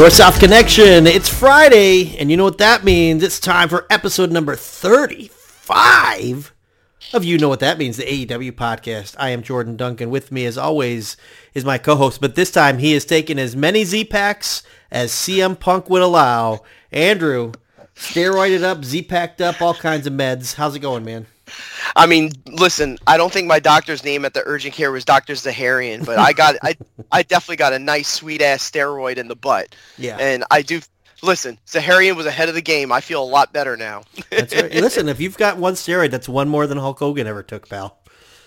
[0.00, 1.06] North-South Connection.
[1.06, 3.22] It's Friday, and you know what that means.
[3.22, 6.54] It's time for episode number 35
[7.12, 9.14] of You Know What That Means, the AEW podcast.
[9.18, 10.08] I am Jordan Duncan.
[10.08, 11.18] With me, as always,
[11.52, 15.90] is my co-host, but this time he has taken as many Z-Packs as CM Punk
[15.90, 16.60] would allow.
[16.90, 17.52] Andrew,
[17.94, 20.54] steroided up, Z-Packed up, all kinds of meds.
[20.54, 21.26] How's it going, man?
[21.96, 25.34] I mean, listen, I don't think my doctor's name at the urgent care was Dr.
[25.34, 26.76] Zahorian, but I got I
[27.12, 29.74] I definitely got a nice sweet ass steroid in the butt.
[29.98, 30.16] Yeah.
[30.18, 30.80] And I do
[31.22, 32.92] listen, Zahorian was ahead of the game.
[32.92, 34.02] I feel a lot better now.
[34.30, 34.72] That's right.
[34.74, 37.98] Listen, if you've got one steroid, that's one more than Hulk Hogan ever took, pal.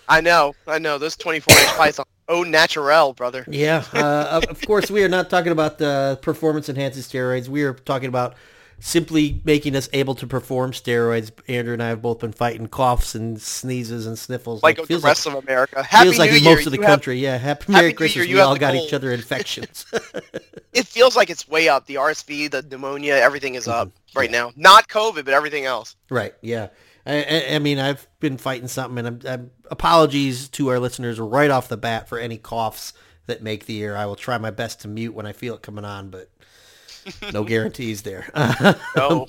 [0.08, 0.98] I know, I know.
[0.98, 2.06] Those 24 inch python.
[2.28, 3.46] Oh, natural, brother.
[3.48, 3.84] Yeah.
[3.94, 7.48] Uh, of course, we are not talking about the performance enhancing steroids.
[7.48, 8.36] We are talking about
[8.80, 11.32] simply making us able to perform steroids.
[11.48, 14.62] Andrew and I have both been fighting coughs and sneezes and sniffles.
[14.64, 15.82] Like It the rest of America.
[15.84, 16.56] Happy feels like New in Year.
[16.56, 17.18] most of the You have- country.
[17.20, 17.38] yeah.
[17.38, 18.28] Happy Merry New Christmas.
[18.28, 18.36] Year.
[18.38, 18.86] We all got cold.
[18.88, 19.86] each other infections.
[20.74, 21.86] it feels like it's way up.
[21.86, 24.20] The RSV, the pneumonia, everything is up Mm-hmm.
[24.20, 24.52] right now.
[24.56, 25.96] Not COVID, but everything else.
[26.10, 26.34] right.
[26.42, 26.68] Yeah.
[27.06, 31.20] I, I, I mean, I've been fighting something, and I'm, I'm, apologies to our listeners
[31.20, 32.94] right off the bat for any coughs
[33.26, 33.98] that make the air.
[33.98, 36.30] I will try my best to mute when I feel it coming on, but
[37.32, 38.30] no guarantees there.
[38.96, 39.28] No,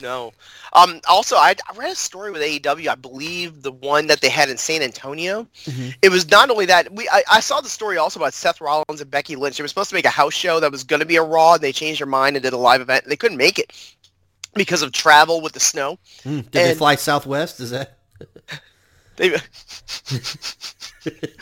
[0.00, 0.32] no.
[0.72, 2.88] Um, also, I, I read a story with AEW.
[2.88, 5.46] I believe the one that they had in San Antonio.
[5.64, 5.94] Mhm.
[6.02, 6.92] It was not only that.
[6.92, 9.56] We I, I saw the story also about Seth Rollins and Becky Lynch.
[9.56, 11.54] They were supposed to make a house show that was going to be a Raw,
[11.54, 13.06] and they changed their mind and did a live event.
[13.06, 13.72] They couldn't make it
[14.54, 15.98] because of travel with the snow.
[16.24, 17.60] Hmm, Did they fly Southwest?
[17.60, 17.96] Is that?
[19.16, 19.28] They,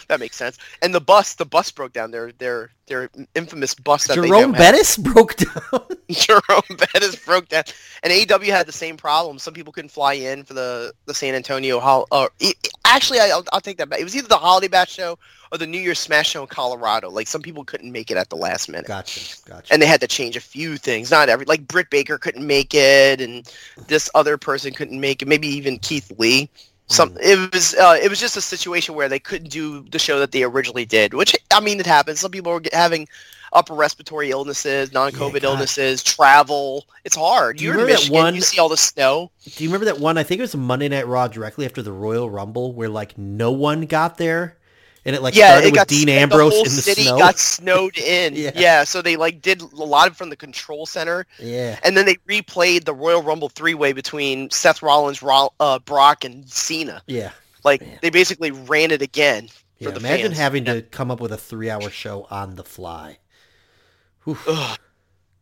[0.08, 0.58] that makes sense.
[0.82, 2.10] And the bus, the bus broke down.
[2.10, 4.58] Their their their infamous bus that Jerome don't have.
[4.58, 5.80] Bettis broke down.
[6.10, 7.64] Jerome Bettis broke down,
[8.02, 9.38] and AEW had the same problem.
[9.38, 12.52] Some people couldn't fly in for the the San Antonio hol- or uh, e-
[12.84, 14.00] actually, I, I'll, I'll take that back.
[14.00, 15.18] It was either the Holiday Bash show
[15.52, 17.10] or the New Year's Smash show in Colorado.
[17.10, 19.36] Like some people couldn't make it at the last minute, gotcha.
[19.46, 19.72] Gotcha.
[19.72, 21.10] and they had to change a few things.
[21.10, 23.50] Not every like Britt Baker couldn't make it, and
[23.88, 25.28] this other person couldn't make it.
[25.28, 26.50] Maybe even Keith Lee.
[26.86, 30.18] Some it was uh, it was just a situation where they couldn't do the show
[30.18, 32.20] that they originally did, which I mean it happens.
[32.20, 33.08] Some people are having
[33.54, 35.44] upper respiratory illnesses, non-COVID God.
[35.44, 36.84] illnesses, travel.
[37.04, 37.56] It's hard.
[37.58, 39.30] Do you You're remember that one- You see all the snow.
[39.44, 40.18] Do you remember that one?
[40.18, 43.16] I think it was a Monday Night Raw directly after the Royal Rumble, where like
[43.16, 44.58] no one got there,
[45.04, 47.18] and it like yeah, started it with Dean the Ambrose whole in the city snow.
[47.18, 48.34] got snowed in.
[48.34, 48.50] Yeah.
[48.54, 48.84] yeah.
[48.84, 52.84] so they like did a lot from the control center, yeah, and then they replayed
[52.84, 57.02] the Royal Rumble three-way between Seth Rollins, Ro- uh, Brock, and Cena.
[57.06, 57.32] yeah,
[57.64, 57.98] Like Man.
[58.02, 59.90] they basically ran it again for yeah.
[59.90, 60.38] the Imagine fans.
[60.38, 63.18] having to come up with a three-hour show on the fly.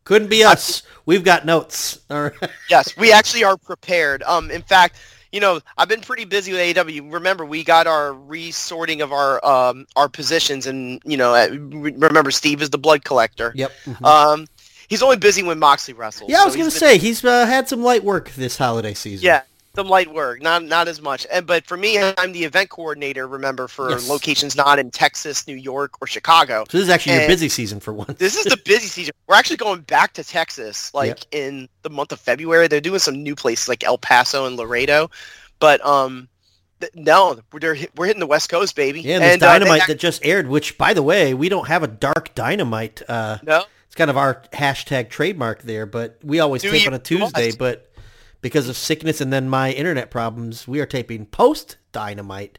[0.04, 0.82] Couldn't be us.
[1.06, 2.00] We've got notes.
[2.10, 2.32] All right.
[2.68, 4.24] yes, we actually are prepared.
[4.24, 4.96] Um, in fact,
[5.32, 7.12] you know, I've been pretty busy with AEW.
[7.12, 12.62] Remember, we got our resorting of our um our positions, and you know, remember Steve
[12.62, 13.52] is the blood collector.
[13.54, 13.72] Yep.
[13.86, 14.04] mhm.
[14.06, 14.46] Um,
[14.88, 16.30] he's only busy when Moxley wrestles.
[16.30, 18.56] yeah, I so was gonna he's been- say he's uh, had some light work this
[18.58, 19.24] holiday season.
[19.24, 19.42] Yeah,
[19.74, 21.26] some light work, not not as much.
[21.32, 23.26] And but for me, I'm the event coordinator.
[23.26, 24.08] Remember, for Yes.
[24.08, 26.64] locations not in Texas, New York, or Chicago.
[26.70, 28.18] So this is actually your busy season for once.
[28.18, 29.14] This is the busy season.
[29.26, 31.18] We're actually going back to Texas, like Yep.
[31.32, 32.68] in the month of February.
[32.68, 35.10] They're doing some new places like El Paso and Laredo,
[35.58, 36.28] but um,
[36.80, 39.00] th- no, we're we're hitting the West Coast, baby.
[39.00, 41.68] Yeah, and there's uh, Dynamite act- that just aired, which, by the way, we don't
[41.68, 43.00] have a Dark Dynamite.
[43.08, 46.92] Uh, no, it's kind of our hashtag trademark there, but we always Do tape on
[46.94, 47.50] a Tuesday.
[47.50, 47.58] what?
[47.58, 47.88] But
[48.42, 52.58] because of sickness and then my internet problems, we are taping post Dynamite.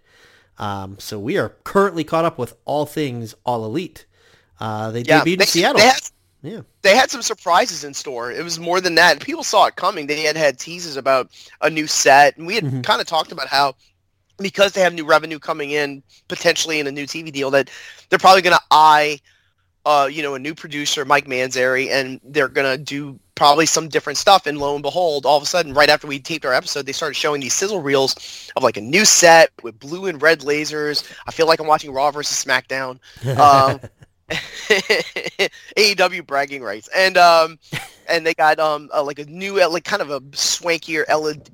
[0.57, 4.05] Um, so we are currently caught up with all things All Elite.
[4.59, 5.79] Uh, they yeah, debuted they, in Seattle.
[5.79, 6.01] They had,
[6.41, 8.31] yeah, they had some surprises in store.
[8.31, 9.19] It was more than that.
[9.19, 10.07] People saw it coming.
[10.07, 11.29] They had had teases about
[11.61, 12.83] a new set, and we had Mhm.
[12.83, 13.75] kind of talked about how
[14.37, 17.69] because they have new revenue coming in potentially in a new TV deal that
[18.09, 19.19] they're probably going to eye
[19.85, 24.17] uh, you know, a new producer, Mike Mansury, and they're gonna do probably some different
[24.17, 24.45] stuff.
[24.45, 26.91] And lo and behold, all of a sudden, right after we taped our episode, they
[26.91, 31.11] started showing these sizzle reels of like a new set with blue and red lasers.
[31.27, 32.99] I feel like I'm watching Raw versus SmackDown.
[33.37, 33.79] Um,
[34.29, 37.59] AEW bragging rights, and um,
[38.07, 41.05] and they got um uh, like a new like kind of a swankier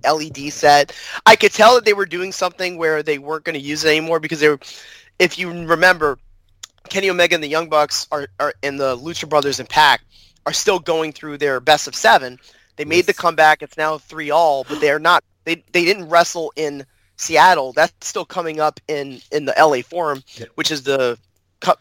[0.03, 0.95] LED set.
[1.25, 3.89] I could tell that they were doing something where they weren't going to use it
[3.89, 4.59] anymore because they were.
[5.17, 6.17] If you remember,
[6.89, 10.01] Kenny Omega and the Young Bucks are, are and the Lucha Brothers and Pac
[10.45, 12.39] are still going through their best of seven.
[12.75, 13.61] They made the comeback.
[13.61, 15.23] It's now three all, but they're not.
[15.43, 16.85] They they didn't wrestle in
[17.17, 17.73] Seattle.
[17.73, 20.23] That's still coming up in in the LA Forum,
[20.55, 21.17] which is the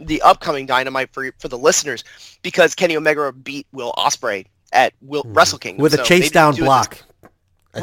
[0.01, 2.05] the upcoming Dynamite for for the listeners
[2.43, 6.31] because Kenny Omega beat Will Ospreay at Will Wrestle Kingdom with a So they chase
[6.31, 6.99] down do block.
[7.75, 7.83] Who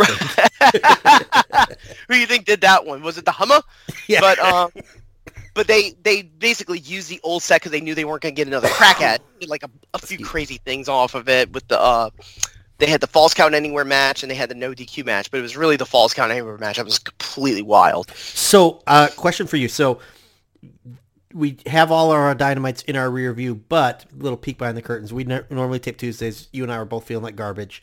[2.09, 3.01] do you think did that one?
[3.01, 3.61] Was it the Hummer?
[4.07, 4.19] yeah.
[4.19, 4.71] But um,
[5.55, 8.39] but they they basically used the old set because they knew they weren't going to
[8.39, 9.49] get another crack at it.
[9.49, 12.11] Like a, a few crazy things off of it with the uh
[12.77, 15.39] they had the falls count anywhere match and they had the no DQ match, but
[15.39, 18.11] it was really the falls count anywhere match that was completely wild.
[18.11, 19.69] So, uh, question for you.
[19.69, 19.99] So,
[21.33, 25.13] we have all our dynamites in our rear view, but little peek behind the curtains.
[25.13, 26.47] We ne- normally tape Tuesdays.
[26.51, 27.81] You and I were both feeling like garbage.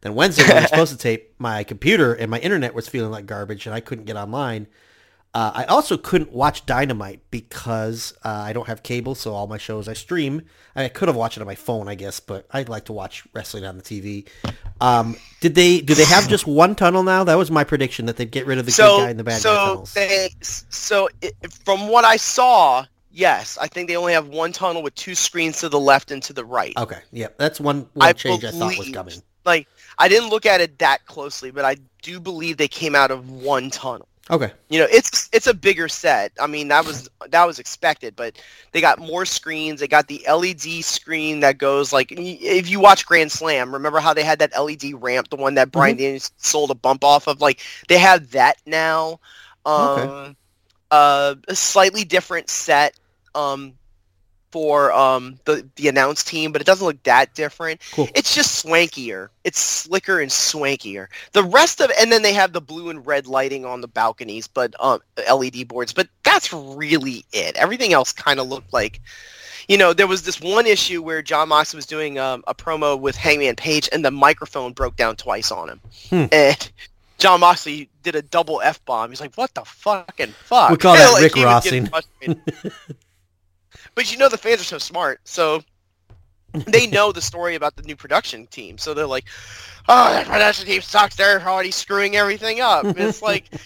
[0.00, 3.10] Then Wednesday, when we were supposed to tape, my computer and my internet was feeling
[3.10, 4.66] like garbage, and I couldn't get online.
[5.34, 9.56] Uh, I also couldn't watch Dynamite because uh, I don't have cable, so all my
[9.56, 10.42] shows I stream.
[10.76, 13.24] I could have watched it on my phone, I guess, but I'd like to watch
[13.32, 14.28] wrestling on the TV.
[14.80, 15.80] Um, did they?
[15.80, 17.24] Do they have just one tunnel now?
[17.24, 19.24] That was my prediction that they'd get rid of the so, good guy and the
[19.24, 19.94] bad so guy tunnels.
[19.94, 21.34] They, so it,
[21.64, 25.60] from what I saw, yes, I think they only have one tunnel with two screens
[25.60, 26.76] to the left and to the right.
[26.76, 29.14] Okay, yeah, that's one, one I change I thought was coming.
[29.46, 29.66] Like
[29.98, 33.30] I didn't look at it that closely, but I do believe they came out of
[33.30, 34.08] one tunnel.
[34.30, 36.32] Okay, You know, it's it's a bigger set.
[36.40, 38.36] I mean, that was that was expected, but
[38.72, 39.80] they got more screens.
[39.80, 44.14] They got the LED screen that goes like if you watch Grand Slam, remember how
[44.14, 47.40] they had that LED ramp, the one that Brian Daniels sold a bump off of?
[47.40, 49.20] Like they have that now.
[49.66, 50.10] Um, Okay.
[50.90, 52.98] uh, a slightly different set
[53.34, 53.74] um,
[54.52, 57.80] for um, the the announce team, but it doesn't look that different.
[57.92, 58.08] Cool.
[58.14, 59.28] It's just swankier.
[59.42, 61.08] It's slicker and swankier.
[61.32, 64.46] The rest of and then they have the blue and red lighting on the balconies,
[64.46, 65.00] but um,
[65.32, 65.92] LED boards.
[65.92, 67.56] But that's really it.
[67.56, 69.00] Everything else kind of looked like.
[69.68, 72.98] You know, there was this one issue where Jon Moxley was doing um, a promo
[72.98, 76.24] with Hangman Page, and the microphone broke down twice on him, Hmm.
[76.32, 76.70] and
[77.18, 79.10] Jon Moxley did a double f bomb.
[79.10, 82.40] He's like, "What the fucking fuck?" We call that Like, Rick he was getting Rossing.
[83.94, 85.62] but you know, the fans are so smart, so
[86.52, 88.78] they know the story about the new production team.
[88.78, 89.24] So they're like,
[89.88, 91.16] "Oh, that production team sucks.
[91.16, 93.50] They're already screwing everything up." And it's like.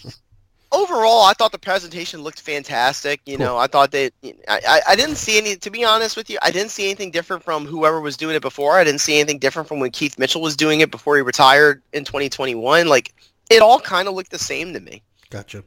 [0.69, 3.21] Overall, I thought the presentation looked fantastic.
[3.25, 3.45] You Cool.
[3.45, 4.11] know, I thought that
[4.49, 5.55] I, I didn't see any.
[5.55, 8.41] To be honest with you, I didn't see anything different from whoever was doing it
[8.41, 8.73] before.
[8.77, 11.81] I didn't see anything different from when Keith Mitchell was doing it before he retired
[11.93, 12.85] in 2021.
[12.89, 13.13] Like,
[13.49, 15.01] it all kind of looked the same to me.
[15.29, 15.63] Gotcha.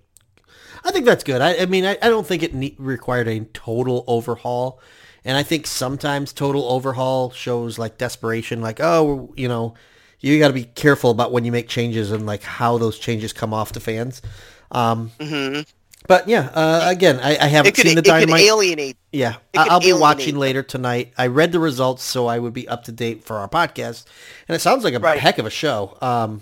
[0.85, 1.41] I think that's good.
[1.41, 4.81] I, I mean, I, I don't think it ne- required a total overhaul,
[5.25, 9.75] and I think sometimes total overhaul shows like desperation, like oh, you know,
[10.21, 13.33] you got to be careful about when you make changes and like how those changes
[13.33, 14.23] come off to fans.
[14.71, 15.61] Um, hmm
[16.09, 18.41] but yeah, uh, again, I, I haven't could seen the it could dynamite.
[18.41, 18.97] alienate.
[19.13, 20.41] yeah, I- could I'll be watching them.
[20.41, 21.13] later tonight.
[21.19, 24.07] I read the results, so I would be up to date for our podcast,
[24.49, 25.21] and it sounds like a Right.
[25.21, 25.99] heck of a show.
[26.01, 26.41] Um,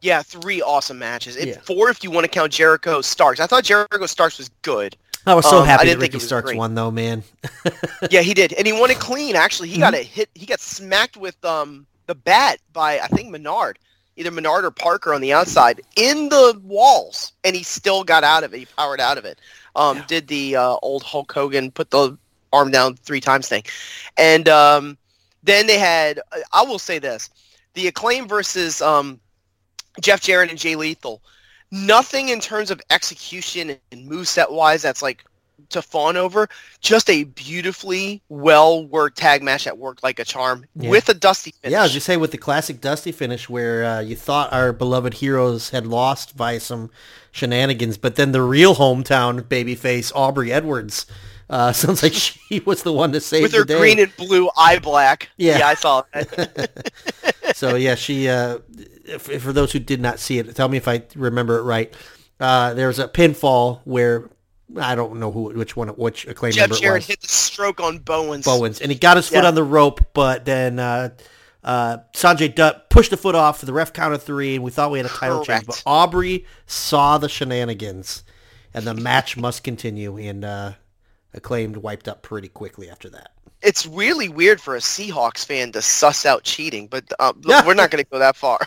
[0.00, 1.36] Yeah, three awesome matches.
[1.36, 1.60] It, Yeah.
[1.60, 3.40] Four if you want to count Jericho Starks.
[3.40, 4.96] I thought Jericho Starks was good.
[5.26, 6.56] I was so Um, I happy didn't that Ricky Starks great.
[6.58, 7.22] won, though, man.
[8.10, 9.36] Yeah, he did, and he won it clean.
[9.36, 9.82] Actually, he Mm-hmm.
[9.82, 10.30] got a hit.
[10.34, 13.78] He got smacked with um the bat by I think Menard,
[14.16, 18.44] either Menard or Parker on the outside in the walls, and he still got out
[18.44, 18.58] of it.
[18.58, 19.38] He powered out of it.
[19.76, 20.04] Um, Yeah.
[20.06, 22.16] did the uh, old Hulk Hogan put the
[22.52, 23.64] arm down three times thing,
[24.16, 24.96] and um,
[25.42, 26.20] then they had.
[26.52, 27.28] I will say this:
[27.74, 29.20] the acclaim versus um,
[30.00, 31.20] Jeff Jarrett and Jay Lethal.
[31.70, 35.24] Nothing in terms of execution and moveset wise that's like
[35.70, 36.48] to fawn over.
[36.80, 40.90] Just a beautifully well worked tag match that worked like a charm Yeah.
[40.90, 41.72] with a dusty finish.
[41.72, 45.14] Yeah, as you say, with the classic Dusty finish where uh, you thought our beloved
[45.14, 46.90] heroes had lost by some
[47.32, 51.04] shenanigans, but then the real hometown babyface, Aubrey Edwards,
[51.50, 54.78] uh, sounds like she was the one to save with her green and blue eye
[54.78, 55.30] black.
[55.36, 55.66] Yeah.
[55.66, 56.92] I saw that.
[57.54, 58.28] so yeah, she.
[58.28, 58.58] Uh,
[59.08, 61.92] if, for those who did not see it, tell me if I remember it right.
[62.38, 64.28] Uh, there was a pinfall where
[64.76, 67.80] I don't know who, which one, which acclaim Jeff member it Jarrett hit the stroke
[67.80, 68.44] on Bowens.
[68.44, 69.48] Bowens, and he got his foot Yeah.
[69.48, 71.10] on the rope, but then uh,
[71.64, 73.60] uh, Sanjay Dutt pushed the foot off.
[73.60, 75.66] For the ref counted three, and we thought we had a title change.
[75.66, 78.24] But Aubrey saw the shenanigans,
[78.74, 80.16] and the match must continue.
[80.18, 80.72] And uh,
[81.38, 83.30] acclaimed wiped up pretty quickly after that.
[83.62, 87.64] It's really weird for a Seahawks fan to suss out cheating, but uh, Yeah.
[87.66, 88.58] we're not going to go that far.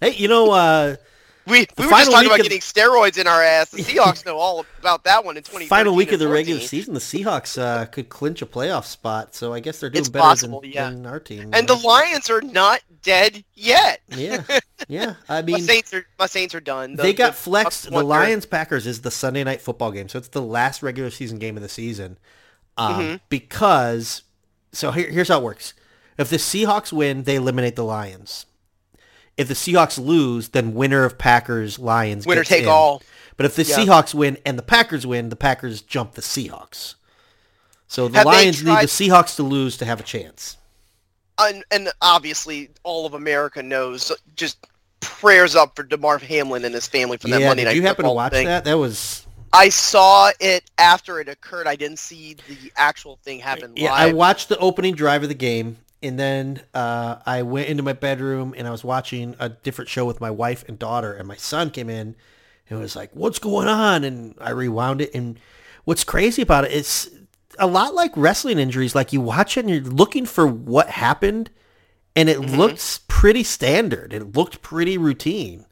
[0.00, 0.96] Hey, you know, uh,
[1.46, 3.70] We, we were just talking about of- getting steroids in our ass.
[3.70, 6.60] The Seahawks know all about that one in 2013 final week of the and regular
[6.60, 9.34] season, the Seahawks uh, could clinch a playoff spot.
[9.34, 10.90] So I guess they're doing It's better possible, than, yeah.
[10.90, 11.50] than our team.
[11.52, 14.00] And the Lions are not dead yet.
[14.08, 14.42] yeah,
[14.88, 15.14] yeah.
[15.28, 16.96] I my mean, Saints are my Saints are done.
[16.96, 17.90] The- they got the flexed.
[17.90, 21.38] The Lions Packers is the Sunday night football game, so it's the last regular season
[21.38, 22.16] game of the season.
[22.78, 23.20] Um, Mhm.
[23.28, 24.22] Because,
[24.72, 25.74] so here, here's how it works:
[26.16, 28.46] if the Seahawks win, they eliminate the Lions.
[29.36, 32.68] If the Seahawks lose, then winner of Packers Lions winner gets take in.
[32.68, 33.02] all.
[33.36, 33.78] But if the Yeah.
[33.78, 36.94] Seahawks win and the Packers win, the Packers jump the Seahawks.
[37.88, 40.56] So the Have Lions need the Seahawks to lose to have a chance.
[41.38, 44.12] And, and obviously, all of America knows.
[44.36, 44.66] Just
[45.00, 47.82] prayers up for Damar Hamlin and his family for that yeah, Monday did night you
[47.82, 48.46] happen to watch thing.
[48.46, 48.64] that?
[48.64, 51.66] That was I saw it after it occurred.
[51.68, 55.34] I didn't see the actual thing happen Yeah, I watched the opening drive of the
[55.34, 59.88] game, and then uh, I went into my bedroom and I was watching a different
[59.90, 62.14] show with my wife and daughter, and my son came in
[62.70, 65.40] and was like, "What's going on?" And I rewound it, and
[65.84, 67.10] what's crazy about it is
[67.58, 68.94] a lot like wrestling injuries.
[68.94, 71.50] Like you watch it and you're looking for what happened,
[72.14, 72.56] and it Mhm.
[72.56, 74.12] looks pretty standard.
[74.12, 75.66] It looked pretty routine.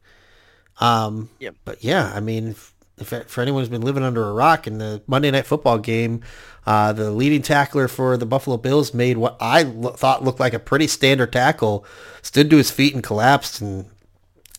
[0.81, 1.55] Um, Yep.
[1.65, 2.57] but yeah, I mean,
[3.03, 6.23] if, for anyone who's been living under a rock in the Monday Night Football game,
[6.67, 10.55] uh, the leading tackler for the Buffalo Bills made what I lo- thought looked like
[10.55, 11.85] a pretty standard tackle,
[12.23, 13.87] stood to his feet and collapsed, and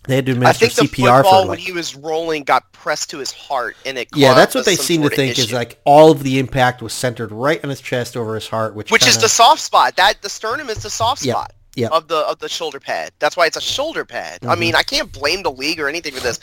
[0.05, 2.43] they had to administer I think the CPR football for when like he was rolling
[2.43, 5.53] got pressed to his heart, and it yeah, that's what they seem to think is
[5.53, 8.91] like all of the impact was centered right on his chest over his heart, which
[8.91, 9.95] which is kinda- the soft spot.
[9.95, 11.91] That the sternum is the soft Yep, spot yep.
[11.93, 13.11] of the of the shoulder pad.
[13.19, 14.39] That's why it's a shoulder pad.
[14.45, 14.59] I Mhm.
[14.59, 16.37] mean, I can't blame the league or anything for this.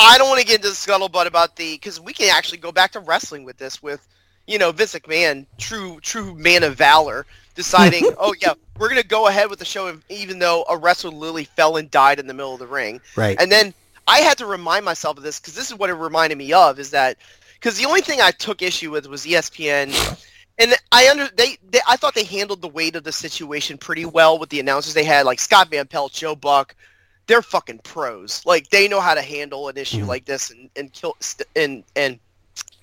[0.00, 2.72] I don't want to get into the scuttlebutt about the because we can actually go
[2.72, 4.06] back to wrestling with this with
[4.46, 9.28] you know Vince McMahon, true true man of valor, deciding oh yeah we're gonna go
[9.28, 12.54] ahead with the show even though a wrestler literally fell and died in the middle
[12.54, 13.00] of the ring.
[13.16, 13.36] right.
[13.38, 13.74] And then
[14.06, 16.78] I had to remind myself of this because this is what it reminded me of
[16.78, 17.16] is that
[17.54, 20.18] because the only thing I took issue with was ESPN,
[20.58, 24.06] and I under they, they I thought they handled the weight of the situation pretty
[24.06, 26.74] well with the announcers they had like Scott Van Pelt, Joe Buck.
[27.30, 28.42] They're fucking pros.
[28.44, 30.08] Like they know how to handle an issue Mhm.
[30.08, 32.18] like this and and kill st- and and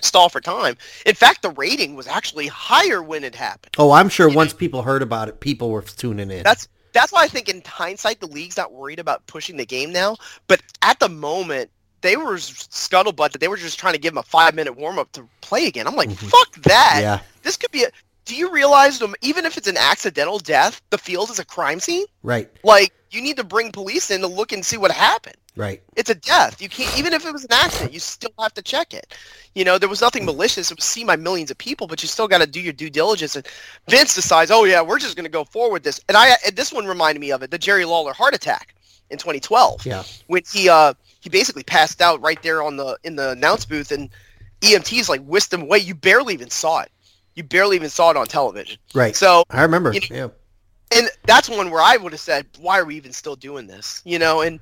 [0.02, 0.78] stall for time.
[1.06, 3.76] In fact, the rating was actually higher when it happened.
[3.78, 6.44] oh, I'm sure once people heard about it, people were tuning in.
[6.44, 9.92] That's that's why I think in hindsight the league's not worried about pushing the game
[9.92, 10.16] now.
[10.48, 14.18] But at the moment, they were scuttlebutt that they were just trying to give him
[14.18, 15.88] a five minute warm up to play again.
[15.88, 16.30] I'm like, Mhm.
[16.30, 17.00] fuck that.
[17.02, 17.90] yeah, This could be a.
[18.28, 19.16] Do you realize them?
[19.22, 22.06] Even if it's an accidental death, the field is a crime scene.
[22.24, 25.38] right, Like you need to bring police in to look and see what happened.
[25.56, 25.82] right.
[25.96, 26.62] It's a death.
[26.62, 29.16] You can't even if it was an accident, you still have to check it.
[29.56, 30.70] You know, there was nothing malicious.
[30.70, 32.90] It was seen by millions of people, but you still got to do your due
[32.90, 33.38] diligence.
[33.38, 33.48] And
[33.90, 36.02] Vince decides, oh yeah, we're just going to go forward with this.
[36.10, 38.76] And I and this one reminded me of it, the Jerry Lawler heart attack
[39.10, 43.16] in 2012 Yeah, when he uh he basically passed out right there on the in
[43.16, 44.10] the announce booth, and
[44.62, 45.78] EMTs like whisked him away.
[45.78, 46.92] You barely even saw it.
[47.38, 48.80] You barely even saw it on television.
[48.96, 49.16] right.
[49.16, 49.94] So I remember.
[49.94, 50.30] you yeah,
[50.92, 54.02] and that's one where I would have said, "Why are we even still doing this?"
[54.06, 54.60] You know, and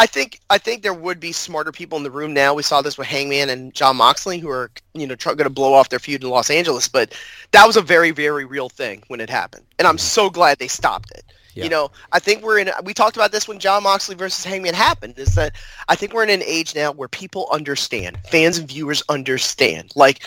[0.00, 2.54] I think I think there would be smarter people in the room now.
[2.54, 5.74] We saw this with Hangman and Jon Moxley, who are you know going to blow
[5.74, 7.14] off their feud in Los Angeles, but
[7.52, 10.00] that was a very very real thing when it happened, and I'm mm-hmm.
[10.00, 11.24] so glad they stopped it.
[11.54, 11.64] Yeah.
[11.64, 12.70] You know, I think we're in.
[12.84, 15.18] We talked about this when Jon Moxley versus Hangman happened.
[15.18, 15.54] Is that
[15.88, 20.24] I think we're in an age now where people understand, fans and viewers understand, like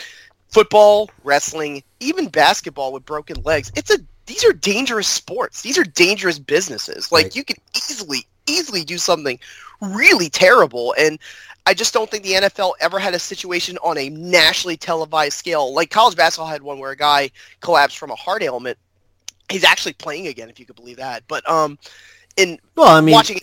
[0.52, 3.72] football, wrestling, even basketball with broken legs.
[3.76, 5.62] It's a these are dangerous sports.
[5.62, 7.12] These are dangerous businesses.
[7.12, 7.36] Like Right.
[7.36, 9.40] you could easily easily do something
[9.82, 11.20] really terrible and
[11.68, 15.74] I just don't think the NFL ever had a situation on a nationally televised scale.
[15.74, 17.30] Like college basketball had one where a guy
[17.60, 18.80] collapsed from a heart ailment.
[19.50, 21.24] He's actually playing again, if you could believe that.
[21.28, 21.78] But um,
[22.36, 23.42] in well, I mean, watching,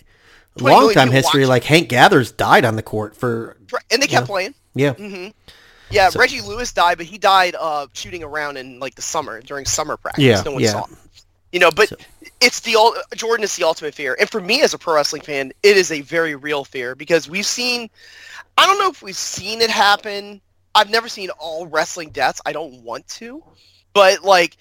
[0.59, 1.45] long time history.
[1.45, 3.55] Like Hank Gathers died on the court for
[3.89, 4.25] and they kept Yeah.
[4.25, 4.55] playing.
[4.75, 5.27] yeah, hmm
[5.91, 9.41] Yeah, So- Reggie Lewis died, but he died uh, shooting around in like the summer
[9.41, 10.23] during summer practice.
[10.23, 10.71] Yeah, no one yeah.
[10.71, 10.97] saw him.
[11.51, 11.95] You know, but So-
[12.41, 12.75] it's the
[13.15, 15.91] Jordan is the ultimate fear, and for me as a pro wrestling fan, it is
[15.91, 17.89] a very real fear because we've seen.
[18.57, 20.41] I don't know if we've seen it happen.
[20.75, 22.41] I've never seen all wrestling deaths.
[22.45, 23.41] I don't want to,
[23.93, 24.57] but like,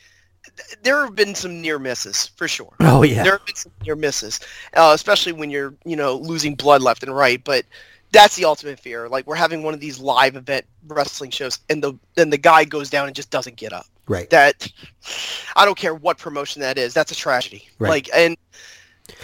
[0.82, 2.75] there have been some near misses for sure.
[2.80, 4.40] oh yeah, There have been some near misses,
[4.75, 7.42] uh, especially when you're, you know, losing blood left and right.
[7.42, 7.64] But
[8.12, 9.08] that's the ultimate fear.
[9.08, 12.64] Like we're having one of these live event wrestling shows, and the then the guy
[12.64, 13.86] goes down and just doesn't get up.
[14.06, 14.28] right.
[14.30, 14.70] That
[15.56, 16.94] I don't care what promotion that is.
[16.94, 17.68] That's a tragedy.
[17.78, 17.90] Right.
[17.90, 18.36] Like and.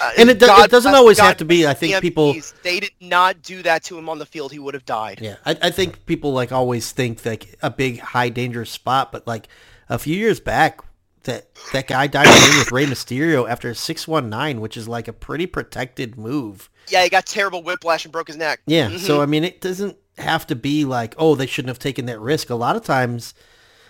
[0.01, 1.67] Uh, And it, do, God it doesn't always God have to be.
[1.67, 2.35] I think people.
[2.63, 4.51] They did not do that to him on the field.
[4.51, 5.19] He would have died.
[5.21, 9.27] Yeah, I, I think people like always think like a big high dangerous spot, but
[9.27, 9.47] like
[9.91, 10.81] a few years back,
[11.25, 15.07] that that guy died with Rey Mysterio after a six one nine, which is like
[15.07, 16.71] a pretty protected move.
[16.89, 18.61] Yeah, he got terrible whiplash and broke his neck.
[18.67, 18.99] Yeah, Mhm.
[19.01, 22.21] so I mean, it doesn't have to be like, oh, they shouldn't have taken that
[22.21, 22.51] risk.
[22.51, 23.35] A lot of times,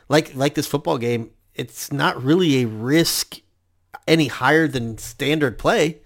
[0.08, 3.38] like like this football game, it's not really a risk
[4.06, 5.98] any higher than standard play,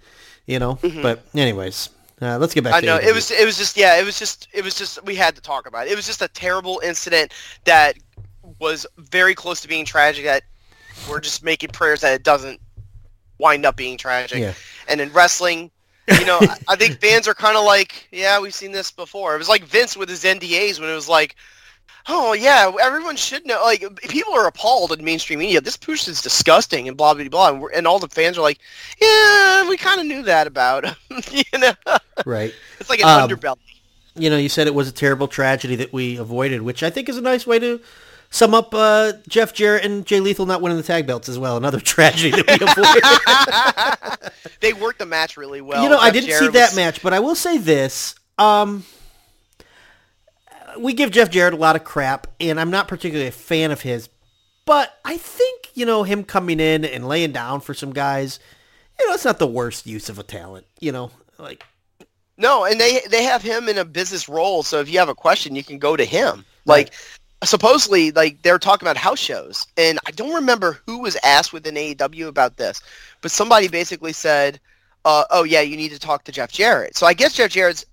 [0.45, 0.75] you know.
[0.75, 1.01] Mhm.
[1.01, 1.89] But anyways,
[2.21, 2.73] uh, let's get back.
[2.75, 3.31] I to know it was.
[3.31, 3.77] It was just.
[3.77, 3.99] Yeah.
[3.99, 4.47] It was just.
[4.53, 5.03] It was just.
[5.05, 5.91] We had to talk about it.
[5.93, 7.33] It was just a terrible incident
[7.65, 7.95] that
[8.59, 10.25] was very close to being tragic.
[10.25, 10.43] That
[11.09, 12.59] we're just making prayers that it doesn't
[13.37, 14.39] wind up being tragic.
[14.39, 14.53] Yeah.
[14.87, 15.71] And in wrestling,
[16.17, 19.35] you know, I- think fans are kind of like, yeah, we've seen this before.
[19.35, 21.35] It was like Vince with his NDAs when it was like,
[22.07, 23.61] oh yeah, everyone should know.
[23.63, 25.61] Like people are appalled in mainstream media.
[25.61, 27.49] This push is disgusting and blah blah blah.
[27.49, 28.59] And, and all the fans are like,
[29.01, 30.95] yeah, we kind of knew that about him.
[31.31, 31.73] you know,
[32.25, 32.53] right.
[32.79, 33.57] it's like an Um, underbelly.
[34.15, 37.09] you know, you said it was a terrible tragedy that we avoided, which I think
[37.09, 37.79] is a nice way to
[38.29, 41.57] sum up uh, Jeff Jarrett and Jay Lethal not winning the tag belts as well.
[41.57, 44.31] Another tragedy that we avoided.
[44.61, 45.83] they worked the match really well.
[45.83, 48.15] you know, I didn't Jarrett see that was- match, but I will say this.
[48.37, 48.85] Um,
[50.79, 53.81] we give Jeff Jarrett a lot of crap, and I'm not particularly a fan of
[53.81, 54.09] his,
[54.65, 58.39] but I think, you know, him coming in and laying down for some guys,
[58.99, 61.65] you know, it's not the worst use of a talent, you know, like,
[62.37, 65.15] No, and they they have him in a business role, so if you have a
[65.15, 66.45] question, you can go to him.
[66.65, 66.93] Like
[67.43, 71.75] supposedly, like they're talking about house shows, and I don't remember who was asked within
[71.75, 72.81] AEW about this,
[73.21, 74.59] but somebody basically said,
[75.05, 77.85] uh, "Oh yeah, you need to talk to Jeff Jarrett." So I guess Jeff Jarrett's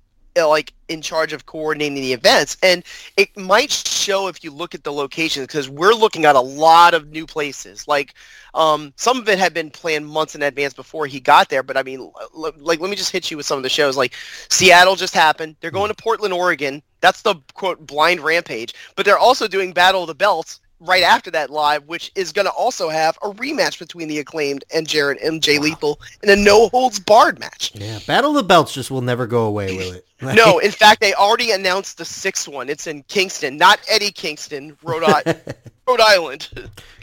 [0.45, 2.85] like in charge of coordinating the events, and
[3.17, 6.95] it might show if you look at the locations because we're looking at a lot
[6.95, 7.89] of new places.
[7.89, 8.15] Like
[8.55, 11.77] um, some of it had been planned months in advance before he got there, but
[11.77, 13.97] I mean, l- like let me just hit you with some of the shows.
[13.97, 14.15] Like
[14.49, 15.57] Seattle just happened.
[15.61, 16.83] They're going to Portland, Oregon.
[17.01, 21.31] That's the quote blind rampage, but they're also doing Battle of the Belts right after
[21.31, 25.21] that live, which is going to also have a rematch between the acclaimed and Jarrett
[25.23, 27.73] and Jay Lethal in a no holds barred match.
[27.75, 30.03] yeah, Battle of the Belts just will never go away, will it?
[30.23, 32.71] No, in fact, they already announced the sixth one.
[32.71, 35.23] It's in Kingston, not Eddie Kingston, Rhode, I-
[35.87, 36.49] Rhode Island.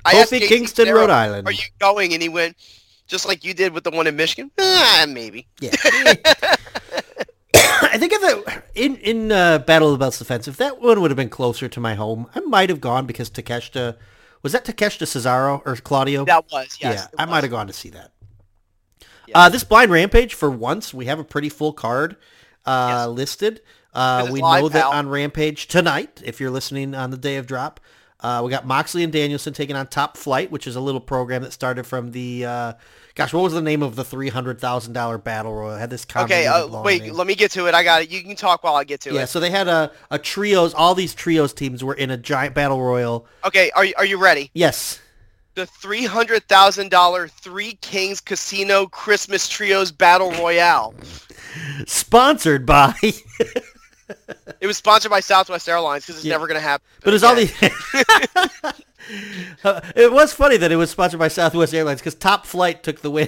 [0.04, 1.48] I Kofi Kingston, Rhode Island.
[1.48, 2.14] Are you going?
[2.14, 2.58] And he went,
[3.06, 4.50] just like you did with the one in Michigan.
[4.60, 5.46] Ah, maybe.
[5.60, 5.72] Yeah.
[7.94, 11.00] I think if that in in uh, Battle of the Belts defense, if that one
[11.00, 13.98] would have been closer to my home, I might have gone because Takeshita
[14.42, 16.26] was that Takeshita Cesaro or Claudio?
[16.26, 17.08] That was yes.
[17.14, 18.12] yeah, I might have gone to see that.
[19.28, 19.38] Yeah.
[19.38, 22.18] Uh, this blind rampage for once we have a pretty full card
[22.66, 23.62] uh, listed.
[23.94, 24.92] Uh, we know that pal.
[24.92, 27.80] on Rampage tonight, if you're listening on the day of drop,
[28.22, 31.44] uh, we got Moxley and Danielson taking on Top Flight, which is a little program
[31.44, 32.76] that started from the.
[33.16, 35.78] Gosh, what was the name of the three hundred thousand dollar battle royal?
[35.78, 37.04] Had this Okay, uh, wait.
[37.04, 37.14] name.
[37.14, 37.76] Let me get to it.
[37.76, 38.10] I got it.
[38.12, 39.20] You can talk while I get to Yeah, it.
[39.20, 39.26] Yeah.
[39.26, 40.74] So they had a, a trios.
[40.74, 43.28] All these trios teams were in a giant battle royal.
[43.46, 44.50] Okay, are you, are you ready?
[44.56, 45.00] Yes,
[45.54, 50.96] The three hundred thousand dollar Three Kings Casino Christmas Trios Battle Royale.
[51.86, 52.96] sponsored by.
[54.62, 56.34] It was sponsored by Southwest Airlines because it's Yeah.
[56.34, 56.86] never going to happen.
[57.04, 57.54] But it's all these.
[59.66, 63.02] Uh, it was funny that it was sponsored by Southwest Airlines because Top Flight took
[63.02, 63.28] the win.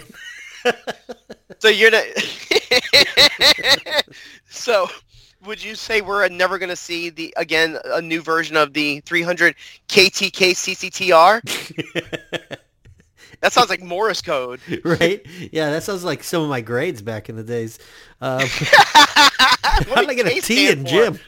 [1.60, 2.04] So you're not.
[4.50, 4.88] so,
[5.45, 9.00] would you say we're never going to see the again a new version of the
[9.02, 9.56] 300
[9.88, 10.52] KTK
[11.41, 12.58] CCTR?
[13.42, 14.60] That sounds like Morse code.
[14.84, 15.26] right?
[15.52, 17.80] Yeah, that sounds like some of my grades back in the days.
[18.22, 21.20] Um, what how did I get a T in gym?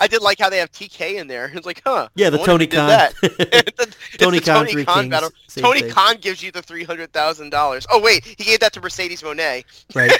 [0.00, 1.50] I did like how they have TK in there.
[1.54, 2.08] It's like, huh?
[2.14, 2.88] Yeah, the Tony Khan.
[2.88, 3.14] that.
[3.20, 3.34] The-
[3.78, 5.30] it's Tony the Khan, Three Kings, battle.
[5.46, 5.90] same Tony thing.
[5.90, 7.86] Khan gives you the three hundred thousand dollars.
[7.90, 9.62] Oh wait, he gave that to Mercedes Mone.
[9.94, 10.12] Right.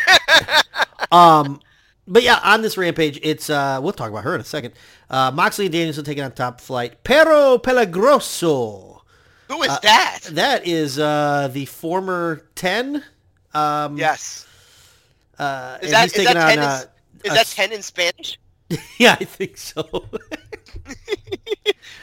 [1.13, 1.61] um,
[2.07, 4.75] but yeah, on this rampage, it's uh, we'll talk about her in a second.
[5.09, 7.03] Uh, Moxley and Danielson taking on Top Flight.
[7.05, 9.01] Perro Peligroso.
[9.49, 10.21] Who is Uh, that?
[10.33, 13.05] That is uh, the former ten.
[13.53, 14.47] Um, Yes.
[15.39, 16.59] Uh, Is that is that ten?
[16.59, 18.39] in, is a that ten in Spanish?
[18.99, 20.05] yeah, I think so.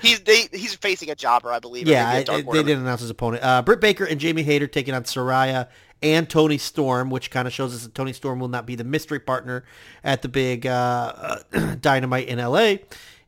[0.01, 1.87] He's they, he's facing a jobber, I believe.
[1.87, 3.43] yeah, maybe a I, dark I- they didn't announce his opponent.
[3.43, 5.67] Uh, Britt Baker and Jamie Hayter taking on Saraya
[6.01, 8.83] and Toni Storm, which kind of shows us that Toni Storm will not be the
[8.83, 9.63] mystery partner
[10.03, 11.37] at the big uh,
[11.81, 12.75] Dynamite in LA.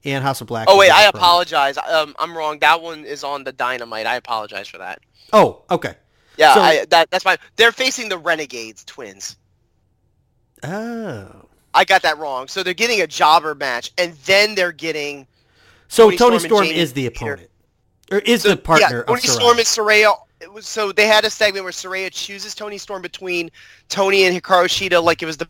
[0.05, 0.67] And House of Black.
[0.69, 1.77] Oh wait, I apologize.
[1.77, 2.59] Um, I'm wrong.
[2.59, 4.05] That one is on the Dynamite.
[4.05, 4.99] I apologize for that.
[5.31, 5.95] Oh, okay.
[6.37, 7.37] Yeah, So- I, that that's fine.
[7.55, 9.37] They're facing the Renegades twins.
[10.63, 11.45] Oh.
[11.73, 12.47] I got that wrong.
[12.47, 15.25] So they're getting a jobber match, and then they're getting
[15.87, 17.49] So Toni Toni Storm Storm is the opponent.
[18.11, 19.29] Or is So, the partner yeah, of Toni Saraya.
[19.29, 20.13] Storm and Saraya.
[20.41, 23.49] It was, so they had a segment where Saraya chooses Toni Storm between
[23.89, 25.47] Toni and Hikaru Shida, like it was the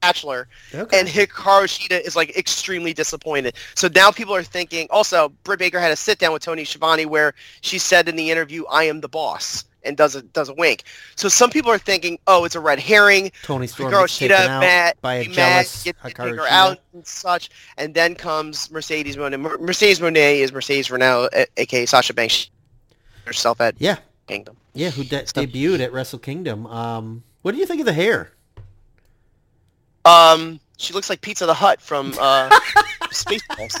[0.00, 0.98] Bachelor, Okay.
[0.98, 3.54] and Hikaru Shida is like extremely disappointed.
[3.74, 4.86] So now people are thinking.
[4.90, 8.30] Also, Britt Baker had a sit down with Tony Schiavone where she said in the
[8.30, 10.82] interview, "I am the boss." And does a does a wink.
[11.14, 13.30] So some people are thinking, oh, it's a red herring.
[13.44, 16.48] Toni Storm Hikaru Shida out mad, by a jealous get, Hikaru Shida.
[16.48, 17.50] out and such.
[17.78, 19.40] And then comes Mercedes Mone.
[19.40, 22.50] Mercedes Mone is Mercedes Renault, aka Sasha Banks
[23.26, 24.56] herself at Yeah, Kingdom.
[24.74, 26.66] yeah, who de- debuted at Wrestle Kingdom.
[26.66, 28.32] Um, what do you think of the hair?
[30.06, 32.48] Um, she looks like Pizza the Hut from uh,
[33.10, 33.76] Spaceballs.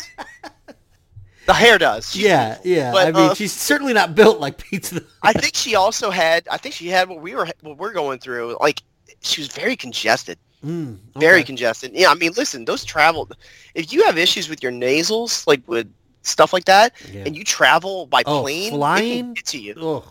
[1.46, 2.16] The hair does.
[2.16, 2.90] Yeah, yeah.
[2.90, 5.00] But, I mean, uh, she's certainly not built like Pizza.
[5.22, 6.46] I think she also had.
[6.50, 8.56] I think she had what we were what we're going through.
[8.60, 8.82] Like
[9.22, 10.38] she was very congested.
[10.64, 11.92] Mm, Very congested.
[11.94, 13.30] Yeah, I mean, listen, those travel.
[13.74, 15.86] If you have issues with your nasals, like with
[16.22, 17.22] stuff like that, Yeah.
[17.26, 19.24] and you travel by Oh, plane, it flying?
[19.26, 19.74] can get to you.
[19.74, 20.04] Ugh.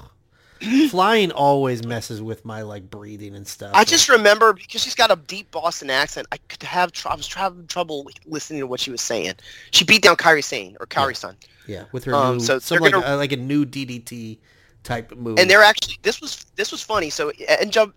[0.89, 3.71] Flying always messes with my like breathing and stuff.
[3.73, 6.27] I just remember because she's got a deep Boston accent.
[6.31, 9.33] I could have tr- I was having trouble listening to what she was saying.
[9.71, 11.35] She beat down Kairi Sane or Kairi Sun,
[11.67, 14.37] yeah, with her um, new, so some like, gonna- a, like a new DDT
[14.83, 15.39] type move.
[15.39, 17.09] and they're actually this was this was funny.
[17.09, 17.93] So and Jap-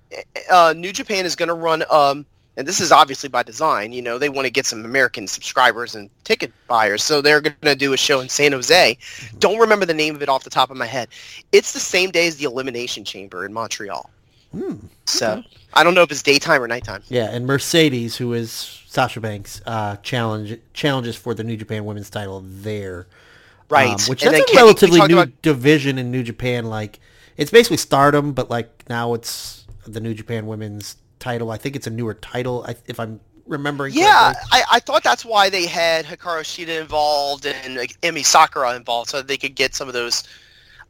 [0.50, 1.84] uh, New Japan is going to run.
[1.90, 2.26] Um,
[2.58, 3.92] and this is obviously by design.
[3.92, 7.56] You know, they want to get some American subscribers and ticket buyers, so they're going
[7.62, 8.98] to do a show in San Jose.
[9.38, 11.08] Don't remember the name of it off the top of my head.
[11.52, 14.10] It's the same day as the Elimination Chamber in Montreal.
[14.52, 14.74] Hmm,
[15.06, 15.42] So
[15.74, 17.02] I don't know if it's daytime or nighttime.
[17.08, 18.50] yeah, and Mercedes, who is
[18.86, 23.06] Sasha Banks, uh, challenge challenges for the New Japan Women's title there.
[23.70, 23.90] Right.
[23.90, 26.64] Um, which And that's a Kenny- relatively new about- division in New Japan.
[26.64, 26.98] Like
[27.36, 31.50] it's basically Stardom, but like now it's the New Japan Women's title.
[31.50, 33.94] I think it's a newer title, I, if I'm remembering.
[33.94, 34.34] Yeah.
[34.52, 39.10] I, I thought that's why they had Hikaru Shida involved and like, Emi Sakura involved,
[39.10, 40.24] so that they could get some of those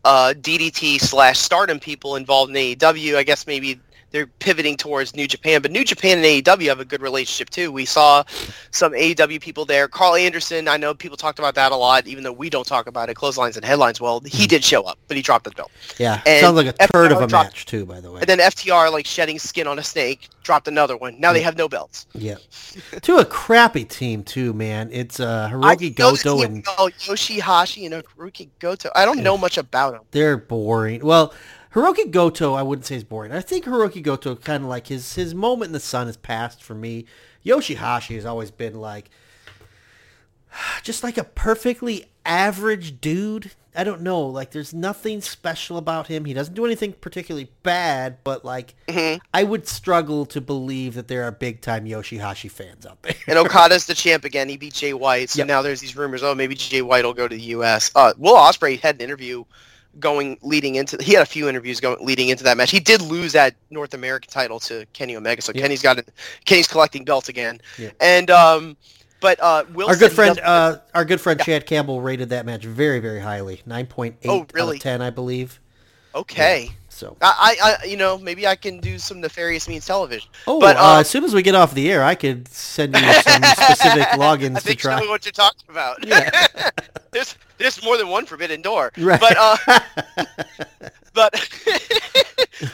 [0.04, 3.16] uh, DDT slash Stardom people involved in AEW.
[3.16, 6.84] I guess maybe they're pivoting towards New Japan, but New Japan and AEW have a
[6.84, 7.70] good relationship too.
[7.70, 8.24] We saw
[8.70, 9.86] some AEW people there.
[9.88, 12.86] Karl Anderson, I know people talked about that a lot, even though we don't talk
[12.86, 13.14] about it.
[13.14, 14.00] Clotheslines and headlines.
[14.00, 15.70] Well, he did show up, but he dropped the belt.
[15.98, 16.22] yeah.
[16.26, 17.84] and Sounds like a turd of a dropped- match too.
[17.84, 18.20] By the way.
[18.20, 21.20] And then FTR, like shedding skin on a snake, dropped another one.
[21.20, 22.06] Now they have no belts.
[22.14, 22.36] Yeah.
[23.02, 24.88] to a crappy team too, man.
[24.92, 28.90] It's uh Hirooki Goto and Yoshihashi and Haruki Goto.
[28.94, 30.02] I don't know much about them.
[30.10, 31.04] they're boring.
[31.04, 31.34] Well,
[31.78, 33.32] Hirooki Goto I wouldn't say is boring.
[33.32, 36.62] I think Hirooki Goto kind of like his his moment in the sun has passed
[36.62, 37.04] for me.
[37.46, 39.10] Yoshihashi has always been like
[40.82, 43.52] just like a perfectly average dude.
[43.76, 46.24] I don't know, like there's nothing special about him.
[46.24, 49.18] He doesn't do anything particularly bad, but like Mm-hmm.
[49.32, 53.14] I would struggle to believe that there are big time Yoshihashi fans out there.
[53.28, 54.48] And Okada's the champ again.
[54.48, 55.30] He beat Jay White.
[55.30, 55.46] So Yep.
[55.46, 56.24] now there's these rumors.
[56.24, 57.92] Oh, maybe Jay White will go to the U.S.
[57.94, 59.44] Uh, Will Ospreay had an interview
[60.00, 60.96] going leading into.
[61.02, 62.70] He had a few interviews going leading into that match.
[62.70, 65.42] He did lose that North American title to Kenny Omega.
[65.42, 65.62] So Yep.
[65.62, 66.08] Kenny's got it.
[66.44, 67.60] Kenny's collecting belts again.
[67.78, 67.96] Yep.
[68.00, 68.76] And um,
[69.20, 72.64] but uh, Will Our good friend, uh, our good friend Chad Campbell rated that match
[72.64, 75.58] very, very highly, nine point eight Oh, out of ten, I believe.
[76.14, 76.70] okay.
[76.98, 80.28] So, I, I, you know, maybe I can do some nefarious means television.
[80.48, 82.92] oh, but, uh, uh, as soon as we get off the air, I could send
[82.92, 84.98] you some specific logins I to think try.
[84.98, 86.04] know what you're talking about.
[86.04, 86.28] Yeah.
[87.12, 88.90] there's there's more than one forbidden door.
[88.98, 89.20] Right.
[89.20, 89.78] But uh,
[91.14, 91.34] but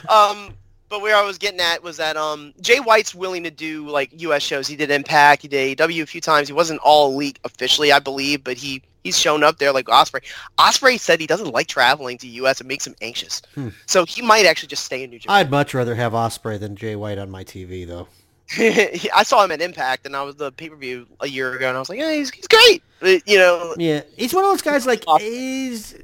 [0.08, 0.54] um,
[0.88, 4.10] but where I was getting at was that um, Jay White's willing to do like
[4.22, 4.42] U.S.
[4.42, 4.66] shows.
[4.66, 6.48] He did Impact, he did AEW a few times.
[6.48, 10.22] He wasn't all elite officially, I believe, but he he's shown up there like Ospreay.
[10.58, 12.60] Ospreay said he doesn't like traveling to U.S.
[12.60, 13.42] It makes him anxious.
[13.54, 13.68] Hmm.
[13.86, 15.36] So he might actually just stay in New Japan.
[15.36, 18.08] I'd much rather have Ospreay than Jay White on my TV, though.
[18.58, 21.68] I saw him at Impact, and I was the pay per view a year ago,
[21.68, 22.82] and I was like, yeah, he's, he's great.
[23.26, 24.86] You know, Yeah, he's one of those guys.
[24.86, 25.94] Like he's.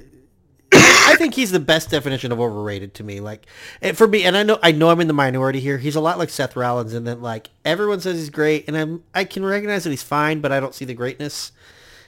[0.73, 3.19] I think he's the best definition of overrated to me.
[3.19, 3.45] Like,
[3.81, 5.77] and for me, and I know I know I'm in the minority here.
[5.77, 9.03] He's a lot like Seth Rollins, in that like everyone says he's great, and I'm
[9.13, 11.51] I can recognize that he's fine, but I don't see the greatness.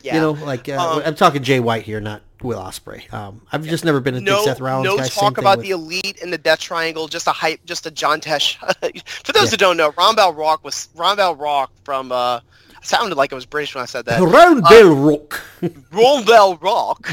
[0.03, 0.15] Yeah.
[0.15, 3.11] You know, like uh, Um, I'm talking Jay White here, not Will Ospreay.
[3.13, 5.03] Um, I've just never been a no, Seth Rollins no guy.
[5.03, 7.07] Same talk about with- the elite and the Death Triangle.
[7.07, 8.57] Just a hype, just a John Tesh.
[9.23, 9.49] For those Yeah.
[9.51, 12.11] who don't know, Roundball Rock was Roundball Rock from.
[12.11, 12.41] Uh,
[12.81, 14.19] sounded like I was British when I said that.
[14.21, 15.41] Round Bell Rock.
[15.61, 17.07] Roundball Rock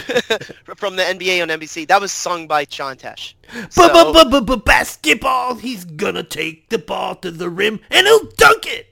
[0.77, 1.87] from the NBA on NBC.
[1.87, 3.35] That was sung by John Tesh.
[3.71, 5.55] So, Basketball.
[5.55, 8.87] He's gonna take the ball to the rim and he'll dunk it.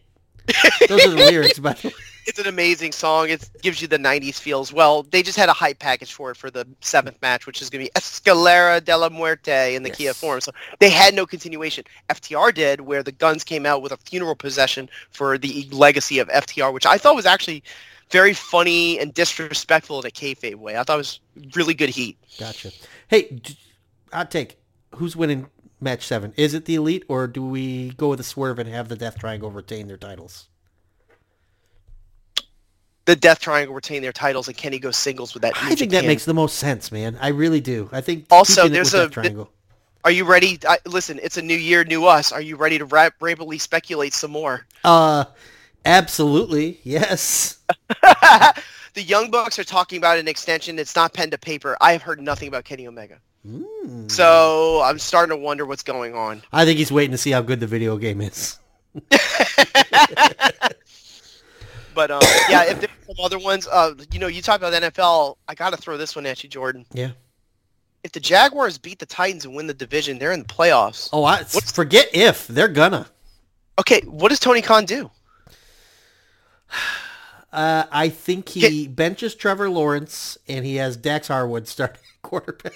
[0.89, 1.95] Those are the lyrics, by the way.
[2.29, 3.31] It's an amazing song.
[3.31, 4.71] It gives you the '90s feels.
[4.71, 7.71] Well, they just had a hype package for it for the seventh match, which is
[7.71, 10.21] going to be Escalera de la Muerte in the Kia Yes.
[10.21, 10.43] Forum.
[10.43, 11.85] So they had no continuation.
[12.11, 16.29] FTR did, where the Guns came out with a funeral procession for the legacy of
[16.29, 17.63] FTR, which I thought was actually
[18.11, 20.77] very funny and disrespectful in a kayfabe way.
[20.77, 21.21] I thought it was
[21.55, 22.19] really good heat.
[22.39, 22.73] Gotcha.
[23.09, 23.41] Hey,
[24.13, 24.59] hot take.
[24.97, 25.47] Who's winning
[25.81, 26.35] match seven?
[26.37, 29.19] Is it the Elite, or do we go with a swerve and have the Death
[29.19, 30.49] Triangle retain their titles?
[33.09, 35.55] The Death Triangle retain their titles, and Kenny goes singles with that.
[35.57, 37.17] I think that makes the most sense, man.
[37.23, 37.89] I really do.
[37.91, 39.51] I think Also, there's a Triangle.
[40.05, 40.59] Are you ready?
[40.69, 42.33] I, listen, it's a new year, new us.
[42.33, 44.67] Are you ready to rap, rapidly speculate some more?
[44.85, 45.25] Uh,
[45.87, 47.61] absolutely, yes.
[48.93, 50.79] the Young Bucks are talking about an extension.
[50.79, 51.79] It's not pen to paper.
[51.81, 53.21] I have heard nothing about Kenny Omega.
[53.47, 54.11] Mm.
[54.11, 56.43] So I'm starting to wonder what's going on.
[56.53, 58.59] I think he's waiting to see how good the video game is.
[61.99, 62.81] But um, yeah, if
[63.19, 65.37] some other ones, uh, you know, you talk about NFL.
[65.49, 66.87] I got to throw this one at you, Jordan.
[66.93, 67.11] Yeah.
[68.05, 71.11] If the Jaguars beat the Titans and win the division, they're in the playoffs.
[71.13, 73.09] Oh, I forget if they're gonna.
[73.79, 75.11] Okay, what does Tony Khan do?
[77.51, 82.75] Uh, I think he benches Trevor Lawrence and he has Dax Harwood starting quarterback.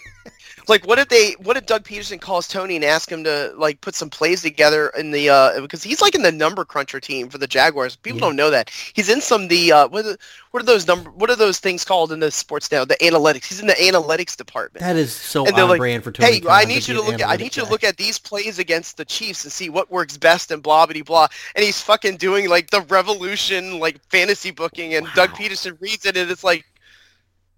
[0.68, 1.32] Like, what if they?
[1.42, 4.92] What if Doug Pederson calls Tony and asks him to like put some plays together
[4.98, 7.96] in the uh because he's like in the number cruncher team for the Jaguars.
[7.96, 8.28] People Yeah.
[8.28, 10.16] don't know that he's in some the uh what are,
[10.52, 12.84] what are those number what are those things called in the sports now?
[12.84, 13.46] The analytics.
[13.46, 14.80] He's in the analytics department.
[14.80, 17.20] That is so And on like, brand for Tony Hey, I need you to look
[17.20, 19.90] at I need you to look at these plays against the Chiefs and see what
[19.90, 21.26] works best and blah blah blah.
[21.56, 26.16] And he's fucking doing like the revolution like fantasy booking and Doug Pederson reads it
[26.16, 26.64] and it's like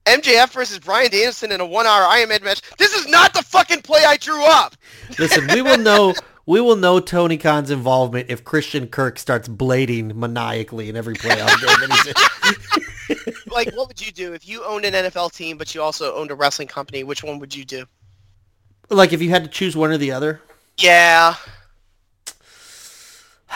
[0.06, 2.60] MJF versus Bryan Danielson in a one hour Iron Man match.
[2.78, 4.76] This is not the fucking play I drew up.
[5.18, 6.14] Listen, we will know
[6.46, 11.58] we will know Tony Khan's involvement if Christian Kirk starts blading maniacally in every playoff
[11.60, 12.14] game.
[13.46, 16.30] Like what would you do if you owned an NFL team but you also owned
[16.30, 17.04] a wrestling company?
[17.04, 17.84] Which one would you do?
[18.90, 20.40] Like if you had to choose one or the other,
[20.78, 21.36] Yeah.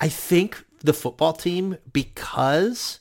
[0.00, 2.99] I think the football team because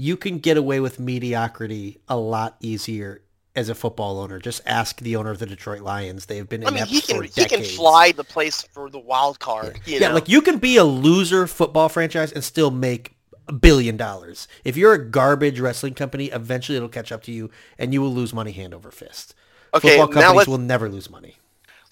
[0.00, 3.20] you can get away with mediocrity a lot easier
[3.54, 4.38] as a football owner.
[4.38, 6.26] Just ask the owner of the Detroit Lions.
[6.26, 9.38] They've been I mean he for can he can fly the place for the wild
[9.40, 9.78] card.
[9.84, 10.14] You yeah, know?
[10.14, 13.14] like you can be a loser football franchise and still make
[13.46, 14.48] a billion dollars.
[14.64, 18.14] If you're a garbage wrestling company, eventually it'll catch up to you and you will
[18.14, 19.34] lose money hand over fist.
[19.74, 21.36] Okay, Football companies will never lose money.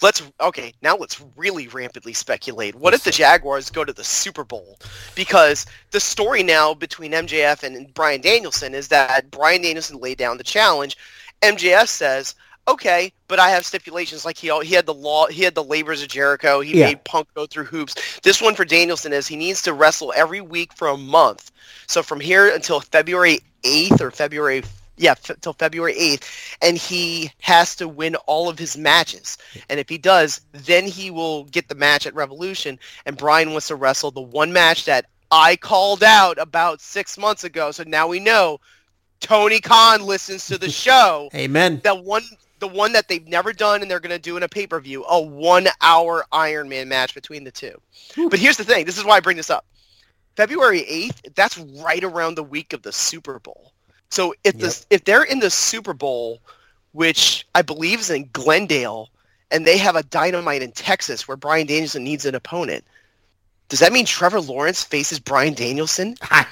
[0.00, 0.72] Let's okay.
[0.80, 2.74] Now let's really rampantly speculate.
[2.76, 4.78] What if the Jaguars go to the Super Bowl?
[5.14, 10.38] Because the story now between MJF and Bryan Danielson is that Bryan Danielson laid down
[10.38, 10.96] the challenge.
[11.42, 12.36] MJF says,
[12.68, 14.24] "Okay, but I have stipulations.
[14.24, 16.60] Like he he had the law, he had the labors of Jericho.
[16.60, 16.86] He Yeah.
[16.86, 17.94] made Punk go through hoops.
[18.22, 21.50] This one for Danielson is he needs to wrestle every week for a month.
[21.88, 24.62] So from here until February eighth or February."
[24.98, 29.38] Yeah, f- till February 8th, and he has to win all of his matches.
[29.68, 32.78] And if he does, then he will get the match at Revolution.
[33.06, 37.44] And Bryan wants to wrestle the one match that I called out about six months
[37.44, 37.70] ago.
[37.70, 38.60] So now we know
[39.20, 41.28] Tony Khan listens to the show.
[41.34, 41.80] Amen.
[41.84, 42.22] that one,
[42.58, 44.80] the one that they've never done, and they're going to do in a pay per
[44.80, 47.80] view, a one-hour Iron Man match between the two.
[48.14, 48.28] Whew.
[48.30, 49.64] But here's the thing: this is why I bring this up.
[50.36, 53.72] February 8th, that's right around the week of the Super Bowl.
[54.10, 54.62] So if Yep.
[54.62, 56.40] this if they're in the Super Bowl,
[56.92, 59.10] which I believe is in Glendale,
[59.50, 62.84] and they have a dynamite in Texas where Bryan Danielson needs an opponent,
[63.68, 66.16] does that mean Trevor Lawrence faces Bryan Danielson?
[66.22, 66.46] I,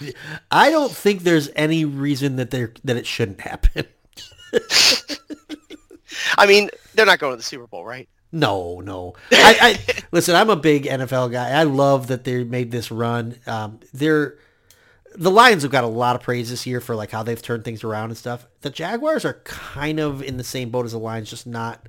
[0.50, 3.86] I don't think there's any reason that there that it shouldn't happen.
[6.38, 8.08] I mean, they're not going to the Super Bowl, right?
[8.32, 9.14] No, no.
[9.32, 10.34] I, I listen.
[10.34, 11.50] I'm a big NFL guy.
[11.50, 13.36] I love that they made this run.
[13.46, 14.36] Um, they're
[15.16, 17.64] the Lions have got a lot of praise this year for like how they've turned
[17.64, 18.46] things around and stuff.
[18.60, 21.86] The Jaguars are kind of in the same boat as the Lions, just not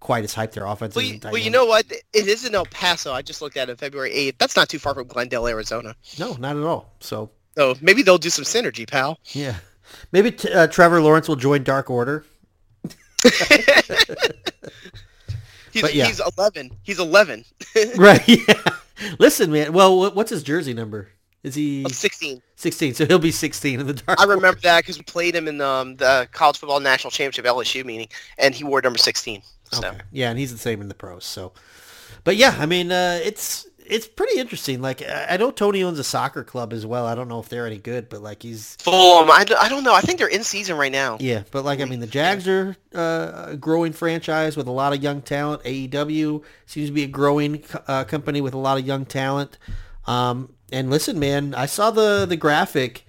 [0.00, 0.52] quite as hyped.
[0.52, 0.94] Their offense.
[0.94, 1.86] Well, you, well, you know what?
[1.90, 3.12] It is in El Paso.
[3.12, 4.38] I just looked at it February 8th.
[4.38, 5.94] That's not too far from Glendale, Arizona.
[6.18, 6.94] no, not at all.
[7.00, 9.18] So So maybe they'll do some synergy, pal.
[9.32, 9.56] yeah,
[10.12, 12.24] maybe t- uh, Trevor Lawrence will join Dark Order.
[15.72, 16.06] He's, But yeah.
[16.06, 16.72] he's 11.
[16.82, 17.44] He's 11
[17.96, 18.26] Right.
[18.26, 18.54] Yeah.
[19.20, 19.72] Listen, man.
[19.72, 21.08] Well, what's his jersey number?
[21.42, 22.42] Is he of 16.
[22.56, 22.94] 16?
[22.94, 24.20] So he'll be 16 in the Dark.
[24.20, 27.84] I remember that because we played him in um, the college football national championship LSU
[27.84, 29.42] meeting, and he wore number 16.
[29.72, 29.98] So Okay.
[30.12, 31.24] Yeah, and he's the same in the pros.
[31.24, 31.52] So,
[32.24, 34.82] but yeah, I mean, uh, it's it's pretty interesting.
[34.82, 37.06] Like, I I know Tony owns a soccer club as well.
[37.06, 39.94] I don't know if they're any good, but like he's Fulham, I don't know.
[39.94, 41.16] I think they're in season right now.
[41.20, 41.44] yeah.
[41.50, 45.02] But like, I mean, the Jags are uh, a growing franchise with a lot of
[45.02, 45.62] young talent.
[45.62, 49.56] AEW seems to be a growing uh, company with a lot of young talent.
[50.06, 53.04] Um, and listen, man, I saw the the graphic.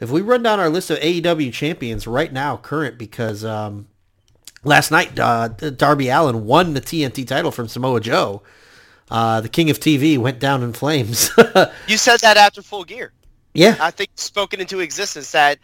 [0.00, 3.86] If we run down our list of AEW champions right now, current, because um,
[4.64, 8.42] last night uh, Darby Allin won the TNT title from Samoa Joe.
[9.10, 11.30] Uh, the King of TV went down in flames.
[11.86, 13.12] You said that after Full Gear.
[13.54, 13.76] yeah.
[13.80, 15.58] I think spoken into existence that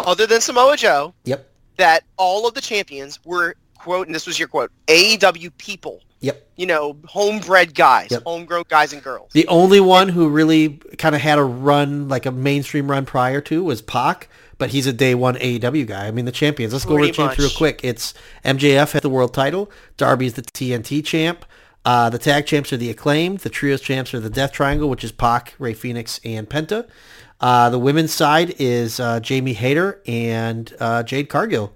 [0.00, 1.48] other than Samoa Joe, Yep.
[1.76, 6.02] that all of the champions were quote, and this was your quote, AEW people.
[6.24, 6.46] Yep.
[6.56, 8.22] You know, homebred guys, Yep.
[8.24, 9.30] homegrown guys and girls.
[9.32, 13.40] The only one who really kind of had a run, like a mainstream run prior
[13.42, 16.06] to, was Pac, but he's a day one AEW guy.
[16.06, 16.72] I mean, the champions.
[16.72, 17.80] Let's go over the champs real quick.
[17.82, 19.70] It's MJF has the world title.
[19.96, 21.44] Darby's the TNT champ.
[21.84, 23.40] Uh, the tag champs are the Acclaimed.
[23.40, 26.86] The trios champs are the Death Triangle, which is Pac, Rey Fénix, and Penta.
[27.40, 31.74] Uh, the women's side is uh, Jamie Hayter and uh, Jade Cargill.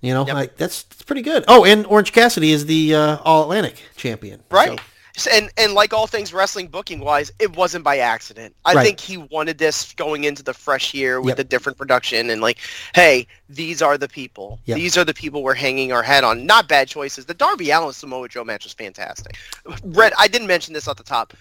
[0.00, 0.34] You know, Yep.
[0.34, 1.44] like that's, that's pretty good.
[1.48, 4.42] Oh, and Orange Cassidy is the uh, All Atlantic champion.
[4.50, 4.78] Right.
[5.16, 8.54] So- And and like all things wrestling booking wise, it wasn't by accident.
[8.66, 8.84] I Right.
[8.84, 11.38] think he wanted this going into the fresh year with Yep.
[11.38, 12.58] a different production and like,
[12.94, 14.60] hey, these are the people.
[14.66, 14.76] Yep.
[14.76, 16.44] These are the people we're hanging our head on.
[16.44, 17.24] Not bad choices.
[17.24, 19.36] The Darby Allin Samoa Joe match was fantastic.
[19.82, 21.32] Red I didn't mention this at the top.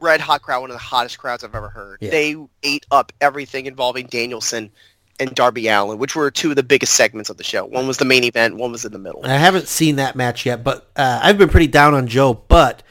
[0.00, 1.98] Red hot crowd, one of the hottest crowds I've ever heard.
[2.02, 2.10] Yeah.
[2.10, 4.70] They ate up everything involving Danielson
[5.20, 7.64] and Darby Allin, which were two of the biggest segments of the show.
[7.64, 9.24] One was the main event, one was in the middle.
[9.24, 12.34] I haven't seen that match yet, but uh, I've been pretty down on Joe.
[12.34, 12.82] But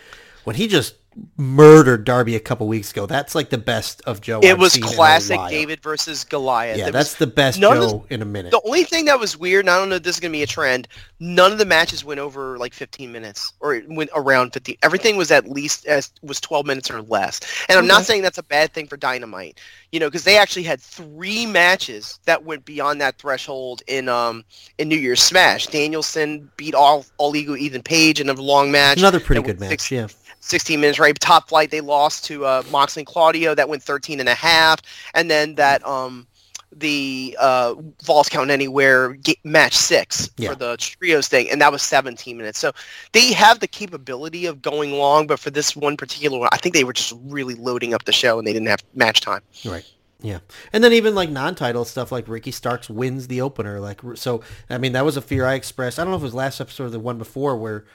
[0.44, 0.96] when he just
[1.38, 4.40] murdered Darby a couple weeks ago, that's like the best of Joe.
[4.42, 5.40] It I've was seen in a classic.
[5.50, 6.78] David versus Goliath.
[6.78, 8.52] Yeah, that's was, the best Joe in a minute.
[8.52, 10.38] the only thing that was weird, and I don't know if this is going to
[10.38, 10.88] be a trend,
[11.20, 14.78] none of the matches went over like 15 minutes or it went around 15.
[14.84, 17.40] Everything was at least as was 12 minutes or less.
[17.70, 19.60] And I'm not saying that's a bad thing for Dynamite,
[19.92, 24.44] you know, because they actually had three matches that went beyond that threshold in um
[24.78, 25.68] in New Year's Smash.
[25.68, 28.98] Danielson beat all all ego Ethan Page in a long match.
[29.00, 29.70] Another pretty good match.
[29.70, 30.08] six- Yeah.
[30.44, 31.18] 16 minutes, right?
[31.20, 33.56] Top flight, they lost to uh, Moxley and Claudio.
[33.56, 34.80] That went 13 and a half.
[35.14, 36.28] And then that, um,
[36.76, 40.50] the uh, Falls Count Anywhere match six Yeah.
[40.50, 42.58] for the trios thing, and that was 17 minutes.
[42.58, 42.72] So
[43.12, 46.74] they have the capability of going long, but for this one particular one, I think
[46.74, 49.42] they were just really loading up the show and they didn't have match time.
[49.64, 49.86] Right.
[50.22, 50.40] Yeah.
[50.72, 53.80] And then even like non-title stuff like Ricky Starks wins the opener.
[53.80, 56.00] Like so I mean that was a fear I expressed.
[56.00, 57.86] I don't know if it was last episode or the one before where it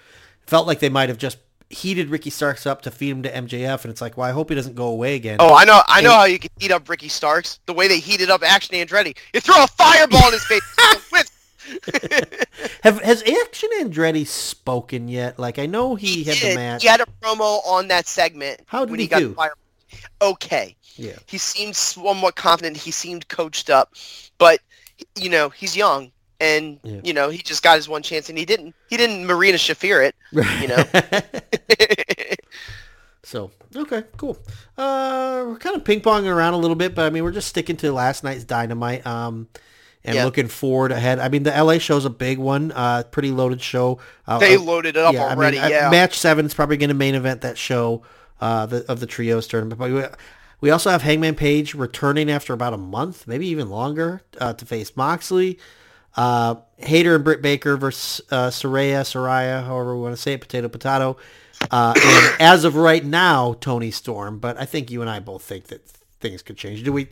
[0.46, 1.38] felt like they might have just
[1.70, 4.48] heated Ricky Starks up to feed him to MJF and it's like, well, I hope
[4.48, 5.36] he doesn't go away again.
[5.38, 6.16] Oh, I know, I know Hey.
[6.16, 7.60] how you can heat up Ricky Starks.
[7.66, 10.62] The way they heated up Action Andretti, you throw a fireball in his face.
[12.82, 15.38] Have has Action Andretti spoken yet?
[15.38, 16.82] Like I know he, had the match.
[16.82, 18.60] He had a promo on that segment.
[18.66, 19.28] How did when he got do?
[19.28, 19.52] the fire.
[20.22, 20.74] Okay.
[20.96, 21.16] Yeah.
[21.26, 22.76] He seemed somewhat confident.
[22.76, 23.94] He seemed coached up,
[24.38, 24.60] but
[25.16, 27.00] you know he's young, and Yeah.
[27.04, 28.74] you know he just got his one chance, and he didn't.
[28.88, 30.14] He didn't Marina Shafir it.
[30.60, 30.84] You know.
[33.24, 34.38] So okay, cool.
[34.78, 37.48] Uh, we're kind of ping ponging around a little bit, but I mean, we're just
[37.48, 39.06] sticking to last night's Dynamite.
[39.06, 39.48] Um,
[40.02, 40.24] and Yeah.
[40.24, 41.18] looking forward ahead.
[41.18, 42.72] I mean, the LA show's a big one.
[42.72, 43.98] Uh, pretty loaded show.
[44.26, 45.58] Uh, they uh, loaded it up yeah, already.
[45.58, 45.90] I mean, uh, yeah.
[45.90, 48.02] match seven is probably going to main event that show
[48.40, 49.78] uh, the, of the trios tournament.
[49.78, 50.04] But we,
[50.62, 54.64] we also have Hangman Page returning after about a month, maybe even longer, uh, to
[54.64, 55.58] face Moxley.
[56.18, 60.40] Uh, Hayter and Britt Baker versus uh, Soraya, Soraya, however we want to say it,
[60.40, 61.16] potato, potato.
[61.70, 64.38] Uh, and as of right now, Toni Storm.
[64.38, 65.88] But I think you and I both think that
[66.20, 66.82] things could change.
[66.82, 67.08] Do we?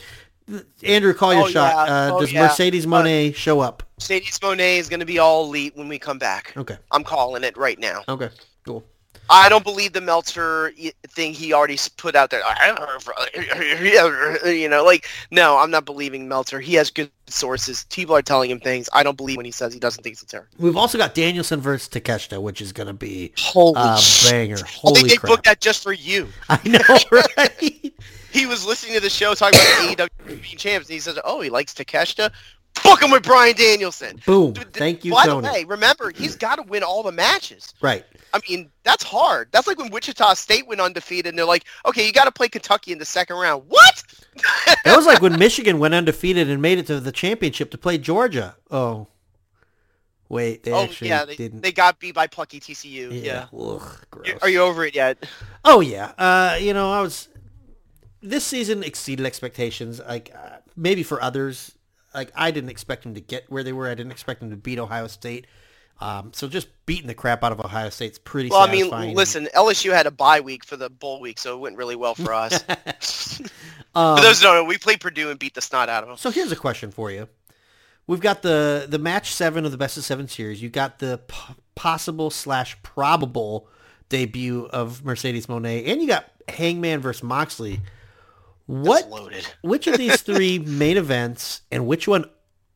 [0.85, 1.89] Andrew, call your Oh, shot.
[1.89, 1.95] yeah.
[1.95, 2.43] Uh, Oh, does yeah.
[2.43, 3.83] Mercedes Mone show up?
[3.99, 6.53] Mercedes Mone is going to be all elite when we come back.
[6.57, 6.77] Okay.
[6.93, 8.03] I'm calling it right now.
[8.09, 8.31] Okay.
[8.65, 8.85] Cool.
[9.29, 10.73] I don't believe the Meltzer
[11.09, 12.43] thing he already put out there.
[12.45, 12.77] Uh,
[14.45, 16.61] uh, you know, like no, I'm not believing Meltzer.
[16.61, 17.85] He has good sources.
[17.91, 18.89] People are telling him things.
[18.93, 20.49] I don't believe when he says he doesn't think it's a terror.
[20.59, 24.31] We've also got Danielson versus Takeshita, which is going to be Holy uh, shit.
[24.31, 24.55] banger.
[24.55, 26.29] I think Holy they booked that just for you.
[26.49, 27.93] I know, right?
[28.31, 31.41] He was listening to the show talking about AEW being champs, and he says, "Oh,
[31.41, 32.31] he likes Takeshita.
[32.83, 34.55] Book him with Bryan Danielson." Boom.
[34.55, 35.47] Thank you, By Tony.
[35.47, 37.75] the way, remember he's got to win all the matches.
[37.81, 38.05] Right.
[38.33, 39.49] I mean, that's hard.
[39.53, 42.49] That's like when Wichita State went undefeated, and they're like, "Okay, you got to play
[42.49, 44.03] Kentucky in the second round." What?
[44.85, 47.99] That was like when Michigan went undefeated and made it to the championship to play
[47.99, 48.55] Georgia.
[48.71, 49.09] Oh.
[50.29, 51.63] Wait, they oh actually yeah, they, didn't.
[51.63, 53.23] they got beat by plucky TCU.
[53.25, 53.47] Yeah.
[53.57, 54.29] Ugh, gross.
[54.43, 55.25] Are you over it yet?
[55.65, 56.13] Oh yeah.
[56.19, 57.29] Uh, you know, I was
[58.23, 60.01] this season exceeded expectations.
[60.01, 61.76] Like uh, maybe for others,
[62.17, 63.89] like I didn't expect them to get where they were.
[63.89, 65.47] I didn't expect them to beat Ohio State.
[65.99, 69.49] Um, so just beating the crap out of Ohio State's pretty Well, I mean, listen,
[69.55, 72.35] LSU had a bye week for the bowl week, so it went really well for
[72.35, 72.63] us.
[73.95, 76.09] Um, for those who don't know, we played Purdue and beat the snot out of
[76.09, 76.19] them.
[76.19, 77.29] So here's a question for you.
[78.07, 80.63] We've got the the match seven of the best of seven series.
[80.63, 83.69] You got the p- possible slash probable
[84.09, 87.81] debut of Mercedes Mone, and you got Hangman versus Moxley.
[88.67, 89.09] What?
[89.09, 89.47] Loaded.
[89.63, 92.25] Which of these three main events, and which one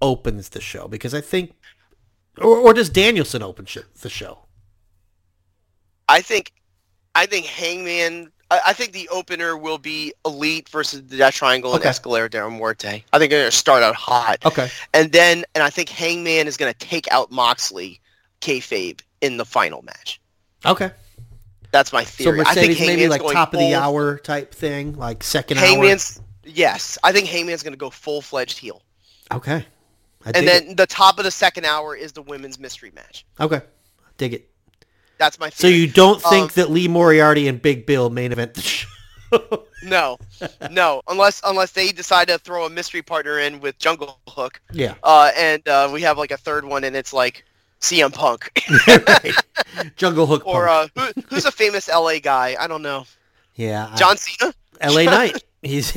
[0.01, 0.87] opens the show?
[0.89, 1.53] Because I think,
[2.39, 4.39] or, or does Danielson open sh- the show?
[6.09, 6.53] I think,
[7.15, 8.31] I think Hangman.
[8.51, 11.91] I, I think the opener will be Elite versus the Death Triangle and Okay.
[11.91, 13.05] Escalera de la Muerte.
[13.13, 14.69] I think they're going to start out hot, Okay.
[14.95, 18.01] and then and I think Hangman is going to take out Moxley,
[18.41, 20.21] kayfabe in the final match.
[20.67, 20.91] Okay.
[21.73, 22.25] That's my theory.
[22.25, 22.41] So theory.
[22.47, 25.67] I think Mercedes maybe Hangman's like top of the hour type thing, like second hour.
[25.67, 28.83] Hangman's yes, I think Hangman's going to go full fledged heel,
[29.33, 29.65] Okay.
[30.27, 33.25] I and then the top of the second hour is the women's mystery match.
[33.41, 33.63] okay,
[34.19, 34.51] dig it.
[35.17, 38.55] That's my So you don't think Um, that Lee Moriarty and Big Bill main event
[38.55, 38.87] the show?
[39.85, 40.19] no,
[40.71, 44.95] no, unless unless they decide to throw a mystery partner in with Jungle Hook, yeah.
[45.05, 47.45] uh, and uh, we have like a third one, and it's like
[47.81, 48.51] CM Punk
[48.87, 49.35] right.
[49.97, 50.47] Jungle Hook.
[50.47, 50.93] or Punk.
[50.97, 52.57] uh, who, who's a famous LA guy?
[52.61, 53.05] I don't know.
[53.55, 53.89] yeah.
[53.93, 54.53] I- John Cena.
[54.81, 55.05] L.A.
[55.17, 55.43] Knight.
[55.63, 55.97] He's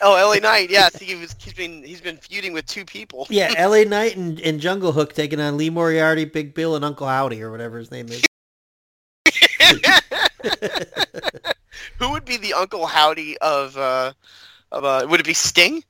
[0.00, 0.70] Oh, LA Knight.
[0.70, 1.34] Yes, he was.
[1.40, 3.26] He's been he's been feuding with two people.
[3.30, 3.52] yeah.
[3.56, 3.84] L.A.
[3.84, 7.50] Knight and, and Jungle Hook taking on Lee Moriarty, Big Bill, and Uncle Howdy or
[7.50, 8.22] whatever his name is.
[11.98, 14.12] Who would be the Uncle Howdy of uh
[14.70, 15.06] of uh?
[15.08, 15.82] Would it be Sting?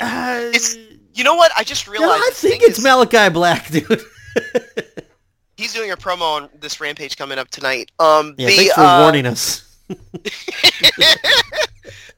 [0.00, 0.76] Uh, It's-
[1.14, 1.50] You know what?
[1.56, 2.22] I just realized.
[2.24, 4.02] I think thing it's is- Malakai Black, dude.
[5.56, 7.90] He's doing a promo on this Rampage coming up tonight.
[7.98, 9.62] Um, yeah, the, thanks for uh, warning us.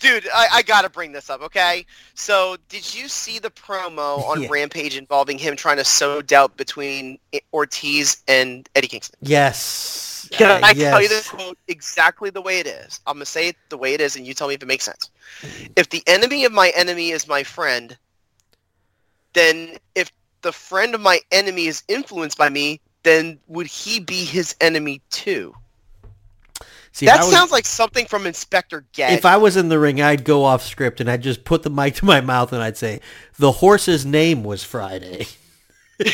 [0.01, 1.85] Dude, I, I gotta bring this up, okay?
[2.15, 4.49] So, did you see the promo on Yeah.
[4.51, 7.19] Rampage involving him trying to sow doubt between
[7.53, 9.19] Ortiz and Eddie Kingston?
[9.23, 10.29] Yes.
[10.31, 11.29] Can Uh, I tell you yes.
[11.31, 13.01] the quote exactly the way it is?
[13.09, 14.85] I'm gonna say it the way it is, and you tell me if it makes
[14.85, 15.11] sense.
[15.75, 17.97] If the enemy of my enemy is my friend,
[19.33, 20.13] then if
[20.43, 25.01] the friend of my enemy is influenced by me, then would he be his enemy
[25.11, 25.55] too?
[26.93, 29.19] See, that was- sounds like something from Inspector Gadget.
[29.19, 31.71] If I was in the ring, I'd go off script and I'd just put the
[31.71, 33.01] mic to my mouth and I'd say,
[33.39, 35.27] "The horse's name was Friday."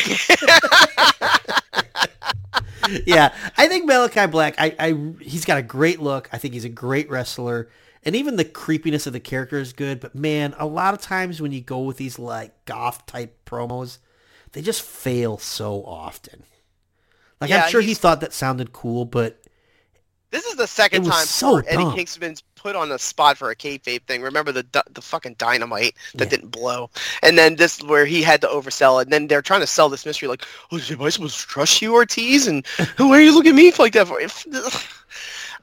[3.06, 4.54] yeah, I think Malakai Black.
[4.58, 6.28] I, I, he's got a great look.
[6.32, 7.68] I think he's a great wrestler,
[8.02, 10.00] and even the creepiness of the character is good.
[10.00, 13.98] But man, a lot of times when you go with these like goth type promos,
[14.54, 16.44] they just fail so often.
[17.40, 19.40] Like Yeah, I'm sure he thought that sounded cool, but
[20.30, 21.94] This is the second time so Eddie dumb.
[21.94, 24.22] Kingston's put on a spot for a kayfabe thing.
[24.22, 26.30] Remember the the fucking dynamite that Yeah.
[26.30, 26.88] didn't blow,
[27.22, 29.06] and then this where he had to oversell it.
[29.06, 31.82] And then they're trying to sell this mystery like, oh, am I supposed to trust
[31.82, 32.46] you, Ortiz?
[32.46, 32.64] And
[32.96, 34.18] why are you looking at me like that for?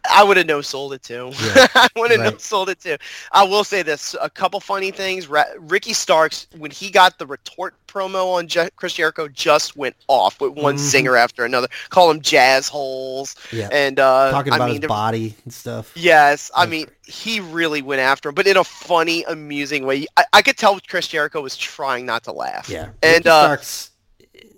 [0.09, 1.31] I would have no sold it too.
[1.55, 2.97] Yeah, I would have no sold it too.
[3.31, 5.27] I will say this: a couple funny things.
[5.59, 10.39] Ricky Starks, when he got the retort promo on Je- Chris Jericho, just went off
[10.41, 10.79] with one Mhm.
[10.79, 11.67] singer after another.
[11.89, 15.53] Call him jazz holes, yeah, and uh, talking I about mean, his there- body and
[15.53, 15.91] stuff.
[15.95, 20.05] Yes, I mean he really went after him, but in a funny, amusing way.
[20.17, 22.69] I, I could tell Chris Jericho was trying not to laugh.
[22.69, 23.91] Yeah, and Ricky uh, Starks,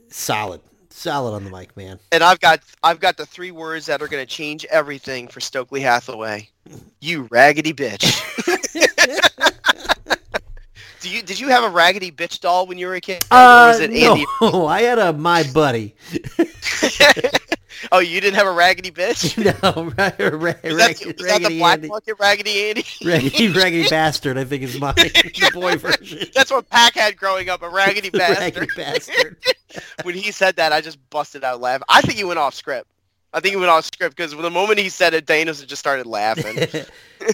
[0.09, 0.61] solid,
[0.93, 1.99] solid on the mic, man.
[2.11, 5.39] and I've got I've got the three words that are going to change everything for
[5.39, 6.49] Stokely Hathaway.
[7.01, 8.21] You raggedy bitch.
[11.03, 13.23] Do you did you have a raggedy bitch doll when you were a kid?
[13.31, 14.25] or Uh, was it Andy?
[14.41, 15.95] no, I had a my buddy.
[17.91, 19.37] oh, you didn't have a raggedy bitch.
[19.63, 21.89] no, ra- ra- Was that, raggedy, was that the black Andy,
[22.19, 22.85] raggedy Andy?
[23.03, 24.37] raggedy, raggedy bastard.
[24.37, 24.93] I think is my
[25.53, 26.29] boy version.
[26.33, 28.55] That's what Pac had growing up, a raggedy bastard.
[28.55, 29.37] raggedy bastard.
[30.03, 31.85] when he said that, I just busted out laughing.
[31.89, 32.87] I think he went off script.
[33.33, 36.05] I think he went off script because the moment he said it, Dana's just started
[36.05, 36.67] laughing.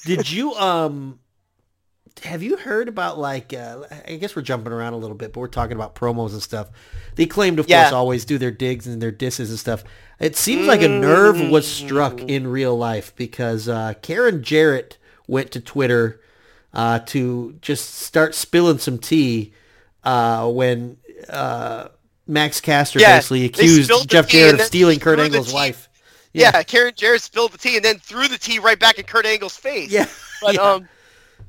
[0.05, 1.19] Did you um?
[2.23, 3.53] Have you heard about like?
[3.53, 6.41] Uh, I guess we're jumping around a little bit, but we're talking about promos and
[6.41, 6.69] stuff.
[7.15, 7.83] The Acclaimed, of Yeah.
[7.83, 9.83] course, always do their digs and their disses and stuff.
[10.19, 12.29] It seems like a nerve was struck Mm.
[12.29, 14.97] in real life because uh, Karen Jarrett
[15.27, 16.21] went to Twitter
[16.73, 19.53] uh, to just start spilling some tea
[20.03, 20.97] uh, when
[21.29, 21.87] uh,
[22.27, 25.89] Max Caster Yeah, basically accused Jeff Jarrett of stealing Kurt Angle's wife.
[26.33, 26.61] yeah.
[26.63, 29.55] Karen Jarrett spilled the tea and then threw the tea right back in Kurt Angle's
[29.57, 29.89] face.
[29.89, 30.05] Yeah.
[30.41, 30.61] But yeah.
[30.61, 30.89] um,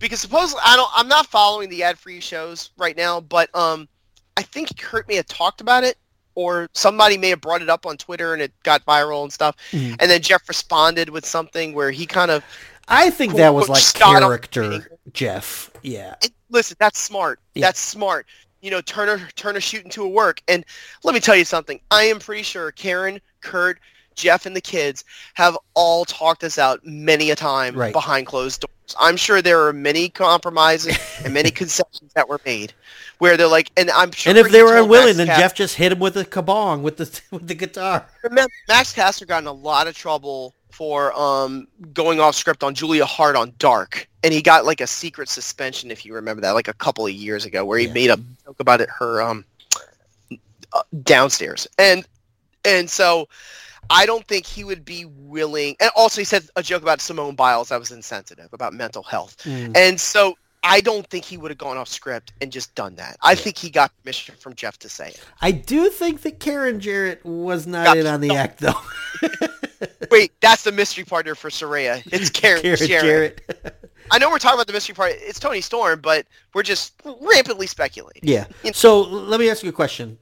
[0.00, 3.88] because supposedly I don't, I'm not following the ad-free shows right now, but um,
[4.36, 5.96] I think Kurt may have talked about it,
[6.34, 9.56] or somebody may have brought it up on Twitter and it got viral and stuff.
[9.70, 9.96] Mhm.
[10.00, 12.42] And then Jeff responded with something where he kind of
[12.88, 14.98] I think that was like character.
[15.12, 15.70] Jeff.
[15.82, 16.16] Yeah.
[16.50, 17.38] listen, that's smart.
[17.54, 17.66] Yeah.
[17.66, 18.26] That's smart.
[18.60, 20.42] You know, turn a turn a shoot into a work.
[20.48, 20.64] And
[21.04, 21.80] let me tell you something.
[21.90, 23.78] I am pretty sure Karen, Kurt,
[24.20, 25.04] Jeff, and the kids
[25.34, 27.92] have all talked this out many a time Right.
[27.92, 28.70] behind closed doors.
[28.98, 32.72] I'm sure there are many compromises and many concessions that were made
[33.18, 34.30] where they're like, and I'm sure.
[34.30, 36.96] And if they were unwilling, Max then Jeff just hit him with a kabong with
[36.96, 38.06] the with the guitar.
[38.22, 42.74] Remember, Max Caster got in a lot of trouble for um, going off script on
[42.74, 46.52] Julia Hart on Dark, and he got like a secret suspension, if you remember that,
[46.52, 47.92] like a couple of years ago, where he Yeah.
[47.92, 49.44] made a joke about it her um,
[50.72, 52.06] uh, downstairs, and
[52.64, 53.28] and so
[53.90, 55.76] I don't think he would be willing.
[55.80, 59.36] And also, he said a joke about Simone Biles that was insensitive about mental health,
[59.44, 59.76] Mm.
[59.76, 60.36] and so.
[60.62, 63.16] I don't think he would have gone off script and just done that.
[63.22, 65.20] I think he got permission from Jeff to say it.
[65.40, 68.34] I do think that Karen Jarrett was not Got in on the no.
[68.34, 68.74] act though.
[70.10, 72.02] Wait, that's the mystery partner for Saraya.
[72.12, 73.40] It's Karen, Karen Jarrett.
[73.48, 73.90] Jarrett.
[74.10, 75.12] I know we're talking about the mystery part.
[75.16, 78.20] It's Toni Storm, but we're just rampantly speculating.
[78.24, 78.44] yeah.
[78.74, 80.18] So let me ask you a question.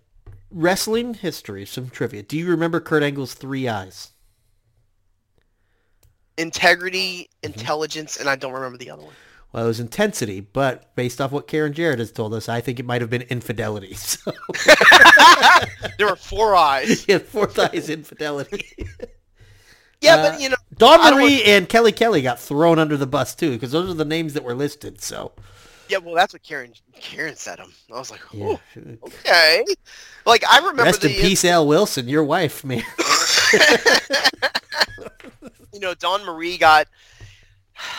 [0.51, 2.23] Wrestling history, some trivia.
[2.23, 4.13] Do you remember Kurt Angle's three eyes?
[6.37, 7.61] Integrity, Mm-hmm.
[7.61, 9.17] intelligence, and I don't remember the other one.
[9.53, 12.79] Well, it was intensity, but based off what Karen Jarrett has told us, I think
[12.79, 13.95] it might have been infidelity.
[13.97, 14.33] So
[15.99, 17.05] there were four eyes.
[17.09, 18.65] yeah, fourth eye is infidelity.
[20.01, 23.07] Yeah, Uh, but you know, Dawn don't Marie and Kelly Kelly got thrown under the
[23.07, 25.01] bus too, because those are the names that were listed.
[25.01, 25.33] So
[25.89, 27.73] yeah, well, that's what Karen Karen said him.
[27.93, 28.57] I was like, yeah.
[29.05, 29.65] Okay.
[30.27, 32.83] Like I remember Rest the in peace, Al Wilson, your wife, man.
[35.73, 36.89] you know, Dawn Marie got.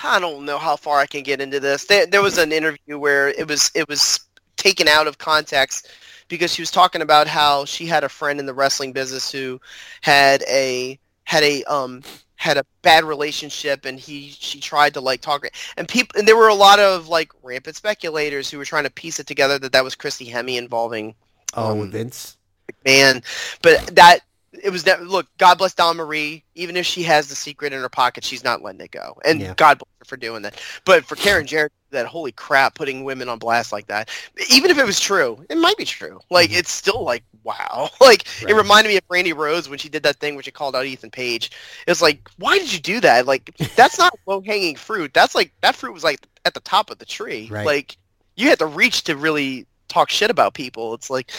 [0.04, 1.86] I don't know how far I can get into this.
[1.86, 4.20] There, there was an interview where it was it was
[4.58, 5.90] taken out of context
[6.28, 9.60] because she was talking about how she had a friend in the wrestling business who
[10.02, 12.04] had a had a um
[12.40, 16.38] had a bad relationship and he she tried to like talk and people and there
[16.38, 19.74] were a lot of like rampant speculators who were trying to piece it together that
[19.74, 21.16] that was Christy Hemme involving
[21.54, 22.38] Oh, um, Vince.
[22.86, 23.22] man
[23.62, 24.20] but that
[24.64, 26.44] it was that look god bless Dawn Marie.
[26.56, 29.16] Even if she has the secret in her pocket she's not letting it go.
[29.26, 29.54] And Yeah.
[29.56, 30.60] god bless her for doing that.
[30.86, 34.10] But for Karen Jarrett that holy crap putting women on blast like that
[34.52, 36.20] even if it was true it might be true.
[36.30, 36.58] Like Mhm.
[36.60, 37.90] it's still like wow.
[38.02, 38.52] Like Right.
[38.52, 40.86] it reminded me of Brandy Rose when she did that thing where she called out
[40.86, 41.52] Ethan Page.
[41.88, 43.26] It's like why did you do that?
[43.28, 45.14] Like that's not low hanging fruit.
[45.14, 47.48] That's like that fruit was like at the top of the tree.
[47.52, 47.66] Right.
[47.66, 47.98] like
[48.36, 51.32] you had to reach to really talk shit about people it's like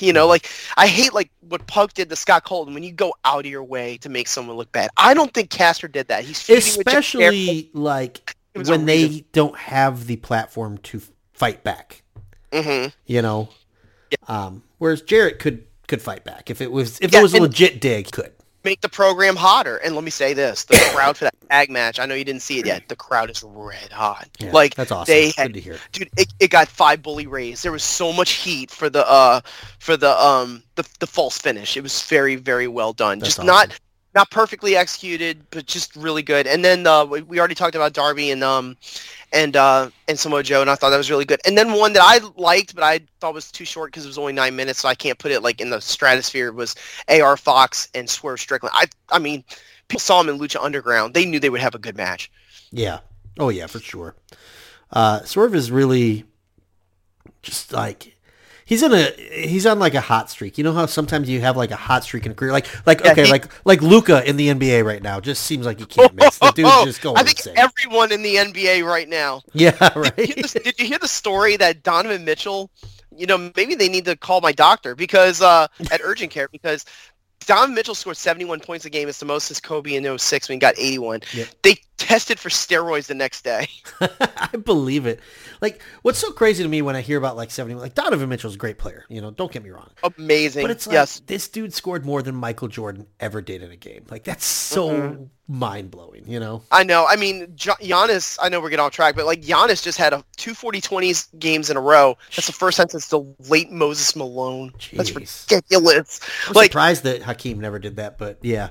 [0.00, 3.14] you know like I hate like what Punk did to Scott Colton when you go
[3.24, 6.24] out of your way to make someone look bad I don't think Caster did that
[6.24, 7.34] he's feuding with Jeff Jarrett.
[7.34, 9.24] Especially like It was a when they reason.
[9.32, 11.00] don't have the platform to
[11.32, 12.02] fight back.
[12.52, 12.92] Mhm.
[13.06, 13.48] You know.
[14.28, 17.40] Um, whereas Jarrett could could fight back if it was if Yeah, it was a
[17.40, 18.10] legit dig.
[18.10, 18.32] Could.
[18.64, 19.76] make the program hotter.
[19.76, 21.98] And let me say this: the crowd for that tag match.
[21.98, 22.88] I know you didn't see it yet.
[22.88, 24.28] The crowd is red hot.
[24.38, 25.12] Yeah, like that's awesome.
[25.12, 25.80] They Good had, to hear.
[25.92, 27.62] dude, it, it got five bully rays.
[27.62, 29.40] There was so much heat for the uh
[29.78, 31.76] for the um the the false finish.
[31.76, 33.20] It was very very well done.
[33.20, 33.80] That's just not awesome.
[34.14, 36.46] not perfectly executed, but just really good.
[36.46, 38.76] And then uh, we we already talked about Darby and um
[39.32, 41.40] and uh and Samoa Joe, and I thought that was really good.
[41.46, 44.18] And then one that I liked, but I thought was too short because it was
[44.18, 46.52] only nine minutes, so I can't put it like in the stratosphere.
[46.52, 46.74] Was
[47.08, 48.74] AR Fox and Swerve Strickland.
[48.76, 49.44] I I mean,
[49.88, 51.14] people saw him in Lucha Underground.
[51.14, 52.30] They knew they would have a good match.
[52.70, 53.00] Yeah.
[53.38, 54.14] Oh yeah, for sure.
[54.90, 56.24] Uh, Swerve is really
[57.42, 58.16] just like
[58.64, 59.10] he's in a
[59.46, 60.58] he's on like a hot streak.
[60.58, 63.04] You know how sometimes you have like a hot streak in a career, like like
[63.04, 65.20] Yeah, okay, he- like like Luka in the NBA right now.
[65.20, 66.38] Just seems like he can't miss.
[66.38, 67.54] The dude's just going I think insane.
[67.56, 69.42] everyone in the NBA right now.
[69.52, 70.16] yeah, Did you, right.
[70.16, 72.70] the, did you hear the story that Donovan Mitchell?
[73.16, 76.84] You know, maybe they need to call my doctor because uh, at urgent care because
[77.40, 79.08] Donovan Mitchell scored 71 points a game.
[79.08, 81.20] It's the most since Kobe in 06 when he got 81.
[81.32, 81.48] Yep.
[81.62, 83.68] They tested for steroids the next day.
[84.00, 85.20] I believe it.
[85.60, 88.54] Like what's so crazy to me when I hear about like seventy, like Donovan Mitchell's
[88.54, 89.04] a great player.
[89.08, 89.90] You know, don't get me wrong.
[90.18, 90.64] Amazing.
[90.64, 91.20] But it's like yes.
[91.26, 94.04] this dude scored more than Michael Jordan ever did in a game.
[94.10, 95.28] Like that's so Mhm.
[95.48, 96.24] mind blowing.
[96.26, 96.62] You know.
[96.70, 97.06] I know.
[97.08, 100.22] I mean, Giannis, I know we're getting off track, but like Giannis just had a
[100.36, 102.18] two 40-20s games in a row.
[102.34, 104.72] That's the first time since the late Moses Malone.
[104.92, 106.20] That's ridiculous.
[106.48, 108.70] I'm Like, surprised that Hakeem never did that, but yeah.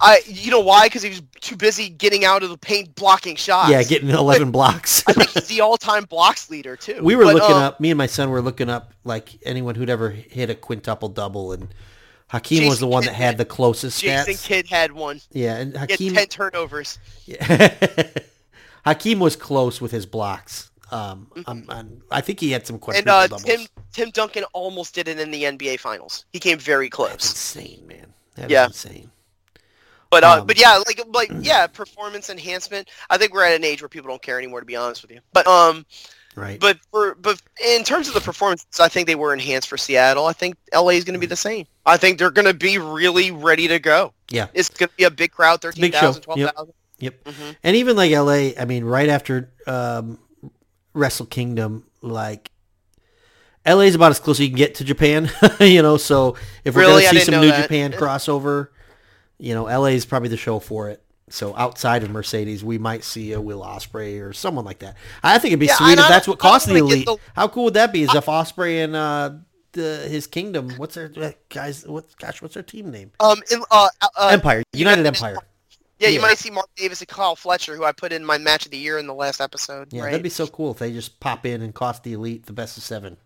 [0.00, 0.86] I, you know why?
[0.86, 3.70] Because he was too busy getting out of the paint, blocking shots.
[3.70, 5.02] Yeah, getting 11 blocks.
[5.06, 7.00] I think he's the all-time blocks leader too.
[7.02, 9.74] we were But, looking um, up, me and my son were looking up like anyone
[9.76, 11.68] who'd ever hit a quintuple double and
[12.28, 14.44] Hakeem was the one Kidd that had the closest Jason stats.
[14.46, 15.20] Kidd had one.
[15.30, 16.98] Yeah, and He had Hakeem ten turnovers.
[17.26, 17.68] yeah.
[18.84, 20.70] Hakeem was close with his blocks.
[20.90, 23.42] Um, um, and I think he had some And uh, doubles.
[23.44, 23.60] Tim
[23.92, 26.24] Tim Duncan almost did it in the NBA Finals.
[26.32, 27.30] He came very That's close.
[27.30, 28.12] insane, man.
[28.34, 28.66] That Yeah.
[28.66, 29.10] insane.
[30.10, 32.88] But uh, Um, but yeah, like like yeah, performance enhancement.
[33.10, 35.10] I think we're at an age where people don't care anymore, to be honest with
[35.10, 35.20] you.
[35.32, 35.84] But um,
[36.36, 36.58] Right.
[36.58, 40.26] but for but in terms of the performance, I think they were enhanced for Seattle.
[40.26, 41.66] I think LA is going to be the same.
[41.86, 44.12] I think they're going to be really ready to go.
[44.30, 44.48] Yeah.
[44.54, 46.12] It's going to be a big crowd, big show.
[46.12, 46.54] 13,000, Yep.
[46.54, 46.74] 12,000.
[46.98, 47.24] Yep.
[47.24, 47.56] Mhm.
[47.62, 50.18] And even like LA, I mean, right after um,
[50.92, 52.50] Wrestle Kingdom, like
[53.66, 55.30] LA is about as close as you can get to Japan,
[55.60, 55.96] you know.
[55.96, 57.04] So if we're Really?
[57.04, 57.62] gonna see some New that.
[57.62, 58.68] Japan crossover,
[59.38, 61.02] you know, LA is probably the show for it.
[61.30, 64.96] So outside of Mercedes, we might see a Will Ospreay or someone like that.
[65.22, 67.06] I think it'd be Yeah, sweet if that's what I cost the elite.
[67.06, 68.02] the- How cool would that be?
[68.02, 69.30] Is if Ospreay and uh,
[69.72, 71.86] the, his kingdom, what's their uh, guys?
[71.86, 73.10] What gosh, what's their team name?
[73.20, 75.38] Um, uh, uh, Empire, United Empire.
[75.98, 78.66] yeah, you might see Mark Davis and Kyle Fletcher, who I put in my match
[78.66, 79.92] of the year in the last episode.
[79.94, 80.10] Yeah, right?
[80.10, 82.76] that'd be so cool if they just pop in and cost the elite the best
[82.76, 83.16] of seven.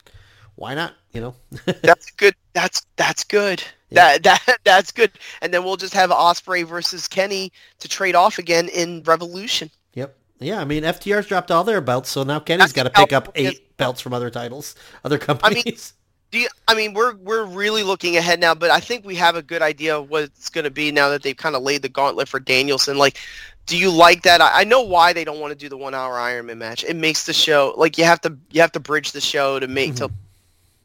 [0.55, 0.95] Why not?
[1.13, 1.35] You know,
[1.83, 2.35] That's good.
[2.59, 3.63] That's that's good.
[3.91, 4.19] Yeah.
[4.19, 5.13] That that that's good.
[5.43, 9.71] And then we'll just have Ospreay versus Kenny to trade off again in Revolution.
[9.95, 10.61] yep, yeah.
[10.61, 13.77] I mean, FTR's dropped all their belts, so now Kenny's got to pick up eight
[13.77, 15.93] belts from other titles, other companies.
[16.31, 19.35] Do you, I mean we're we're really looking ahead now, but I think we have
[19.35, 21.81] a good idea of what it's going to be now that they've kind of laid
[21.81, 22.99] the gauntlet for Danielson.
[22.99, 23.19] Like,
[23.65, 24.43] do you like that?
[24.43, 26.85] I, I know why they don't want to do the one hour Ironman match.
[26.85, 29.69] It makes the show like you have to you have to bridge the show to
[29.69, 30.17] make to mm-hmm.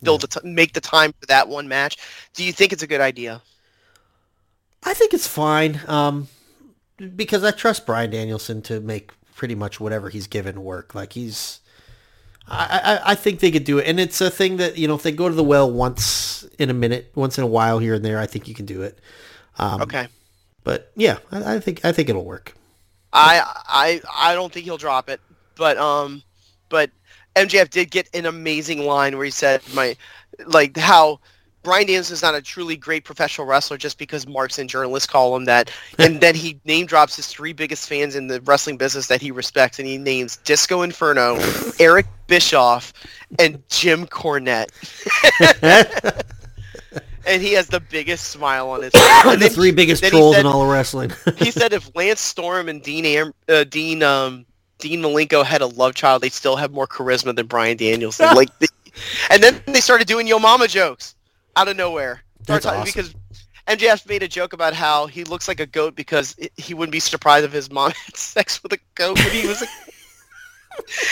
[0.04, 1.98] Build the t- make the time for that one match.
[2.34, 3.42] Do you think it's a good idea?
[4.84, 6.28] I think it's fine, um,
[7.16, 10.94] because I trust Bryan Danielson to make pretty much whatever he's given work.
[10.94, 11.62] Like he's,
[12.48, 14.96] I, I, I think they could do it, and it's a thing that you know
[14.96, 17.94] if they go to the well once in a minute, once in a while here
[17.94, 19.00] and there, I think you can do it.
[19.58, 20.08] Um, Okay.
[20.64, 22.54] But yeah, I, I think I think it'll work.
[23.12, 25.20] I I I don't think he'll drop it,
[25.56, 26.24] but um,
[26.70, 26.90] but
[27.36, 29.96] MJF did get an amazing line where he said, "My,
[30.46, 31.20] like how."
[31.64, 35.34] Bryan Danielson is not a truly great professional wrestler just because marks and journalists call
[35.34, 35.72] him that.
[35.98, 39.32] And then he name drops his three biggest fans in the wrestling business that he
[39.32, 41.38] respects, and he names Disco Inferno,
[41.80, 42.92] Eric Bischoff,
[43.40, 44.68] and Jim Cornette.
[47.26, 49.24] and he has the biggest smile on his face.
[49.24, 51.14] The then three biggest trolls said- in all of wrestling.
[51.38, 54.46] he said if Lance Storm and Dean Am- uh, Dean um,
[54.84, 58.26] Dean Malenko had a love child, they'd still have more charisma than Bryan Danielson.
[58.36, 58.68] like, the,
[59.30, 61.16] and then they started doing Yo Mama jokes
[61.56, 62.22] out of nowhere.
[62.46, 63.16] That's talking- Because
[63.66, 66.92] MJF made a joke about how he looks like a goat because it- he wouldn't
[66.92, 69.68] be surprised if his mom had sex with a goat when he was a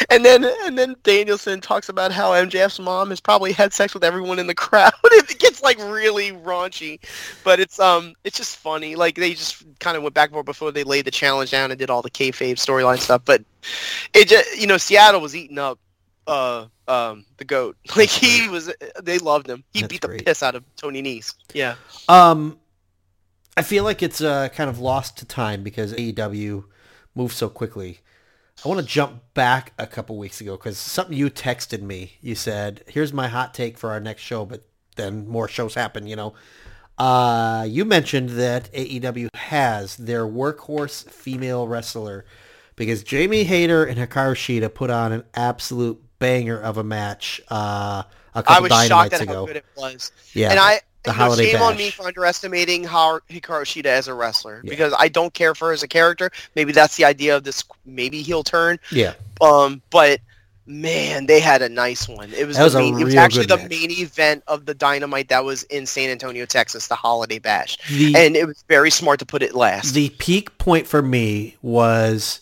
[0.10, 4.04] And then and then Danielson talks about how MJF's mom has probably had sex with
[4.04, 4.92] everyone in the crowd.
[5.04, 7.00] it gets like really raunchy,
[7.44, 8.96] but it's um it's just funny.
[8.96, 11.72] Like they just kind of went back and forth before they laid the challenge down
[11.72, 13.22] and did all the kayfabe storyline stuff.
[13.26, 13.44] But
[14.14, 15.80] it just you know Seattle was eating up
[16.28, 17.78] uh um the goat.
[17.96, 19.64] Like he was they loved him.
[19.74, 20.26] He That's beat the great.
[20.26, 21.34] piss out of Tony Nese.
[21.54, 21.76] Yeah.
[22.10, 22.58] Um,
[23.58, 26.64] I feel like it's uh, kind of lost to time because AEW
[27.16, 28.00] moves so quickly.
[28.64, 32.18] I want to jump back a couple weeks ago because something you texted me.
[32.22, 34.64] You said, "Here's my hot take for our next show," but
[34.98, 36.06] then more shows happen.
[36.06, 36.34] You know,
[36.98, 42.26] uh, you mentioned that AEW has their workhorse female wrestler
[42.76, 48.04] because Jamie Hayter and Hikaru Shida put on an absolute banger of a match uh,
[48.36, 49.34] a I couple was shocked at ago.
[49.34, 50.12] how good it was.
[50.34, 54.08] yeah, and I the know, holiday shame on me for underestimating how Hikaru Shida as
[54.08, 54.70] a wrestler Yeah.
[54.70, 56.32] because I don't care for her as a character.
[56.56, 58.80] Maybe that's the idea of this maybe he'll turn.
[58.92, 60.20] yeah, Um, but
[60.68, 62.32] man, they had a nice one.
[62.34, 63.70] It was, was main, it was actually the match.
[63.70, 68.16] main event of the Dynamite that was in San Antonio, Texas, the Holiday Bash, the
[68.16, 69.94] and it was very smart to put it last.
[69.96, 72.42] the peak point for me was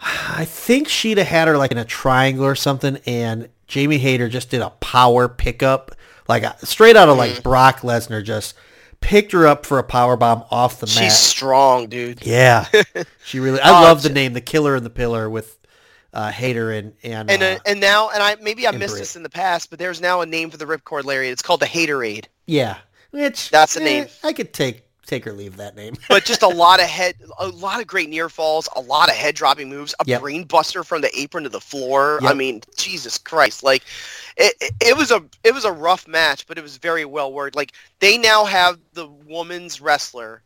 [0.00, 4.50] I think Shida had her like in a triangle or something, and Jamie Hayter just
[4.50, 5.92] did a power pickup,
[6.28, 8.54] like straight out of like Brock Lesnar, just
[9.00, 11.04] picked her up for a power bomb off the She's mat.
[11.10, 12.24] She's strong, dude.
[12.24, 12.66] Yeah,
[13.24, 13.60] she really.
[13.60, 15.58] I Oh, love the name, the Killer and the Pillar with
[16.12, 19.00] uh, Hayter and and, And uh, uh, and now and I maybe I missed Britt.
[19.02, 21.32] this in the past, but there's now a name for the Ripcord Lariat.
[21.32, 22.26] It's called the Hayterade.
[22.46, 22.76] yeah,
[23.10, 24.06] which That's the eh, name.
[24.22, 25.94] I could take take or leave that name.
[26.08, 29.14] but just a lot of head, a lot of great near falls, a lot of
[29.16, 30.20] head dropping moves, a Yep.
[30.20, 32.20] brain buster from the apron to the floor.
[32.24, 33.62] I mean, Jesus Christ!
[33.62, 33.82] Like,
[34.36, 37.32] it, it, it was a it was a rough match, but it was very well
[37.32, 37.56] worked.
[37.56, 40.42] Like they now have the woman's wrestler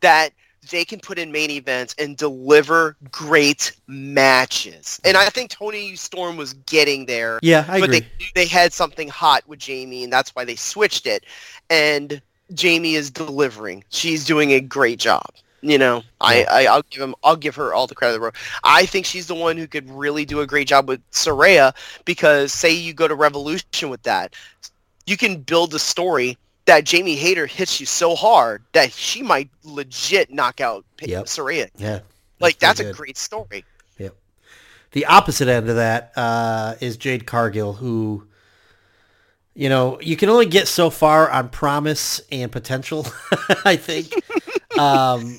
[0.00, 0.32] that
[0.70, 5.00] they can put in main events and deliver great matches.
[5.04, 8.00] And I think Toni Storm was getting there yeah, I but agree.
[8.20, 11.24] they they had something hot with Jamie, and that's why they switched it.
[11.70, 12.20] And
[12.54, 13.84] Jamie is delivering.
[13.90, 15.26] She's doing a great job.
[15.62, 18.14] You know, I, I I'll give him I'll give her all the credit.
[18.14, 18.34] in the world.
[18.64, 21.74] I think she's the one who could really do a great job with Saraya
[22.06, 24.34] because say you go to Revolution with that,
[25.06, 29.50] you can build a story that Jamie Hayter hits you so hard that she might
[29.62, 31.26] legit knock out Yep.
[31.26, 31.68] Saraya.
[31.76, 32.00] yeah,
[32.40, 33.64] Like pretty that's a great story.
[34.92, 38.26] The opposite end of that uh, is Jade Cargill, who,
[39.54, 43.06] you know, you can only get so far on promise and potential.
[43.64, 44.12] I think.
[44.78, 45.38] um,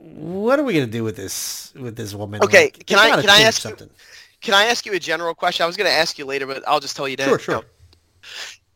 [0.00, 2.42] what are we gonna do with this with this woman?
[2.42, 3.90] Okay, Like, can I- can I ask you- something?
[4.40, 5.64] Can I ask you a general question?
[5.64, 7.24] I was going to ask you later, but I'll just tell you now.
[7.26, 7.54] Sure, sure.
[7.56, 7.62] No.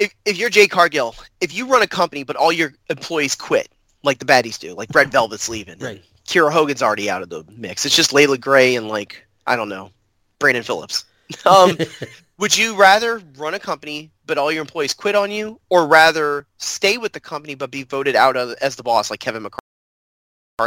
[0.00, 3.68] If, if you're Jade Cargill, if you run a company but all your employees quit,
[4.02, 6.02] like the baddies do, like Red Velvet's leaving, Right.
[6.26, 7.86] Kiera Hogan's already out of the mix.
[7.86, 9.92] It's just Leila Grey and like I don't know,
[10.40, 11.04] Brandon Phillips.
[11.46, 11.76] Um,
[12.38, 16.46] would you rather run a company but all your employees quit on you, or rather
[16.58, 19.61] stay with the company but be voted out of, as the boss, like Kevin McCarthy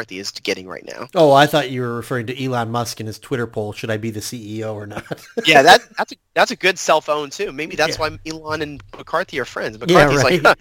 [0.10, 1.08] is getting right now?
[1.16, 3.98] Oh, I thought you were referring to Elon Musk and his Twitter poll: Should I
[3.98, 5.04] be the CEO or not?
[5.46, 7.52] Yeah, that that's a, that's a good cell phone too.
[7.52, 8.10] Maybe that's Yeah.
[8.10, 9.78] why Elon and McCarthy are friends.
[9.88, 10.44] Yeah, McCarthy's right.
[10.44, 10.58] like,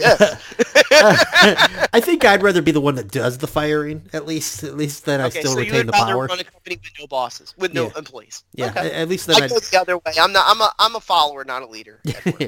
[0.00, 1.86] huh.
[1.92, 4.62] I think I'd rather be the one that does the firing, at least.
[4.62, 6.26] At least then I okay, still so you retain would the rather power.
[6.26, 7.98] run a company with no bosses, with no Yeah.
[7.98, 8.44] employees.
[8.54, 8.92] Yeah, Okay.
[8.92, 10.12] at least then I I'd go the other way.
[10.18, 10.44] I'm not.
[10.48, 10.72] I'm a.
[10.78, 12.00] I'm a follower, not a leader.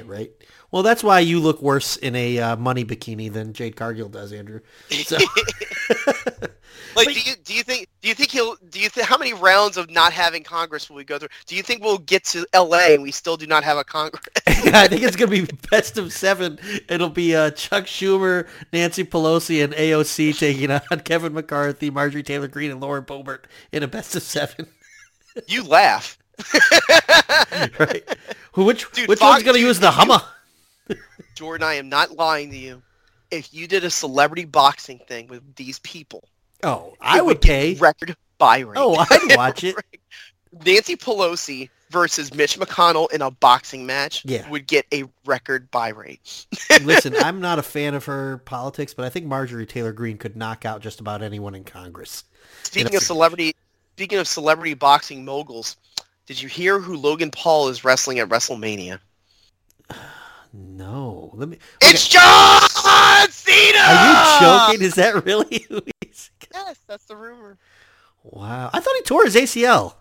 [0.05, 0.31] right.
[0.73, 4.33] Well, that's why you look worse in a uh, money bikini than Jade Cargill does,
[4.33, 4.61] Andrew.
[4.91, 5.18] So,
[6.97, 9.35] like, do you do you think do you think he'll do you think how many
[9.35, 11.29] rounds of not having Congress will we go through?
[11.47, 12.95] Do you think we'll get to L.A.
[12.95, 14.23] and we still do not have a Congress?
[14.47, 16.59] I think it's going to be best of seven.
[16.89, 22.49] It'll be uh, Chuck Schumer, Nancy Pelosi, and AOC taking on Kevin McCarthy, Marjorie Taylor
[22.49, 23.41] Greene, and Lauren Boebert
[23.73, 24.66] in a best of seven.
[25.47, 26.16] you laugh.
[27.79, 28.03] right.
[28.55, 30.20] Which Dude, which Fox- one's going to dude, use the Hummer?
[31.34, 32.82] Jordan, I am not lying to you.
[33.30, 36.24] If you did a celebrity boxing thing with these people,
[36.62, 37.74] Oh, I would pay.
[37.74, 38.78] record buy rate.
[38.78, 39.74] Oh, I'd watch it.
[40.64, 44.49] Nancy Pelosi versus Mitch McConnell in a boxing match Yeah.
[44.51, 46.47] would get a record buy rate.
[46.82, 50.36] Listen, I'm not a fan of her politics, but I think Marjorie Taylor Greene could
[50.36, 52.24] knock out just about anyone in Congress.
[52.64, 53.55] Speaking of celebrity,
[53.97, 55.76] speaking of celebrity boxing moguls,
[56.26, 58.99] did you hear who Logan Paul is wrestling at WrestleMania?
[60.53, 61.59] No, let me.
[61.81, 62.61] It's John
[63.31, 63.79] Cena.
[63.79, 64.41] Are you
[64.73, 64.87] joking?
[64.87, 65.65] Is that really?
[65.69, 67.57] who he's- Yes, that's the rumor.
[68.23, 69.95] wow, I thought he tore his ACL.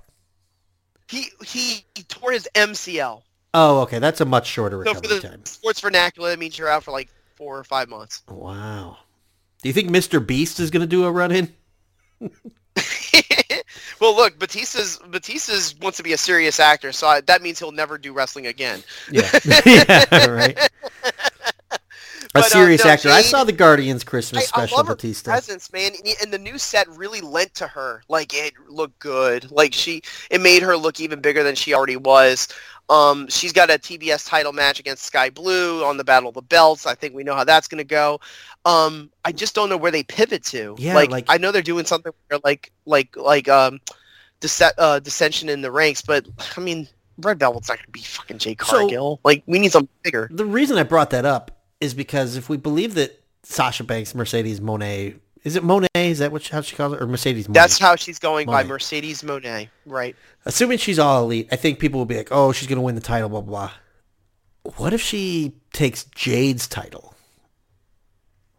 [1.08, 3.22] He he, he tore his MCL.
[3.54, 5.46] Oh, okay, that's a much shorter So for recovery the time.
[5.46, 8.24] sports vernacular, that means you're out for like four or five months.
[8.30, 8.98] Wow.
[9.62, 10.26] Do you think Mr.
[10.26, 11.54] Beast is going to do a run in?
[14.02, 17.72] well, look, Batista's Batista's wants to be a serious actor, so I, that means he'll
[17.72, 18.84] never do wrestling again.
[19.12, 19.30] Yeah,
[19.66, 20.58] yeah, right.
[22.34, 23.10] A But, uh, serious no, actor.
[23.10, 25.32] I saw the Guardians Christmas I, I special, her Batista.
[25.32, 25.92] presence, man,
[26.22, 28.04] and the new set really lent to her.
[28.08, 29.52] Like it looked good.
[29.52, 32.48] Like she, it made her look even bigger than she already was.
[32.92, 36.42] Um, she's got a TBS title match against Skye Blue on the Battle of the
[36.42, 36.86] Belts.
[36.86, 38.20] I think we know how that's going to go.
[38.66, 40.76] Um, I just don't know where they pivot to.
[40.78, 43.80] Yeah, like, like- I know they're doing something where like like like um,
[44.42, 46.28] dis- uh, dissension in the ranks, but
[46.58, 46.86] I mean,
[47.18, 50.28] Red Velvet's not going to be fucking Jade So- like we need something bigger.
[50.30, 54.60] The reason I brought that up is because if we believe that Sasha Banks, Mercedes
[54.60, 55.88] Mone, is it Monet?
[55.96, 57.54] Is that what how she calls it, or Mercedes Mone?
[57.54, 60.16] That's how she's going by Mercedes Mone, right?
[60.46, 62.96] Assuming she's all elite, I think people will be like, "Oh, she's going to win
[62.96, 63.72] the title." Blah blah.
[64.64, 64.74] blah.
[64.78, 67.16] What if she takes Jade's title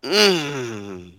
[0.03, 1.13] Mm.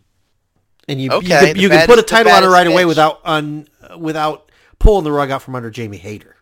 [0.89, 3.67] and you Okay, you, you bad- put a title on her right away without un,
[3.97, 6.35] without pulling the rug out from under Jamie Hayter?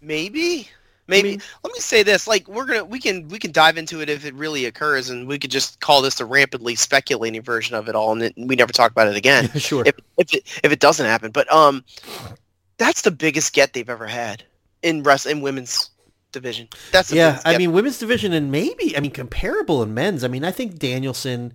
[0.00, 0.68] Maybe.
[1.08, 1.30] Maybe.
[1.30, 4.08] mean- Let me say this: like we're gonna, we can, we can dive into it
[4.08, 7.88] if it really occurs, and we could just call this the rampantly speculating version of
[7.88, 9.48] it all, and it, we never talk about it again.
[9.58, 9.84] sure.
[9.86, 11.84] if if it if it doesn't happen, but um,
[12.78, 14.42] that's the biggest get they've ever had
[14.82, 15.90] in rest in women's
[16.32, 16.68] division.
[16.92, 20.24] That's the yeah, I mean women's division and maybe I mean comparable in men's.
[20.24, 21.54] I mean I think Danielson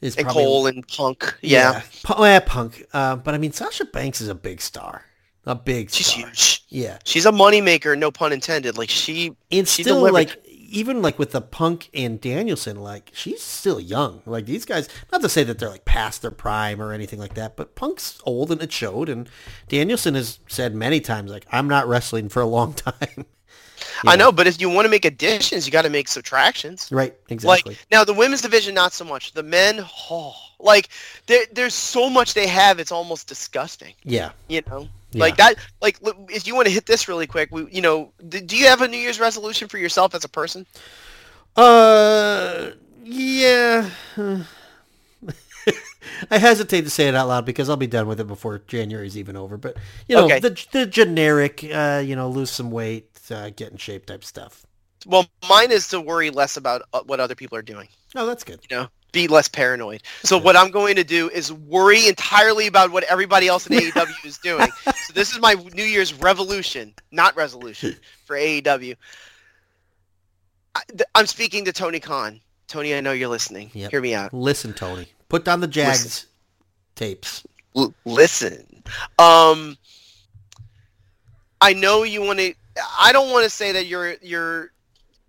[0.00, 1.36] is and probably Cole and Punk.
[1.42, 2.84] Yeah, Pu- yeah, Punk.
[2.92, 5.04] Uh, but I mean Sasha Banks is a big star,
[5.46, 6.26] a big she's star.
[6.26, 6.64] huge.
[6.68, 8.78] Yeah, She's a moneymaker, no pun intended.
[8.78, 10.14] Like she, and She still delivered.
[10.14, 14.22] like even like with the Punk and Danielson, like she's still young.
[14.24, 17.34] Like these guys, not to say that they're like past their prime or anything like
[17.34, 19.08] that, but Punk's old and it showed.
[19.08, 19.28] And
[19.68, 23.24] Danielson has said many times like I'm not wrestling for a long time.
[24.06, 26.88] I know, but if you want to make additions, you got to make subtractions.
[26.92, 27.72] Right, exactly.
[27.72, 29.32] Like now, the women's division not so much.
[29.32, 30.90] The men, oh, like
[31.26, 32.78] there, there's so much they have.
[32.78, 33.94] It's almost disgusting.
[34.04, 34.30] yeah.
[34.48, 35.20] You know, Yeah.
[35.20, 35.56] like that.
[35.80, 35.98] Like
[36.28, 38.88] if you want to hit this really quick, we, you know, do you have a
[38.88, 40.66] New Year's resolution for yourself as a person?
[41.56, 42.70] Uh,
[43.02, 43.90] yeah.
[46.30, 49.16] I hesitate to say it out loud because I'll be done with it before January's
[49.16, 49.56] even over.
[49.56, 49.76] But
[50.08, 50.38] you know, Okay.
[50.40, 54.64] the the generic, uh, you know, lose some weight, uh, get in shape type stuff.
[55.06, 57.88] Well, mine is to worry less about uh, what other people are doing.
[58.14, 58.60] Oh, that's good.
[58.70, 60.02] You know, be less paranoid.
[60.22, 64.24] So what I'm going to do is worry entirely about what everybody else in AEW
[64.24, 64.68] is doing.
[65.06, 67.96] So this is my New Year's revolution, not resolution
[68.26, 68.94] for AEW.
[70.76, 70.82] I,
[71.16, 72.40] I'm speaking to Tony Khan.
[72.68, 73.72] Tony, I know you're listening.
[73.74, 73.90] Yep.
[73.90, 74.32] Hear me out.
[74.32, 76.26] Listen, Tony, put down the Jags
[76.94, 77.44] tapes.
[77.74, 78.84] L- listen.
[79.18, 79.76] Um,
[81.60, 82.54] I know you want to.
[82.98, 84.70] I don't want to say that you're you're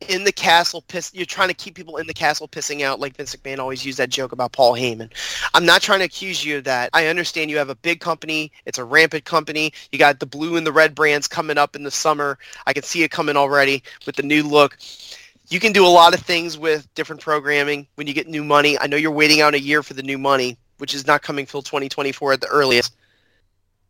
[0.09, 1.11] in the castle piss.
[1.13, 3.97] You're trying to keep people in the castle pissing out, like Vince McMahon always used
[3.97, 5.11] that joke about Paul Heyman.
[5.53, 6.89] I'm not trying to accuse you of that.
[6.93, 8.51] I understand you have a big company.
[8.65, 9.73] It's a rampant company.
[9.91, 12.37] You got the blue and the red brands coming up in the summer.
[12.67, 14.77] I can see it coming already with the new look.
[15.49, 18.77] You can do a lot of things with different programming when you get new money.
[18.79, 21.45] I know you're waiting out a year for the new money, which is not coming
[21.45, 22.93] till 2024 at the earliest.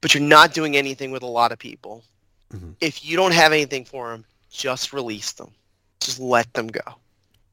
[0.02, 2.04] But you're not doing anything with a lot of people.
[2.52, 2.76] Mhm.
[2.82, 5.52] If you don't have anything for them, just release them.
[6.02, 6.82] Just let them go.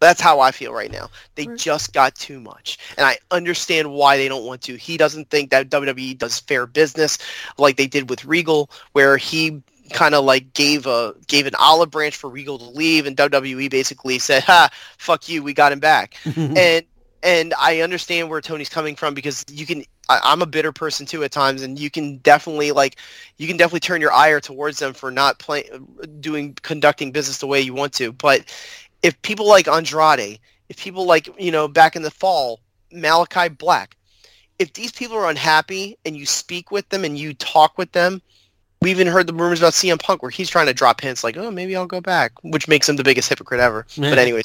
[0.00, 1.10] That's how I feel right now.
[1.34, 1.58] They Right.
[1.58, 2.78] just got too much.
[2.96, 4.76] And I understand why they don't want to.
[4.76, 7.18] He doesn't think that WWE does fair business
[7.58, 9.60] like they did with Regal, where he
[9.92, 13.68] kind of like gave a gave an olive branch for Regal to leave and WWE
[13.70, 14.68] basically said, "Ha,
[14.98, 16.84] fuck you, we got him back." and
[17.22, 19.84] and I understand where Tony's coming from because you can.
[20.08, 22.96] I, I'm a bitter person too at times, and you can definitely like,
[23.36, 25.86] you can definitely turn your ire towards them for not playing,
[26.20, 28.12] doing, conducting business the way you want to.
[28.12, 28.44] But
[29.02, 30.38] if people like Andrade,
[30.68, 32.60] if people like you know back in the fall,
[32.92, 33.96] Malakai Black,
[34.58, 38.20] if these people are unhappy and you speak with them and you talk with them.
[38.80, 41.36] We even heard the rumors about CM Punk where he's trying to drop hints like,
[41.36, 43.84] "Oh, maybe I'll go back," which makes him the biggest hypocrite ever.
[44.10, 44.44] But anyways,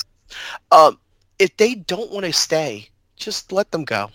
[0.72, 0.98] um,
[1.38, 4.10] if they don't want to stay, just let them go.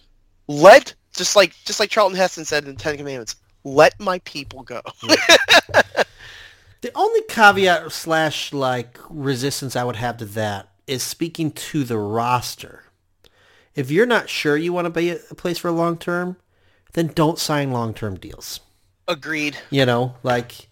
[0.48, 4.62] Let just like just like Charlton Heston said in the Ten Commandments, let my people
[4.62, 4.80] go.
[6.80, 11.98] The only caveat slash like resistance I would have to that is speaking to the
[11.98, 12.84] roster.
[13.74, 16.36] If you're not sure you want to be a place for a long term,
[16.92, 18.60] then don't sign long term deals.
[19.08, 19.56] Agreed.
[19.70, 20.68] You know, like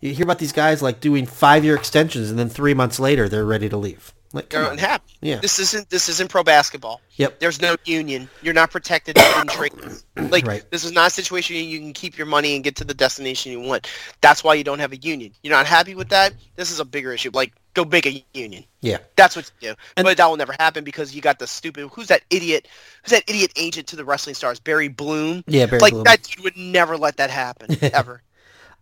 [0.00, 3.28] you hear about these guys like doing five year extensions and then three months later
[3.28, 4.12] they're ready to leave.
[4.34, 4.72] Like, come They're on.
[4.72, 5.14] unhappy.
[5.22, 5.36] Yeah.
[5.36, 7.00] This isn't this isn't pro basketball.
[7.16, 7.38] Yep.
[7.38, 8.28] There's no union.
[8.42, 10.04] You're not protected in trades.
[10.16, 10.68] Like Right.
[10.70, 13.52] this is not a situation you can keep your money and get to the destination
[13.52, 13.88] you want.
[14.20, 15.32] That's why you don't have a union.
[15.42, 16.34] You're not happy with that.
[16.56, 17.30] This is a bigger issue.
[17.32, 18.64] Like go make a union.
[18.80, 18.98] Yeah.
[19.16, 19.74] That's what you do.
[19.96, 21.88] And- but that will never happen because you got the stupid.
[21.92, 22.66] Who's that idiot?
[23.04, 24.58] Who's that idiot agent to the wrestling stars?
[24.58, 25.44] Barry Bloom.
[25.46, 26.04] Yeah, Barry like Bloom.
[26.04, 28.20] that dude would never let that happen ever.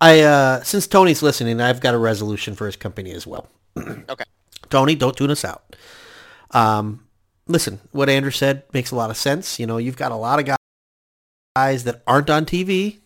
[0.01, 3.49] I uh since Tony's listening, I've got a resolution for his company as well.
[3.79, 4.25] Okay.
[4.71, 5.77] Tony, don't tune us out.
[6.51, 7.07] Um,
[7.47, 9.59] listen, what Andrew said makes a lot of sense.
[9.59, 10.57] You know, you've got a lot of
[11.57, 12.99] guys that aren't on TV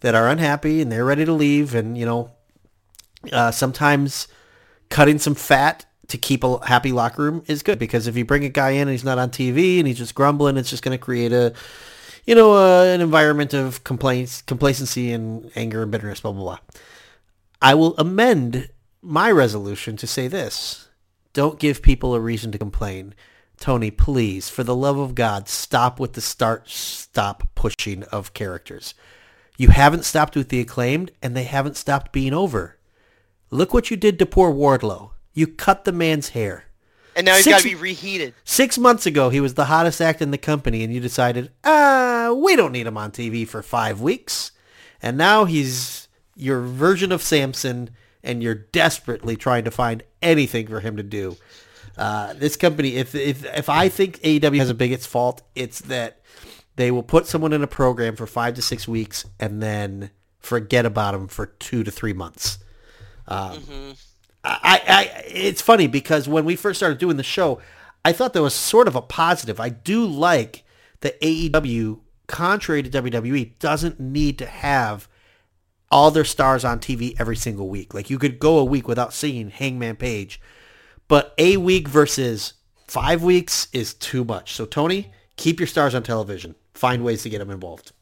[0.00, 2.32] that are unhappy and they're ready to leave, and you know,
[3.32, 4.28] uh, sometimes
[4.88, 8.44] cutting some fat to keep a happy locker room is good because if you bring
[8.44, 10.96] a guy in and he's not on TV and he's just grumbling, it's just going
[10.96, 11.54] to create a
[12.26, 16.58] you know, uh, an environment of complaints, complacency, and anger and bitterness, blah blah blah.
[17.62, 18.68] I will amend
[19.02, 20.88] my resolution to say this:
[21.32, 23.14] Don't give people a reason to complain.
[23.58, 28.94] Tony, please, for the love of God, stop with the start-stop pushing of characters.
[29.58, 32.78] You haven't stopped with the acclaimed, and they haven't stopped being over.
[33.50, 35.10] Look what you did to poor Wardlow.
[35.34, 36.64] You cut the man's hair.
[37.14, 38.32] And now he's got to be reheated.
[38.44, 42.32] Six months ago, he was the hottest act in the company, and you decided, ah,
[42.34, 44.52] we don't need him on TV for five weeks.
[45.02, 47.90] And now he's your version of Samson,
[48.22, 51.36] and you're desperately trying to find anything for him to do.
[51.96, 56.20] Uh, this company, if, if if I think AEW has a biggest fault, it's that
[56.76, 60.86] they will put someone in a program for five to six weeks and then forget
[60.86, 62.58] about them for two to three months.
[64.42, 67.60] I, I, it's funny because when we first started doing the show,
[68.04, 69.60] I thought there was sort of a positive.
[69.60, 70.64] I do like
[71.00, 75.08] that AEW, contrary to WWE, doesn't need to have
[75.90, 77.92] all their stars on TV every single week.
[77.94, 80.40] Like you could go a week without seeing Hangman Page,
[81.08, 82.54] but a week versus
[82.86, 84.52] five weeks is too much.
[84.52, 86.54] So Tony, keep your stars on television.
[86.74, 87.92] Find ways to get them involved.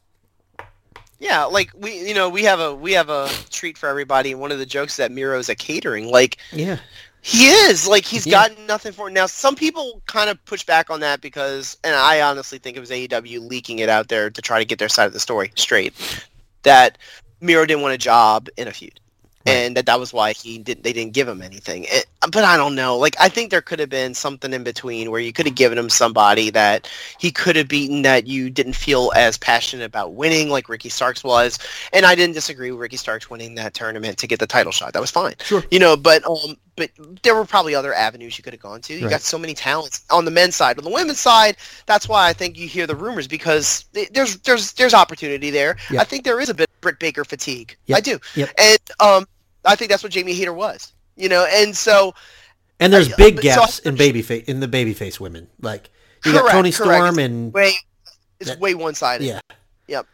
[1.19, 4.31] Yeah, like we, you know, we have a we have a treat for everybody.
[4.31, 6.09] And one of the jokes is that Miro's a catering.
[6.09, 6.77] Like Yeah.
[7.21, 7.87] he is.
[7.87, 8.47] Like he's Yeah.
[8.47, 9.11] gotten nothing for it.
[9.11, 12.79] Now some people kind of push back on that because, and I honestly think it
[12.79, 15.51] was AEW leaking it out there to try to get their side of the story
[15.55, 15.93] straight.
[16.63, 16.97] That
[17.41, 18.99] Miro didn't want a job in a feud.
[19.45, 19.53] Right.
[19.53, 20.83] And that that was why he didn't.
[20.83, 21.85] They didn't give him anything.
[21.87, 22.97] It, but I don't know.
[22.97, 25.77] Like I think there could have been something in between where you could have given
[25.77, 30.49] him somebody that he could have beaten that you didn't feel as passionate about winning,
[30.49, 31.57] like Ricky Starks was.
[31.93, 34.91] And I didn't disagree with Ricky Starks winning that tournament to get the title shot.
[34.91, 35.35] That was fine.
[35.41, 35.63] Sure.
[35.71, 36.89] You know, but um, but
[37.21, 38.93] there were probably other avenues you could have gone to.
[38.93, 39.11] You Right.
[39.11, 40.77] got so many talents on the men's side.
[40.79, 44.71] On the women's side, that's why I think you hear the rumors because there's there's
[44.73, 45.77] there's opportunity there.
[45.91, 46.01] Yeah.
[46.01, 47.77] I think there is a bit of Britt Baker fatigue.
[47.85, 47.97] Yep.
[47.97, 48.49] I do, Yep.
[48.57, 49.27] and um,
[49.65, 50.93] I think that's what Jamie Hayter was.
[51.15, 52.15] You know, and so
[52.79, 55.47] And there's I- big so gaps I- in baby face in the babyface women.
[55.61, 55.89] Like
[56.25, 56.93] you got Correct, Toni correct.
[57.03, 57.73] Storm and way
[58.39, 59.25] it's That- way one sided.
[59.27, 59.41] yeah.
[59.87, 60.07] Yep.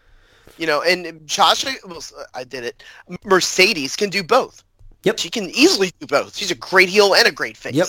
[0.57, 2.03] You know, and Shasha, well,
[2.34, 2.82] I did it.
[3.24, 4.63] Mercedes can do both.
[5.05, 5.19] Yep.
[5.19, 6.35] She can easily do both.
[6.35, 7.75] She's a great heel and a great face.
[7.75, 7.87] Yep.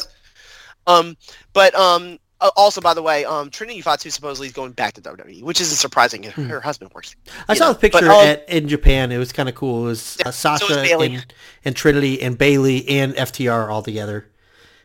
[0.87, 1.17] Um,
[1.53, 5.01] but um, uh, also by the way, um, Trinity Fatu supposedly is going back to
[5.01, 6.23] WWE, which isn't surprising.
[6.25, 7.17] Her, her husband works.
[7.49, 9.11] I saw know, the picture but, um, at, in Japan.
[9.11, 9.85] It was kind of cool.
[9.85, 11.15] It was uh, so Sasha Bayley.
[11.15, 14.31] and, and Trinity and Bayley and FTR all together.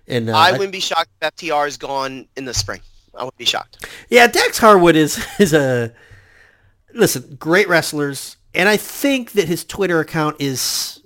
[0.07, 2.81] And uh, I wouldn't be shocked if FTR is gone in the spring.
[3.13, 3.85] I wouldn't be shocked.
[4.09, 5.93] yeah, Dax Harwood is is a
[6.93, 11.00] listen great wrestlers, and I think that his Twitter account is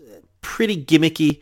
[0.45, 1.41] pretty gimmicky.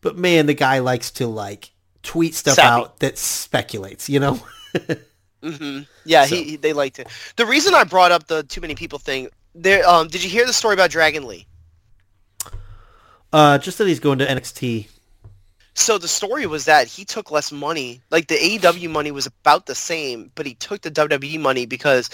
[0.00, 1.70] But man, the guy likes to like
[2.02, 2.68] tweet stuff Savvy.
[2.68, 4.08] out that speculates.
[4.08, 4.40] You know.
[5.42, 7.08] hmm Yeah, So- he, he they liked it.
[7.36, 9.86] The reason I brought up the too many people thing, there.
[9.88, 11.46] Um, did you hear the story about Dragon Lee?
[13.32, 14.88] Uh, just that he's going to NXT.
[15.74, 18.00] So the story was that he took less money.
[18.10, 22.10] Like the AEW money was about the same, but he took the WWE money because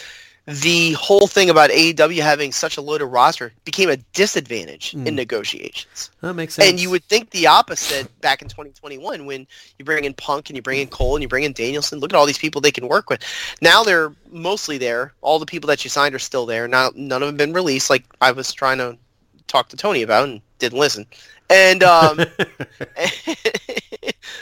[0.47, 5.07] the whole thing about AEW having such a loaded roster became a disadvantage Hmm.
[5.07, 6.11] in negotiations.
[6.21, 6.69] That makes sense.
[6.69, 9.47] And you would think the opposite back in 2021 when
[9.79, 11.99] you bring in Punk and you bring in Cole and you bring in Danielson.
[11.99, 13.23] Look at all these people they can work with.
[13.61, 15.15] Now they're mostly there.
[15.21, 16.69] All the people that you signed are still there.
[16.69, 18.97] Now none of them been released like I was trying to
[19.49, 21.07] talk to Tony about and didn't listen.
[21.51, 22.21] And um,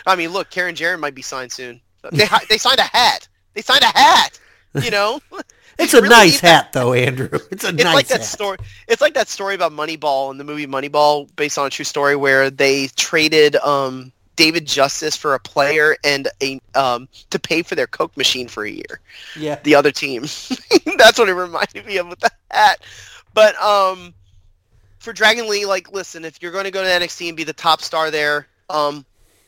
[0.07, 1.80] I mean, look, Karen Jarrett might be signed soon.
[2.12, 3.26] They they signed a hat.
[3.55, 4.38] They signed a hat.
[4.82, 5.20] You know,
[5.78, 6.66] It's a really nice need that.
[6.66, 7.28] hat, though, Andrew.
[7.50, 8.24] It's a It's nice like that hat.
[8.24, 8.58] story.
[8.88, 12.16] It's like that story about Moneyball in the movie Moneyball, based on a true story,
[12.16, 17.74] where they traded um, David Justice for a player and a um, to pay for
[17.74, 19.00] their Coke machine for a year.
[19.36, 19.58] Yeah.
[19.62, 20.22] The other team.
[20.98, 22.80] That's what it reminded me of with the hat.
[23.32, 24.14] But um,
[24.98, 27.52] for Dragon Lee, like, listen, if you're going to go to NXT and be the
[27.52, 29.04] top star there, um,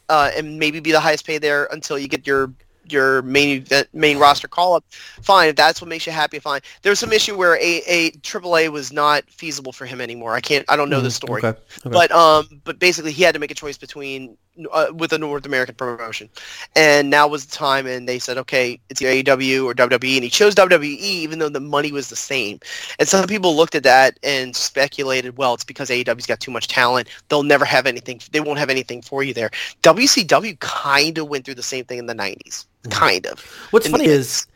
[0.08, 2.52] uh, and maybe be the highest paid there until you get your
[2.92, 4.84] your main event, main roster call up,
[5.22, 5.48] fine.
[5.48, 6.60] If that's what makes you happy, fine.
[6.82, 10.34] There was some issue where a a AAA was not feasible for him anymore.
[10.34, 10.64] I can't.
[10.68, 11.12] I don't know the Mhm.
[11.12, 11.42] story.
[11.44, 11.58] Okay.
[11.58, 11.90] okay.
[11.90, 14.36] But um, but basically, he had to make a choice between
[14.72, 16.28] uh, with a North American promotion,
[16.74, 17.86] and now was the time.
[17.86, 21.48] And they said, okay, it's either AEW or WWE, and he chose WWE even though
[21.48, 22.60] the money was the same.
[22.98, 26.68] And some people looked at that and speculated, well, it's because AEW's got too much
[26.68, 27.08] talent.
[27.28, 28.20] They'll never have anything.
[28.32, 29.50] They won't have anything for you there.
[29.82, 32.90] WCW kind of went through the same thing in the '90s, Mhm.
[32.90, 33.40] kind of.
[33.70, 34.46] What's in funny is,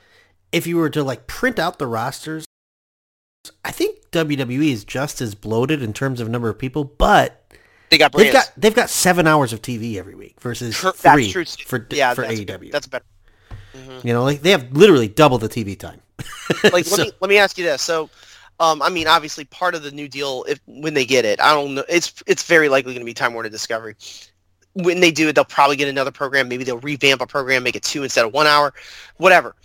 [0.52, 2.44] if you were to like print out the rosters,
[3.64, 7.42] I think WWE is just as bloated in terms of number of people, but
[7.90, 11.86] They got they've got they've got seven hours of TV every week versus three for
[11.90, 12.70] yeah, for that's AEW.
[12.70, 13.04] That's better.
[13.74, 14.04] Mhm.
[14.04, 16.00] you know, like they have literally double the TV time.
[16.72, 17.82] like So- let me let me ask you this.
[17.82, 18.08] So,
[18.60, 21.52] um, I mean, obviously, part of the new deal, if when they get it, I
[21.52, 21.84] don't know.
[21.88, 23.96] It's it's very likely going to be Time Warner Discovery.
[24.74, 26.48] When they do it, they'll probably get another program.
[26.48, 28.72] Maybe they'll revamp a program, make it two instead of one hour,
[29.16, 29.56] whatever.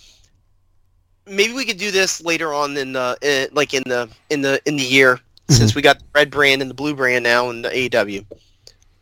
[1.28, 3.18] Maybe we could do this later on in the
[3.52, 5.20] uh, like in the in the in the year
[5.50, 8.26] since we got the red brand and the blue brand now in the AEW.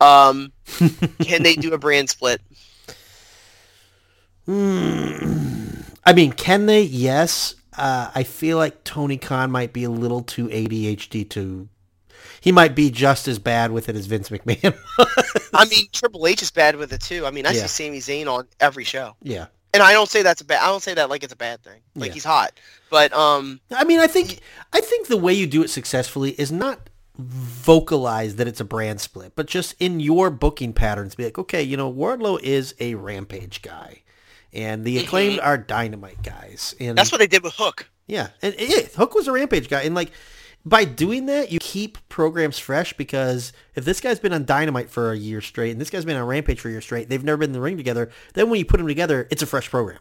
[0.00, 0.52] Um,
[1.22, 2.40] can they do a brand split?
[4.46, 5.80] Hmm.
[6.04, 6.82] I mean, can they?
[6.82, 7.54] Yes.
[7.76, 11.68] Uh, I feel like Tony Khan might be a little too ADHD to.
[12.40, 14.76] He might be just as bad with it as Vince McMahon.
[15.54, 17.24] I mean, Triple H is bad with it too.
[17.24, 17.66] I mean, I Yeah.
[17.66, 19.16] see Sami Zayn on every show.
[19.22, 19.46] yeah.
[19.74, 20.62] And I don't say that's a bad.
[20.62, 21.80] I don't say that like it's a bad thing.
[21.94, 22.14] Like Yeah.
[22.14, 22.52] he's hot,
[22.90, 24.40] but um, I mean, I think
[24.72, 29.00] I think the way you do it successfully is not vocalize that it's a brand
[29.00, 32.94] split, but just in your booking patterns, be like, okay, you know, Wardlow is a
[32.94, 34.02] Rampage guy,
[34.52, 37.88] and the acclaimed are Dynamite guys, and that's what they did with Hook.
[38.06, 40.10] yeah, and yeah, Hook was a Rampage guy, and like
[40.64, 45.12] by doing that, you keep programs fresh because if this guy's been on Dynamite for
[45.12, 47.38] a year straight and this guy's been on Rampage for a year straight, they've never
[47.38, 48.10] been in the ring together.
[48.32, 50.00] Then when you put them together, it's a fresh program.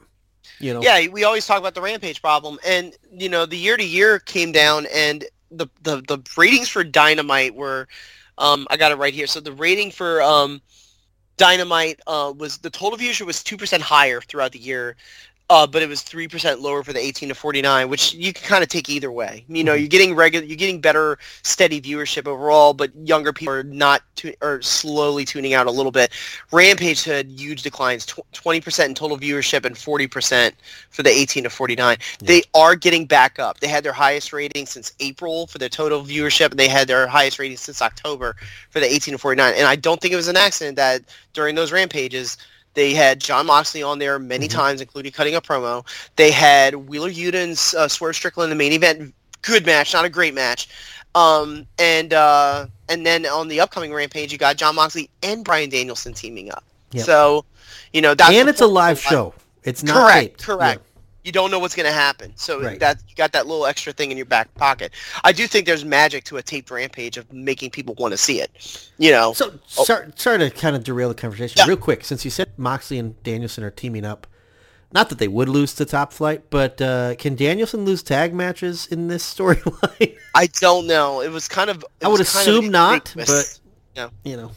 [0.59, 3.77] You know, Yeah, we always talk about the Rampage problem, and you know the year
[3.77, 7.87] to year came down, and the the the ratings for Dynamite were,
[8.37, 9.27] um, I got it right here.
[9.27, 10.61] So the rating for um,
[11.37, 14.95] Dynamite uh, was the total viewership was two percent higher throughout the year.
[15.53, 18.43] Uh, but it was three percent lower for the 18 to 49, which you can
[18.47, 19.45] kind of take either way.
[19.47, 19.79] You know, Mhm.
[19.81, 24.33] you're getting regular, you're getting better, steady viewership overall, but younger people are not tu-
[24.41, 26.11] are slowly tuning out a little bit.
[26.51, 30.55] Rampage had huge declines, 20 percent in total viewership and 40%
[30.89, 31.97] for the 18 to 49.
[32.19, 33.59] They are getting back up.
[33.59, 37.05] They had their highest rating since April for their total viewership, and they had their
[37.05, 38.35] highest rating since October
[38.71, 39.53] for the 18 to 49.
[39.53, 42.37] And I don't think it was an accident that during those rampages,
[42.73, 44.51] they had Jon Moxley on there many Mhm.
[44.51, 45.85] times, including cutting a promo.
[46.15, 49.13] They had Wheeler Yuta and uh, Swerve Strickland in the main event.
[49.41, 50.69] Good match, not a great match.
[51.15, 55.69] Um, and uh, and then on the upcoming rampage, you got Jon Moxley and Bryan
[55.69, 56.63] Danielson teaming up.
[56.91, 57.05] Yep.
[57.05, 57.45] So,
[57.91, 59.33] you know, that's and it's a live show.
[59.63, 60.43] It's not Correct, taped.
[60.43, 60.81] correct.
[61.23, 62.79] You don't know what's going to happen, so Right.
[62.79, 64.91] that you got that little extra thing in your back pocket.
[65.23, 68.41] I do think there's magic to a taped rampage of making people want to see
[68.41, 68.89] it.
[68.97, 69.33] You know, Yeah.
[69.33, 71.65] So sorry, sorry to kind of derail the conversation Yeah.
[71.67, 72.03] real quick.
[72.03, 74.27] Since you said Moxley and Danielson are teaming up,
[74.91, 78.85] not that they would lose to Top Flight, but uh, can Danielson lose tag matches
[78.87, 80.15] in this storyline?
[80.35, 81.21] I don't know.
[81.21, 81.85] It was kind of.
[82.03, 83.59] I would was kind of assume not, ambiguous.
[84.23, 84.51] you know.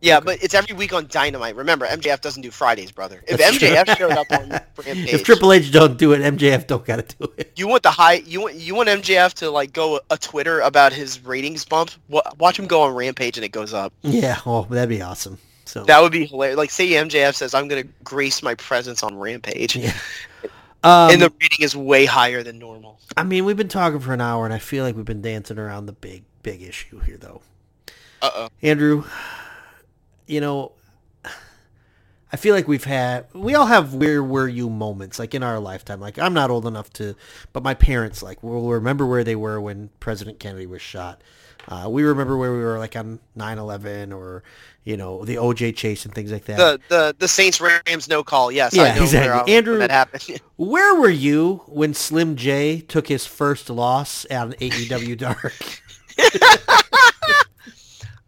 [0.00, 0.24] Yeah, Okay.
[0.26, 1.56] but it's every week on Dynamite.
[1.56, 3.22] Remember, MJF doesn't do Fridays, brother.
[3.26, 3.68] If That's true.
[3.68, 7.16] MJF showed up on Rampage, If Triple H don't do it, MJF don't got to
[7.16, 7.52] do it.
[7.56, 10.92] you want the high, you want you want MJF to like go a Twitter about
[10.92, 11.90] his ratings bump.
[12.08, 13.92] Watch him go on Rampage and it goes up.
[14.02, 15.38] Yeah, oh, that'd be awesome.
[15.64, 16.56] So That would be hilarious.
[16.58, 19.92] Like, say MJF says, "I'm gonna grace my presence on Rampage," Yeah.
[20.84, 23.00] um, and the rating is way higher than normal.
[23.16, 25.58] I mean, we've been talking for an hour, and I feel like we've been dancing
[25.58, 27.40] around the big, big issue here, though.
[28.22, 28.48] Uh oh.
[28.62, 29.02] Andrew,
[30.26, 30.72] you know,
[32.32, 35.60] I feel like we've had, we all have where were you moments, like in our
[35.60, 36.00] lifetime.
[36.00, 37.14] Like, I'm not old enough to,
[37.52, 41.22] but my parents, like, will remember where they were when President Kennedy was shot.
[41.68, 44.42] Uh, we remember where we were, like, on 9-11 or,
[44.84, 46.56] you know, the OJ chase and things like that.
[46.58, 48.52] The the the Saints Rams no call.
[48.52, 49.30] Yes, Yeah, I know exactly.
[49.30, 50.40] where, uh, Andrew- that happened.
[50.56, 55.54] Where were you when Slim J took his first loss on AEW Dark?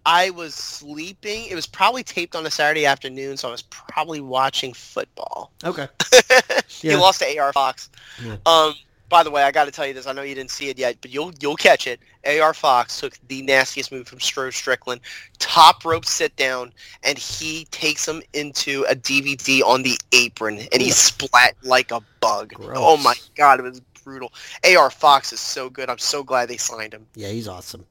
[0.07, 1.47] I was sleeping.
[1.47, 5.53] It was probably taped on a Saturday afternoon, so I was probably watching football.
[5.65, 5.89] Okay.
[6.69, 7.91] he lost to AR Fox.
[8.25, 8.37] Yeah.
[8.47, 8.75] Um,
[9.09, 10.07] By the way, I got to tell you this.
[10.07, 12.01] I know you didn't see it yet, but you'll you'll catch it.
[12.27, 15.01] AR Fox took the nastiest move from Stro Strickland,
[15.39, 16.73] top rope sit down,
[17.03, 22.03] and he takes him into a DVD on the apron, and he splat like a
[22.21, 22.53] bug.
[22.55, 22.77] Gross.
[22.79, 24.33] Oh my god, it was brutal.
[24.65, 25.89] AR Fox is so good.
[25.91, 27.07] I'm so glad they signed him.
[27.15, 27.85] Yeah, he's awesome.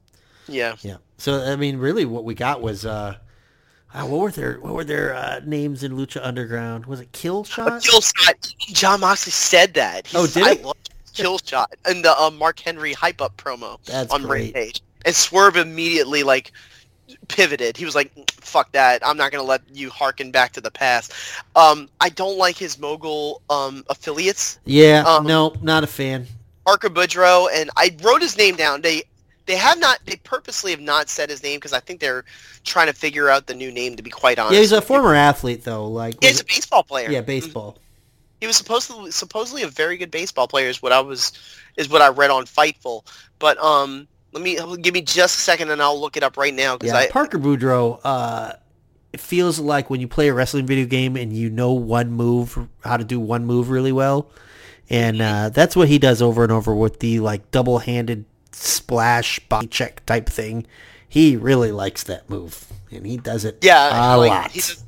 [0.46, 0.76] Yeah.
[0.82, 0.96] Yeah.
[1.18, 3.16] So I mean, really, what we got was uh,
[3.92, 6.86] uh what were their what were their uh, names in Lucha Underground?
[6.86, 7.82] Was it Kill Shot?
[7.82, 8.54] Kill shot.
[8.58, 10.08] Jon Moxley said that.
[10.14, 10.62] Oh, He's- did I he?
[10.62, 10.76] love
[11.14, 14.54] Kill shot in the um, Mark Henry hype up promo That's on great.
[14.54, 16.52] Rampage, and Swerve immediately like
[17.26, 17.76] pivoted.
[17.76, 19.04] He was like, "Fuck that!
[19.04, 21.12] I'm not gonna let you harken back to the past."
[21.56, 25.02] Um, I don't like his mogul um, affiliates, Yeah.
[25.04, 26.28] Um, no, not a fan.
[26.64, 28.82] Parker Boudreaux, and I wrote his name down.
[28.82, 29.02] They
[29.48, 29.98] they have not.
[30.06, 32.24] They purposely have not said his name because I think they're
[32.64, 33.96] trying to figure out the new name.
[33.96, 35.88] To be quite honest, Yeah, he's a former athlete though.
[35.88, 37.10] Like, Yeah, he's a baseball player.
[37.10, 37.78] yeah, baseball.
[38.40, 41.32] he was supposedly supposedly a very good baseball player is what I was
[41.76, 43.04] is what I read on Fightful.
[43.40, 46.54] But um let me give me just a second and I'll look it up right
[46.54, 47.98] now because Yeah, I Parker Boudreaux.
[48.04, 48.52] Uh,
[49.10, 52.68] it feels like when you play a wrestling video game and you know one move,
[52.84, 54.30] how to do one move really well,
[54.90, 58.26] and uh, that's what he does over and over with the like double-handed
[58.66, 60.66] splash body check type thing.
[61.08, 64.52] He really likes that move, and he does it yeah a like, lot.
[64.52, 64.84] does-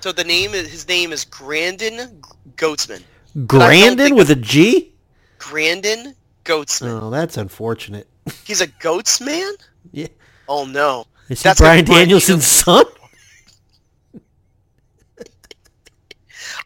[0.00, 2.20] so the name is his name is Grandin
[2.56, 3.02] Goatsman.
[3.46, 4.92] Grandin with a G?
[5.38, 7.00] Grandin Goatsman.
[7.02, 8.08] Oh, that's unfortunate.
[8.44, 9.52] He's a goats man?
[9.92, 10.08] Yeah.
[10.48, 11.06] Oh no.
[11.28, 12.84] Is he That's Bryan like Bryan Danielson's son?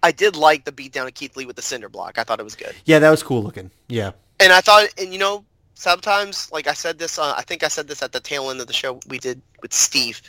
[0.03, 2.19] I did like the beatdown of Keith Lee with the cinder block.
[2.19, 2.75] I thought it was good.
[2.85, 3.71] Yeah, that was cool looking.
[3.89, 4.13] Yeah.
[4.41, 5.45] and I thought, and you know,
[5.77, 8.61] sometimes, like I said this, uh, I think I said this at the tail end
[8.61, 10.21] of the show we did with Steve.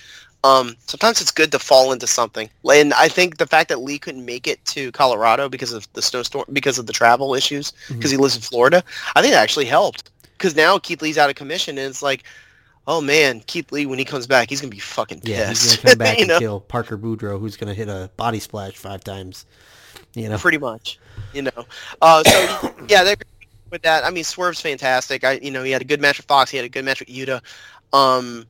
[0.43, 3.97] Um, sometimes it's good to fall into something, and I think the fact that Lee
[3.97, 8.11] couldn't make it to Colorado because of the snowstorm, because of the travel issues, because
[8.11, 8.83] he lives in Florida,
[9.15, 10.11] I think that actually helped.
[10.37, 12.23] Because now Keith Lee's out of commission, and it's like,
[12.85, 15.89] oh man, Keith Lee when he comes back, he's gonna be fucking Yeah, he's gonna
[15.89, 19.45] come back and know, kill Parker Boudreaux, who's gonna hit a body splash five times.
[20.13, 20.99] You know, pretty much.
[21.33, 21.65] You know,
[22.01, 23.17] uh, so yeah, they're
[23.71, 24.03] with that.
[24.03, 25.23] I mean, Swerve's fantastic.
[25.23, 26.51] I, you know, he had a good match with Fox.
[26.51, 27.41] He had a good match with Yuta.
[27.93, 28.45] Um,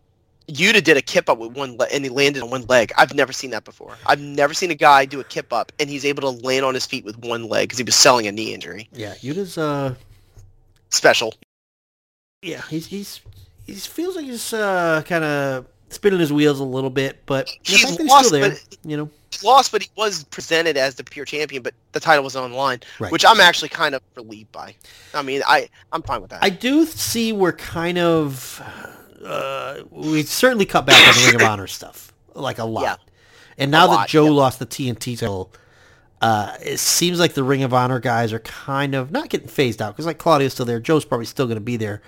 [0.47, 2.91] Yuta did a kip up with one leg, and he landed on one leg.
[2.97, 3.95] I've never seen that before.
[4.05, 6.73] I've never seen a guy do a kip up, and he's able to land on
[6.73, 8.87] his feet with one leg because he was selling a knee injury.
[8.93, 9.93] yeah, Yuta's uh,
[10.89, 11.33] Special.
[12.41, 13.19] yeah, he's he's
[13.65, 17.81] he feels like he's uh kind of spinning his wheels a little bit, but He's
[17.81, 19.09] he's still there, but- you know,
[19.43, 21.61] lost, but he was presented as the pure champion.
[21.63, 23.11] But the title was online, Right.
[23.11, 24.75] which I'm actually kind of relieved by.
[25.13, 26.43] I mean, I I'm fine with that.
[26.43, 28.61] I do see we're kind of
[29.23, 32.95] uh, we certainly cut back on the Ring of Honor stuff like a lot, Yeah.
[33.57, 34.31] and now A that lot, Joe yeah.
[34.31, 35.51] lost the TNT title.
[36.21, 39.81] Uh, it seems like the Ring of Honor guys are kind of not getting phased
[39.83, 42.01] out because like Claudio's still there, Joe's probably still going to be there,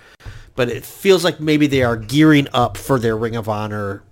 [0.56, 4.02] but it feels like maybe they are gearing up for their Ring of Honor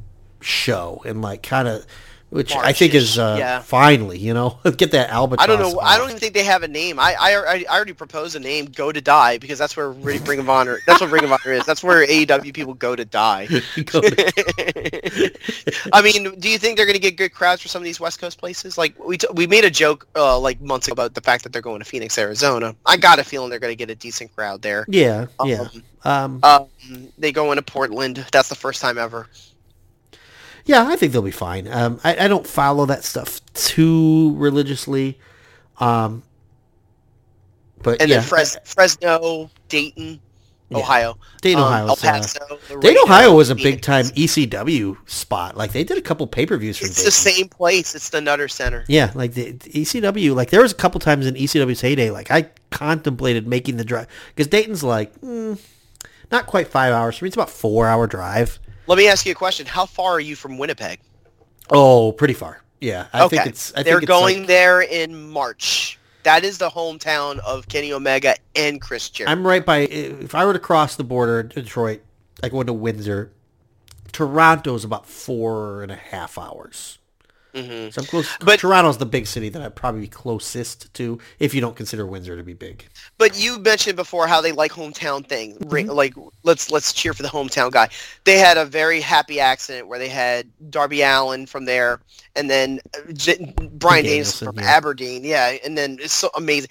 [0.41, 1.85] show and like kind of,
[2.31, 3.61] which I think is uh, yeah.
[3.61, 5.45] finally, you know, get that albatross.
[5.45, 5.81] I don't know.
[5.81, 6.99] I don't even think they have a name.
[6.99, 10.49] I, I, I already proposed a name, Go to Die, because that's where Ring of
[10.49, 10.79] Honor.
[10.87, 11.65] That's what Ring of Honor is.
[11.65, 13.47] That's where AEW people go to die.
[13.87, 15.33] Go to-
[15.93, 18.01] I mean, do you think they're going to get good crowds for some of these
[18.01, 18.77] West Coast places?
[18.77, 21.53] Like we t- we made a joke uh, like months ago about the fact that
[21.53, 22.75] they're going to Phoenix, Arizona.
[22.85, 24.85] I got a feeling they're going to get a decent crowd there.
[24.89, 25.69] yeah, yeah.
[26.05, 28.25] Um, Um, um, they go into Portland.
[28.33, 29.27] That's the first time ever.
[30.69, 31.67] Yeah, I think they'll be fine.
[31.67, 35.19] Um, I, I don't follow that stuff too religiously.
[35.81, 36.23] Um,
[37.83, 40.21] but And yeah, then Fres- Fresno, Dayton,
[40.69, 40.77] Yeah.
[40.79, 41.87] Ohio, Dayton, um, Ohio.
[41.87, 42.39] El Paso,
[42.69, 45.57] Dayton, Laredo, Ohio was a big time ECW spot.
[45.57, 47.07] Like they did a couple pay per views from It's Dayton.
[47.07, 47.95] the same place.
[47.95, 48.85] It's the Nutter Center.
[48.89, 50.35] Yeah, like the, the ECW.
[50.35, 52.11] Like there was a couple times in ECW's heyday.
[52.11, 55.59] Like I contemplated making the drive because Dayton's like mm,
[56.31, 57.17] not quite five hours.
[57.17, 58.59] For me, it's about four hour drive.
[58.89, 59.67] Let me ask you a question.
[59.67, 60.99] How far are you from Winnipeg?
[61.71, 62.63] Oh, pretty far.
[62.81, 63.37] Yeah, I okay.
[63.37, 63.73] think it's.
[63.73, 65.99] I think They're think it's going like- there in March.
[66.25, 69.31] That is the hometown of Kenny Omega and Chris Jericho.
[69.31, 69.81] I'm right by.
[69.81, 72.03] If I were to cross the border to Detroit,
[72.43, 73.31] I go into Windsor.
[74.13, 76.98] Toronto's about four and a half hours.
[77.65, 77.93] Mhm.
[77.93, 78.29] So I'm close.
[78.41, 82.07] But- Toronto's the big city that I'd probably be closest to, if you don't consider
[82.07, 82.87] Windsor to be big.
[83.19, 85.59] But you mentioned before how they like hometown things.
[85.59, 85.91] Mm-hmm.
[85.91, 86.15] Like
[86.45, 87.89] let's let's cheer for the hometown guy.
[88.25, 92.01] They had a very happy accident where they had Darby Allin from there,
[92.37, 94.71] and then uh, J- Bryan Danielson, from yeah.
[94.71, 95.25] Aberdeen.
[95.25, 96.71] Yeah, and then it's so amazing.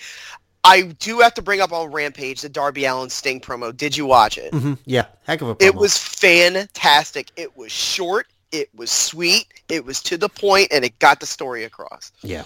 [0.64, 3.76] I do have to bring up on Rampage the Darby Allin Sting promo.
[3.76, 4.54] Did you watch it?
[4.54, 5.56] hmm Yeah, heck of a.
[5.64, 7.32] It was fantastic.
[7.36, 8.28] It was short.
[8.52, 9.46] It was sweet.
[9.70, 12.12] It was to the point, and it got the story across.
[12.22, 12.44] Yeah.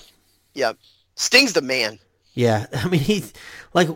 [0.53, 0.73] Yeah.
[1.15, 1.99] Sting's the man.
[2.33, 3.33] Yeah, I mean, he's
[3.73, 3.89] like,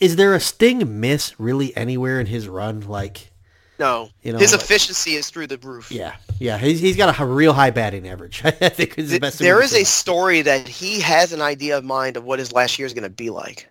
[0.00, 2.80] is there a Sting miss really anywhere in his run?
[2.80, 3.30] Like,
[3.78, 5.92] No, You know, his like- efficiency is through the roof.
[5.92, 8.40] yeah, yeah, he's, he's got a real high batting average.
[8.44, 9.38] I think is the best.
[9.38, 12.78] there is a story that he has an idea of mind of what his last
[12.78, 13.68] year is going to be like.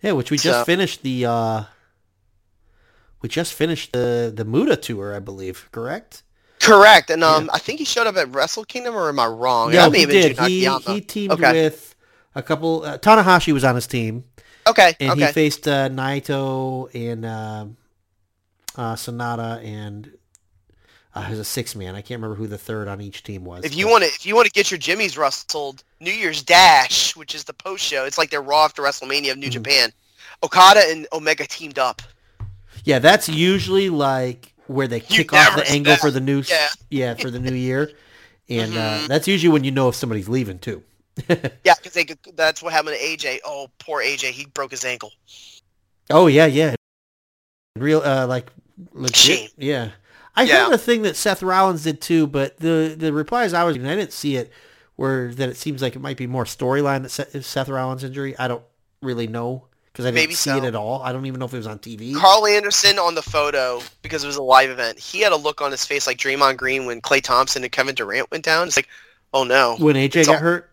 [0.00, 1.26] yeah, which we just so- finished the.
[1.26, 1.64] uh
[3.20, 5.68] We just finished the the Muta tour, I believe.
[5.72, 6.22] Correct?
[6.62, 9.72] Correct, and um, I think he showed up at Wrestle Kingdom, or am I wrong?
[9.74, 10.38] Yeah, may he did.
[10.38, 11.52] He he teamed Okay.
[11.64, 11.94] with
[12.34, 12.84] a couple.
[12.84, 14.24] Uh, Tanahashi was on his team,
[14.66, 15.26] Okay, and okay.
[15.26, 17.66] he faced uh, Naito and uh,
[18.80, 20.12] uh, Sanada and.
[21.14, 21.94] Uh, it was a six man.
[21.94, 23.66] I can't remember who the third on each team was.
[23.66, 27.14] If you want to, if you want to get your Jimmys rustled, New Year's Dash,
[27.14, 29.62] which is the post show, it's like their Raw after WrestleMania of New Mm-hmm.
[29.62, 29.90] Japan.
[30.42, 32.00] Okada and Omega teamed up.
[32.84, 36.68] Yeah, that's usually like where they kick off the angle said- for the new Yeah.
[36.90, 37.90] yeah for the new year,
[38.48, 39.04] and Mhm.
[39.04, 40.82] uh, that's usually when you know if somebody's leaving too.
[41.28, 43.40] Yeah, because they could, that's what happened to AJ.
[43.44, 45.12] Oh, poor AJ, he broke his ankle.
[46.10, 46.74] Oh yeah, yeah,
[47.76, 48.50] real uh, like
[48.92, 49.16] legit.
[49.16, 49.48] Shame.
[49.58, 49.90] Yeah,
[50.34, 50.64] I Yeah.
[50.66, 53.80] heard a thing that Seth Rollins did too, but the the replies I was I
[53.80, 54.50] didn't see it.
[54.96, 58.36] Where that it seems like it might be more storyline that Seth, Seth Rollins injury.
[58.38, 58.62] I don't
[59.00, 60.56] really know because I didn't Maybe see so.
[60.56, 61.02] it at all.
[61.02, 62.14] I don't even know if it was on TV.
[62.14, 64.98] Karl Anderson on the photo because it was a live event.
[64.98, 67.94] He had a look on his face like Draymond Green when Klay Thompson and Kevin
[67.94, 68.66] Durant went down.
[68.68, 68.88] It's like,
[69.34, 69.76] oh no.
[69.78, 70.68] when AJ It's got all- hurt.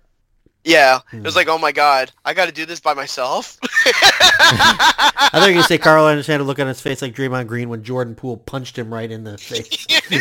[0.66, 1.20] Yeah, Hmm.
[1.20, 3.58] it was like, oh my god, I got to do this by myself.
[3.64, 7.16] I thought you were gonna say Karl Anderson had a look on his face like
[7.16, 9.88] Draymond Green when Jordan Poole punched him right in the face.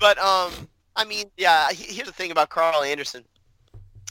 [0.00, 0.52] but um,
[0.96, 1.68] I mean, yeah.
[1.72, 3.24] Here's the thing about Karl Anderson.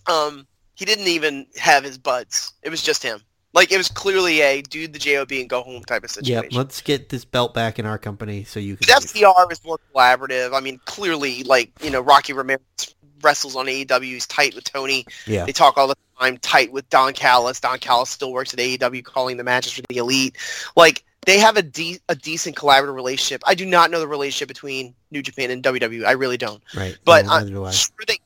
[0.08, 0.48] Um,
[0.78, 2.54] he didn't even have his buds.
[2.64, 3.20] It was just him.
[3.54, 6.50] Like it was clearly a do the job and go home type of situation.
[6.52, 8.88] Yeah, let's get this belt back in our company so you can.
[8.88, 10.54] FTR is more collaborative.
[10.54, 12.60] I mean, clearly, like you know, Rocky Romero
[13.24, 14.04] wrestles on AEW.
[14.04, 15.06] He's tight with Tony.
[15.26, 17.60] Yeah, They talk all the time tight with Don Callis.
[17.60, 20.38] Don Callis still works at AEW calling the matches for the Elite.
[20.76, 23.42] Like they have a de- a decent collaborative relationship.
[23.48, 26.06] I do not know the relationship between New Japan and WWE.
[26.06, 26.62] I really don't.
[26.76, 26.96] right.
[27.06, 27.72] But No, I'm do I.
[27.72, 28.20] sure they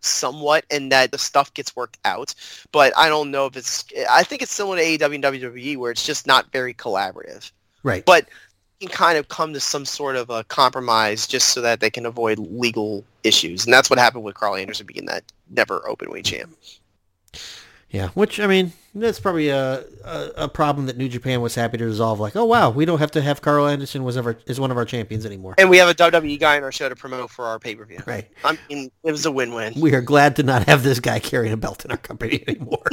[0.00, 2.34] somewhat and that the stuff gets worked out.
[2.72, 3.84] But I don't know if it's.
[4.10, 7.50] I think it's similar to AEW and WWE where it's just not very collaborative.
[7.82, 8.04] Right.
[8.04, 8.28] But
[8.80, 11.90] you can kind of come to some sort of a compromise just so that they
[11.90, 16.10] can avoid legal issues, and that's what happened with Karl Anderson being that never open
[16.10, 16.56] weight champ.
[17.90, 21.78] Yeah, which I mean, that's probably a, a a problem that New Japan was happy
[21.78, 22.18] to resolve.
[22.18, 24.76] Like, oh wow, we don't have to have Karl Anderson was ever is one of
[24.76, 25.54] our champions anymore.
[25.58, 27.84] And we have a WWE guy on our show to promote for our pay per
[27.84, 28.00] view.
[28.06, 28.28] Right.
[28.44, 29.74] I mean, it was a win win.
[29.76, 32.82] We are glad to not have this guy carrying a belt in our company anymore.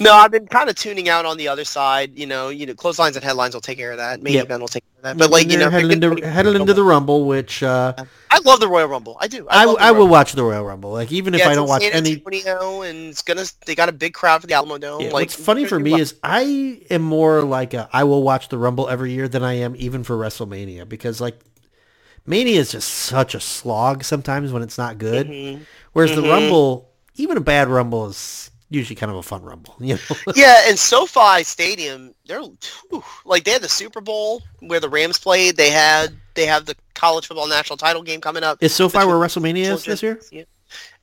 [0.00, 2.18] No, I've been kind of tuning out on the other side.
[2.18, 4.20] You know, you know, clotheslines and headlines will take care of that.
[4.22, 4.44] Main Yep.
[4.46, 5.22] event will take care of that.
[5.22, 7.94] But like, you know, headed into headed into the Rumble, which uh,
[8.30, 9.16] I love the Royal Rumble.
[9.20, 9.46] I do.
[9.48, 10.90] I, the I will watch the Royal Rumble.
[10.90, 12.14] Like even if I don't watch San any.
[12.14, 13.44] Antonio, and it's gonna.
[13.64, 15.02] They got a big crowd for the Alamo Dome.
[15.02, 18.48] Yeah, like, what's funny for me is I am more like a, I will watch
[18.48, 21.38] the Rumble every year than I am even for WrestleMania because like
[22.26, 25.26] Mania is just such a slog sometimes when it's not good.
[25.28, 25.60] Mhm.
[25.92, 26.30] Whereas the Mhm.
[26.30, 29.76] Rumble, even a bad Rumble is usually kind of a fun Rumble.
[29.80, 30.32] You know?
[30.34, 32.40] yeah, and SoFi Stadium, they're
[32.90, 35.56] whew, like they had the Super Bowl where the Rams played.
[35.56, 38.58] They had they have the college football national title game coming up.
[38.60, 40.18] is SoFi where WrestleMania is this year?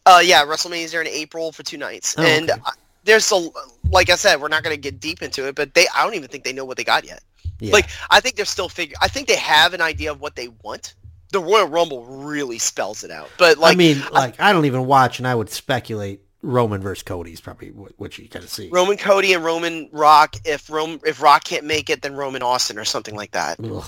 [0.06, 2.60] Uh, yeah, WrestleMania is there in April for two nights, Oh, and okay.
[2.66, 2.72] uh,
[3.04, 3.50] there's a
[3.90, 6.16] like I said, we're not going to get deep into it, but they I don't
[6.16, 7.22] even think they know what they got yet.
[7.60, 7.74] Yeah.
[7.74, 8.96] Like I think they're still figure.
[9.02, 10.96] I think they have an idea of what they want.
[11.32, 14.86] The Royal Rumble really spells it out, but like I mean, like I don't even
[14.86, 18.50] watch, and I would speculate Roman versus Cody is probably what, what you kind of
[18.50, 18.70] see.
[18.70, 20.36] Roman Cody and Roman Rock.
[20.44, 23.60] If Rome if Rock can't make it, then Roman Austin or something like that.
[23.64, 23.86] Ugh.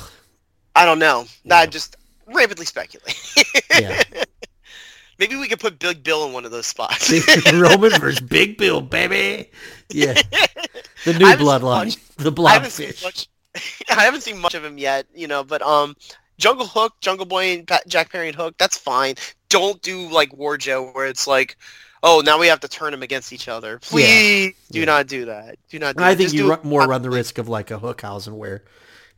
[0.76, 1.26] I don't know.
[1.44, 1.57] Yeah.
[1.57, 3.18] I just rapidly speculate.
[3.80, 4.03] Yeah.
[5.19, 7.11] Maybe we could put Big Bill in one of those spots.
[7.53, 9.49] Roman versus Big Bill, baby.
[9.90, 10.14] Yeah,
[11.06, 13.27] the new I haven't seen bloodline, the I blobfish.
[13.90, 15.44] I haven't seen much of him yet, you know.
[15.44, 15.95] But um,
[16.38, 18.56] Jungle Hook, Jungle Boy, and Pat, Jack Perry and Hook.
[18.57, 19.15] That's fine.
[19.49, 21.57] Don't do like War Joe, where it's like,
[22.02, 23.77] oh, now we have to turn them against each other.
[23.80, 24.85] Please do Yeah.
[24.85, 25.57] not do that.
[25.69, 25.95] Do not.
[25.95, 26.18] Do I that.
[26.18, 28.64] think Just you do ru- it more run the risk of like a Hookhausen where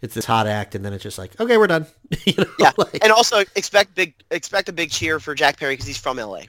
[0.01, 1.85] it's this hot act, and then it's just like, okay, we're done.
[2.25, 5.73] you know, Yeah, like- and also expect big expect a big cheer for Jack Perry
[5.73, 6.41] because he's from LA.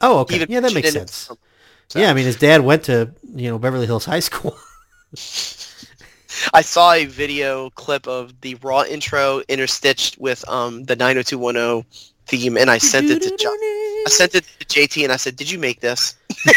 [0.00, 1.30] oh, okay, yeah, that makes sense.
[1.88, 4.56] So- Yeah, I mean, his dad went to you know Beverly Hills High School.
[6.54, 11.84] I saw a video clip of the Raw intro interstitched with um the 90210
[12.30, 13.52] theme, and I sent it to John.
[13.52, 16.14] I sent it to JT, and I said, "Did you make this?"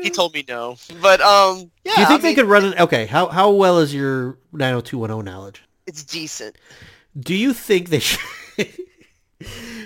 [0.00, 1.94] He told me no, but um, yeah.
[1.94, 2.74] Do you think I they mean, could run an?
[2.78, 5.62] Okay, how how well is your 90210 knowledge?
[5.86, 6.56] It's decent.
[7.18, 8.20] Do you think they should?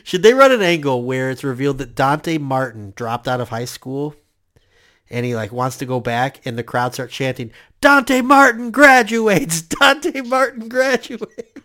[0.05, 3.67] Should they run an angle where it's revealed that Dante Martin dropped out of high
[3.67, 4.15] school
[5.11, 9.61] and he like wants to go back and the crowd starts chanting, Dante Martin graduates!
[9.63, 11.61] Dante Martin graduates!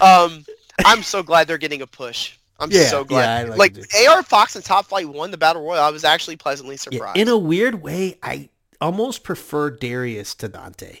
[0.00, 0.44] Um,
[0.84, 2.36] I'm so glad they're getting a push.
[2.60, 3.48] I'm Yeah, so glad.
[3.48, 5.82] yeah, like like AR Fox and Top Flight won the battle royal.
[5.82, 7.18] I was actually pleasantly Yeah, surprised.
[7.18, 8.48] in a weird way, I
[8.80, 11.00] almost prefer Darius to Dante.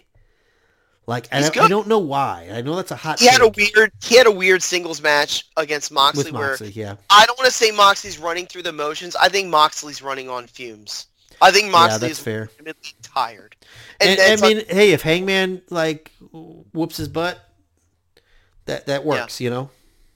[1.06, 2.50] Like, I don't, I don't know why.
[2.52, 5.46] I know that's a hot he had a weird he had a weird singles match
[5.56, 6.96] against Moxley, with where yeah.
[7.08, 9.16] I don't want to say Moxley's running through the motions.
[9.16, 11.06] I think Moxley's running on fumes.
[11.40, 12.50] I think Yeah, Moxley that's is fair.
[13.02, 13.56] tired.
[14.00, 17.38] And, that's I mean, hey, if Hangman like whoops his butt,
[18.66, 19.70] that that works, you know.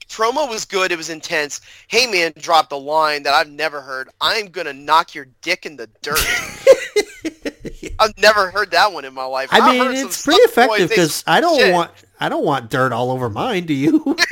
[0.07, 0.91] promo was good.
[0.91, 1.59] It was intense.
[1.87, 4.09] Hey man dropped a line that I've never heard.
[4.21, 6.19] I'm gonna knock your dick in the dirt.
[7.99, 9.49] I've never heard that one in my life.
[9.51, 11.73] I I've mean, it's pretty effective because I don't shit.
[11.73, 13.65] want I don't want dirt all over mine.
[13.65, 14.15] Do you?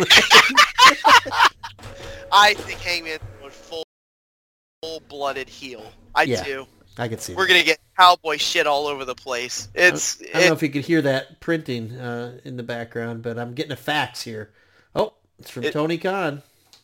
[2.31, 3.19] I think Hangman
[3.49, 3.83] full
[4.81, 5.91] full blooded heel.
[6.15, 6.43] I Yeah.
[6.43, 6.67] do.
[6.97, 7.33] I can see.
[7.33, 7.53] We're that.
[7.53, 9.69] gonna get cowboy shit all over the place.
[9.73, 13.37] It's I don't know if you could hear that printing uh, in the background, but
[13.39, 14.51] I'm getting a fax here.
[14.95, 16.41] Oh, it's from It- Tony Khan.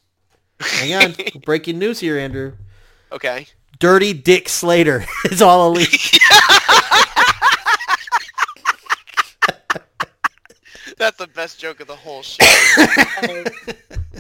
[0.60, 1.16] Hang on,
[1.46, 2.54] breaking news here, Andrew.
[3.12, 3.48] okay.
[3.80, 6.18] Dirty Dick Slater is all elite.
[10.98, 12.44] That's the best joke of the whole show.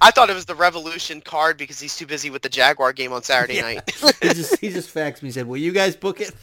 [0.07, 3.11] I thought it was the Revolution card because he's too busy with the Jaguar game
[3.11, 3.61] on Saturday Yeah.
[3.61, 3.91] night.
[4.21, 5.27] he just he just faxed me.
[5.27, 6.33] And said, "Will you guys book it?"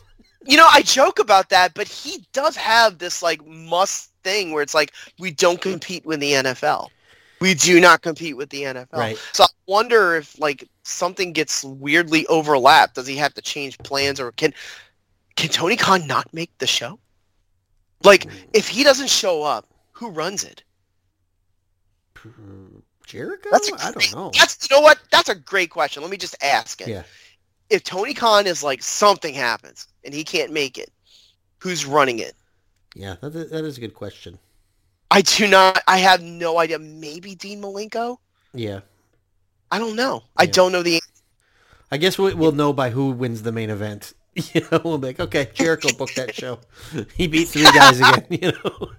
[0.44, 4.62] You know, I joke about that, but he does have this like must thing where
[4.62, 6.90] it's like we don't compete with the NFL.
[7.40, 8.98] We do not compete with the NFL.
[8.98, 9.18] Right.
[9.32, 12.96] So I wonder if like something gets weirdly overlapped.
[12.96, 14.52] Does he have to change plans or can
[15.36, 17.00] can Tony Khan not make the show?
[18.02, 20.62] Like if he doesn't show up, who runs it?
[23.14, 23.48] Jericho?
[23.52, 24.30] That's a I don't know.
[24.38, 24.98] That's you know what?
[25.10, 26.02] That's a great question.
[26.02, 26.88] Let me just ask it.
[26.88, 27.04] Yeah.
[27.70, 30.90] If Tony Khan is like something happens and he can't make it,
[31.58, 32.34] who's running it?
[32.94, 34.38] Yeah, that, that is a good question.
[35.10, 35.80] I do not.
[35.86, 36.78] I have no idea.
[36.78, 38.18] Maybe Dean Malenko.
[38.52, 38.80] Yeah.
[39.70, 40.24] I don't know.
[40.36, 41.00] I don't know the.
[41.90, 44.12] I guess we, we'll know by who wins the main event.
[44.52, 46.58] You know, we'll be like, okay, Jericho booked that show.
[47.16, 48.90] He beat three guys again, you know.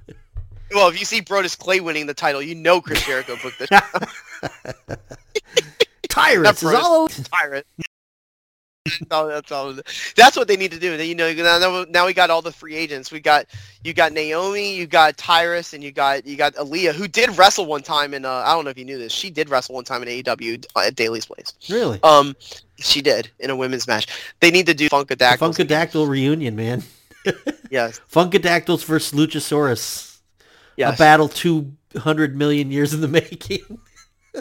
[0.72, 3.68] Well, if you see Brodus Clay winning the title, you know Chris Jericho booked the
[6.10, 7.68] Tyrants is all Pirate.
[9.10, 9.76] No, that's all.
[10.16, 10.94] That's what they need to do.
[11.04, 13.12] You know, now, now we got all the free agents.
[13.12, 13.48] We got
[13.84, 17.66] you got Naomi, you got Tyrus, and you got you got Aliyah, who did wrestle
[17.66, 18.26] one time in.
[18.26, 19.12] Uh, I don't know if you knew this.
[19.12, 21.54] She did wrestle one time in AEW at Daily's place.
[21.68, 22.00] Really?
[22.04, 22.36] Um,
[22.78, 24.08] she did in a women's match.
[24.40, 25.40] They need to do Funkadactyls.
[25.40, 26.84] Funkadactyl reunion, man.
[27.72, 28.00] Yes.
[28.12, 30.15] Funkadactyls versus Luchasaurus.
[30.78, 30.96] Yes.
[30.96, 33.80] A battle 200 million years in the making.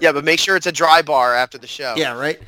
[0.01, 1.95] Yeah, but make sure it's a dry bar after the show.
[1.97, 2.41] yeah, right?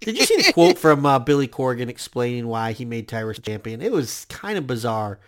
[0.00, 3.80] Did you see the quote from uh, Billy Corgan explaining why he made Tyrus champion?
[3.80, 5.20] It was kind of bizarre.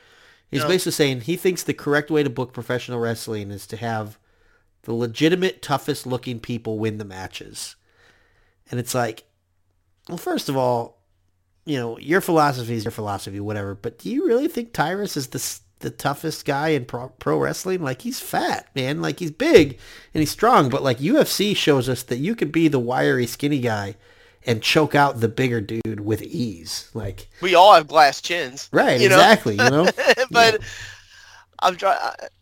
[0.51, 0.69] He's No.
[0.69, 4.19] basically saying he thinks the correct way to book professional wrestling is to have
[4.83, 7.77] the legitimate, toughest looking people win the matches.
[8.71, 9.25] And it's like,
[10.09, 10.99] well, first of all,
[11.65, 13.75] you know, your philosophy is your philosophy, whatever.
[13.75, 15.39] But do you really think Tyrus is the
[15.85, 17.81] the toughest guy in pro, pro wrestling?
[17.83, 19.01] Like he's fat, man.
[19.01, 19.79] Like he's big
[20.13, 20.69] and he's strong.
[20.69, 23.95] But like UFC shows us that you could be the wiry, skinny guy
[24.47, 26.91] and choke out the bigger dude with ease.
[26.93, 28.69] Like We all have glass chins.
[28.73, 29.15] right, You know?
[29.15, 29.53] exactly.
[29.55, 29.89] You know,
[30.33, 30.61] but
[31.61, 31.99] I'm trying.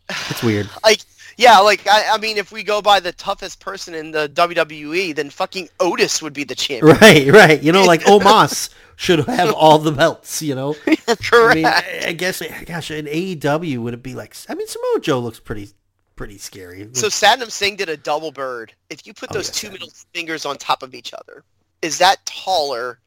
[0.09, 0.67] it's weird.
[0.83, 0.99] Like,
[1.37, 5.15] yeah, like I, I mean, if we go by the toughest person in the WWE,
[5.15, 6.95] then fucking Otis would be the champion.
[7.01, 7.61] Right, right.
[7.63, 10.41] You know, like Omos should have all the belts.
[10.41, 10.75] You know.
[10.87, 11.55] I Correct.
[11.55, 14.35] mean, I I guess, gosh, in AEW, would it be like?
[14.49, 15.69] I mean, Samoa Joe looks pretty,
[16.15, 16.87] pretty scary.
[16.93, 18.73] so Satnam Singh did a double bird.
[18.89, 21.43] If you put Oh, those yeah, two middle fingers on top of each other,
[21.81, 22.99] is that taller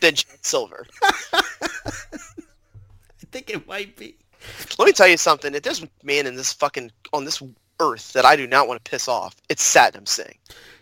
[0.00, 0.86] than John Silver?
[1.32, 1.42] I
[3.30, 4.16] think it might be.
[4.78, 5.54] Let me tell you something.
[5.54, 7.42] If there's a man in this fucking on this
[7.80, 10.36] earth that I do not want to piss off, it's Satnam Singh.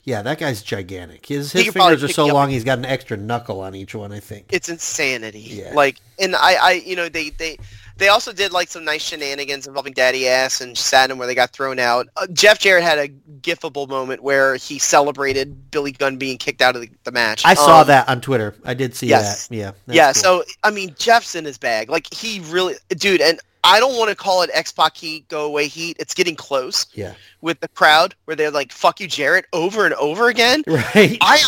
[0.05, 1.27] Yeah, that guy's gigantic.
[1.27, 2.49] His his fingers are so long.
[2.49, 4.13] He's got an extra knuckle on each one.
[4.13, 4.47] I think.
[4.53, 5.41] It's insanity.
[5.41, 5.73] Yeah.
[5.75, 7.59] Like, and I, I, you know, they, they,
[7.97, 11.51] they also did like some nice shenanigans involving Daddy Ass and Satnam where they got
[11.51, 12.07] thrown out.
[12.17, 13.09] Uh, Jeff Jarrett had a
[13.41, 17.43] gifable moment where he celebrated Billy Gunn being kicked out of the, the match.
[17.45, 18.55] I saw Um, that on Twitter.
[18.65, 19.49] I did see yes.
[19.49, 19.57] that.
[19.57, 19.73] Yeah.
[19.89, 20.13] yeah.
[20.13, 20.23] cool.
[20.23, 21.91] So I mean, Jeff's in his bag.
[21.91, 23.21] Like he really, dude.
[23.21, 25.97] And I don't want to call it X Pac heat, go away heat.
[25.99, 27.15] It's getting close Yeah.
[27.41, 30.63] with the crowd where they're like, "Fuck you, Jarrett," over and over again.
[30.69, 31.19] Right.
[31.21, 31.43] I,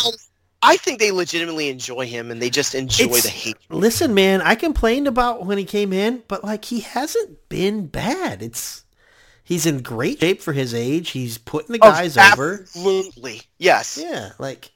[0.61, 3.57] I think they legitimately enjoy him and they just enjoy It's- the hate.
[3.69, 8.41] Listen, man, I complained about when he came in, but like he hasn't been bad.
[8.43, 8.83] It's
[9.41, 11.09] He's in great shape for his age.
[11.09, 12.59] He's putting the Oh, guys over.
[12.61, 13.41] Absolutely.
[13.57, 13.97] Yes.
[13.99, 14.69] Yeah, like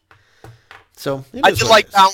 [0.97, 1.23] so.
[1.43, 1.91] I did like.
[1.91, 2.13] Bowen.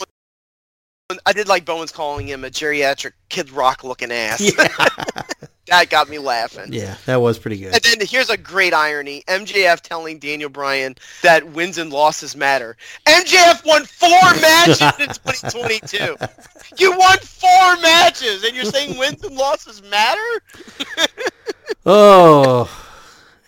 [1.26, 4.42] I did like Bowen's calling him a geriatric Kid Rock looking ass.
[4.42, 4.68] Yeah.
[5.68, 6.72] that got me laughing.
[6.72, 7.74] Yeah, that was pretty good.
[7.74, 12.78] And then here's a great irony: MJF telling Daniel Bryan that wins and losses matter.
[13.08, 14.10] MJF won four
[14.42, 16.16] matches in 2022.
[16.78, 20.42] You won four matches, and you're saying wins and losses matter?
[21.86, 22.70] Oh,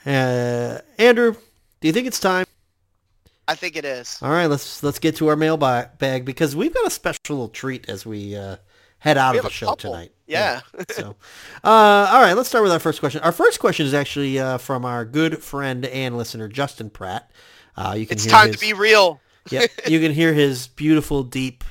[0.05, 1.35] uh, Andrew,
[1.79, 2.45] do you think it's time?
[3.51, 4.17] I think it is.
[4.21, 7.89] All right, let's let's get to our mailbag because we've got a special little treat
[7.89, 8.55] as we uh,
[8.99, 9.91] head out We of the show couple.
[9.91, 10.11] tonight.
[10.25, 10.61] Yeah.
[10.91, 11.17] so,
[11.63, 11.67] uh,
[12.13, 13.21] all right, let's start with our first question.
[13.21, 17.29] Our first question is actually uh, from our good friend and listener Justin Pratt.
[17.75, 19.19] Uh, you can It's time his, to be real.
[19.49, 21.65] yep, you can hear his beautiful, deep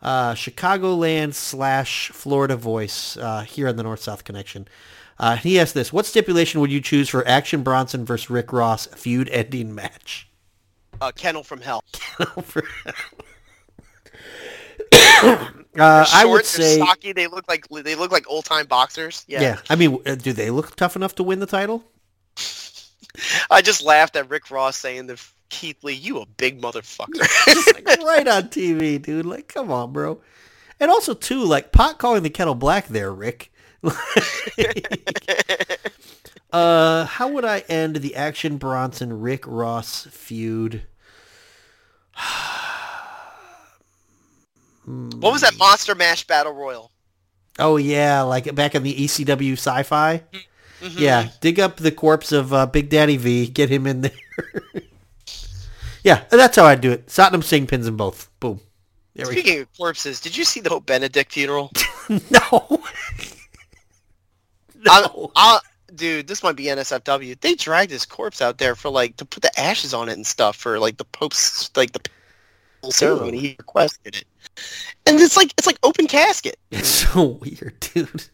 [0.00, 4.68] uh, Chicagoland slash Florida voice uh, here on the North South Connection.
[5.18, 8.86] Uh, he asked this: What stipulation would you choose for Action Bronson versus Rick Ross
[8.86, 10.29] feud-ending match?
[11.00, 11.82] Uh, Kennel from Hell.
[12.42, 12.64] For-
[15.22, 17.12] uh, I would say, stocky.
[17.12, 19.24] They look like they look like old time boxers.
[19.28, 19.40] yeah.
[19.40, 19.58] Yeah.
[19.68, 21.84] I mean, uh, do they look tough enough to win the title?
[23.50, 25.16] I just laughed at Rick Ross saying to
[25.48, 29.26] Keith Lee, "You a big motherfucker." Just like right on TV, dude.
[29.26, 30.20] Like, come on, bro.
[30.78, 33.52] And also, too, like pot calling the kettle black there, Rick.
[36.52, 40.82] uh, how would I end the Action Bronson Rick Ross feud?
[44.84, 46.90] what was that Monster Mash Battle Royal?
[47.58, 50.22] Oh yeah, like back in the ECW Sci-Fi.
[50.80, 50.98] Mhm.
[50.98, 54.12] Yeah, dig up the corpse of uh, Big Daddy V, get him in there.
[56.04, 57.06] yeah, that's how I'd do it.
[57.08, 58.30] Satnam Singh pins them both.
[58.40, 58.60] Boom.
[59.14, 59.40] There we go.
[59.40, 61.70] Speaking of corpses, did you see the Pope Benedict funeral?
[62.10, 62.18] No.
[64.88, 65.30] I, no.
[65.36, 65.60] I,
[65.94, 67.38] dude, this might be NSFW.
[67.40, 70.26] They dragged his corpse out there for like to put the ashes on it and
[70.26, 72.00] stuff for like the Pope's like the
[72.90, 73.38] ceremony.
[73.38, 74.24] He requested it,
[75.06, 76.56] and it's like it's like open casket.
[76.70, 78.24] It's so weird, dude.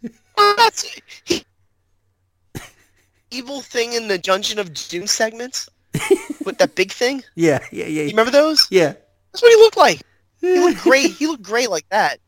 [0.56, 1.00] That's
[3.30, 5.68] evil thing in the Dungeon of Doom segments
[6.44, 7.22] with that big thing.
[7.34, 8.66] Yeah, yeah, yeah, You remember those?
[8.70, 8.94] yeah.
[9.32, 10.00] That's what he looked like.
[10.40, 11.12] He looked great.
[11.12, 12.18] He looked great like that.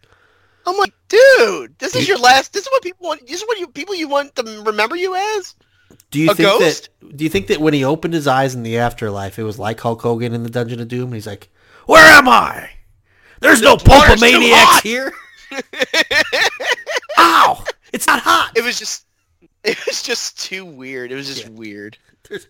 [0.68, 2.52] I'm like, dude, this is your last.
[2.52, 3.26] This is what people want.
[3.26, 5.54] This is what you people you want to remember you as.
[6.10, 6.90] Do you A think ghost?
[7.00, 7.16] that?
[7.16, 9.80] Do you think that when he opened his eyes in the afterlife, it was like
[9.80, 11.04] Hulk Hogan in the Dungeon of Doom?
[11.04, 11.48] And he's like,
[11.86, 12.70] "Where am I?
[13.40, 15.12] There's no water's too Pulpomaniacs here."
[17.18, 17.64] Ow!
[17.92, 18.52] It's not hot.
[18.56, 19.06] It was just,
[19.64, 21.10] it was just too weird.
[21.12, 21.50] It was just Yeah.
[21.50, 21.98] weird.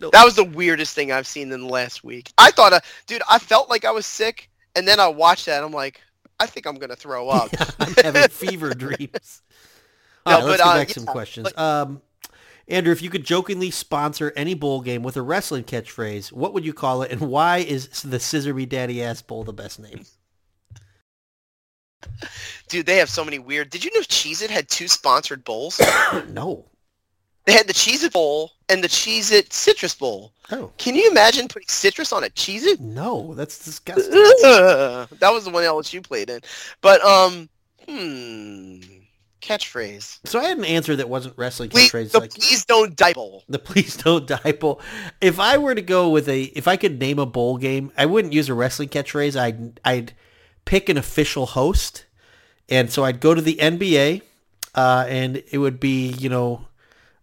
[0.00, 0.10] No.
[0.10, 2.32] That was the weirdest thing I've seen in the last week.
[2.36, 5.62] I thought, uh, dude, I felt like I was sick, and then I watched that.
[5.62, 6.00] I'm like,
[6.40, 7.50] I think I'm gonna throw up.
[7.80, 9.42] I'm having fever dreams.
[10.26, 11.44] All No, right, let's but, get uh, back to some yeah, questions.
[11.46, 12.02] like- Um,
[12.70, 16.66] Andrew, if you could jokingly sponsor any bowl game with a wrestling catchphrase, what would
[16.66, 20.04] you call it, and why is the Scissor Me Daddy Ass Bowl the best name?
[22.68, 23.70] Dude, they have so many weird.
[23.70, 25.80] Did you know Cheez It had two sponsored bowls?
[26.28, 26.66] no.
[27.48, 30.32] They had the Cheez It bowl and the Cheez It citrus bowl.
[30.50, 32.80] Oh Can you imagine putting citrus on a Cheez It?
[32.80, 34.10] no, that's disgusting.
[34.12, 36.40] that was the one LSU played in.
[36.82, 37.48] But um,
[37.88, 38.80] hmm,
[39.40, 40.18] catchphrase.
[40.26, 42.10] So I had an answer that wasn't wrestling Please, catchphrase.
[42.12, 43.44] the like please don't die bowl.
[43.48, 44.80] the please don't die bowl.
[45.20, 48.04] If I were to go with a, if I could name a bowl game, I
[48.06, 49.40] wouldn't use a wrestling catchphrase.
[49.40, 50.12] I'd I'd
[50.64, 52.04] pick an official host,
[52.68, 54.22] and so I'd go to the NBA,
[54.74, 56.66] uh, and it would be you know,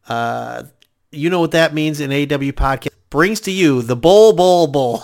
[0.07, 0.63] uh,
[1.11, 5.01] you know what that means in AW podcast brings to you the Bol Bol bowl.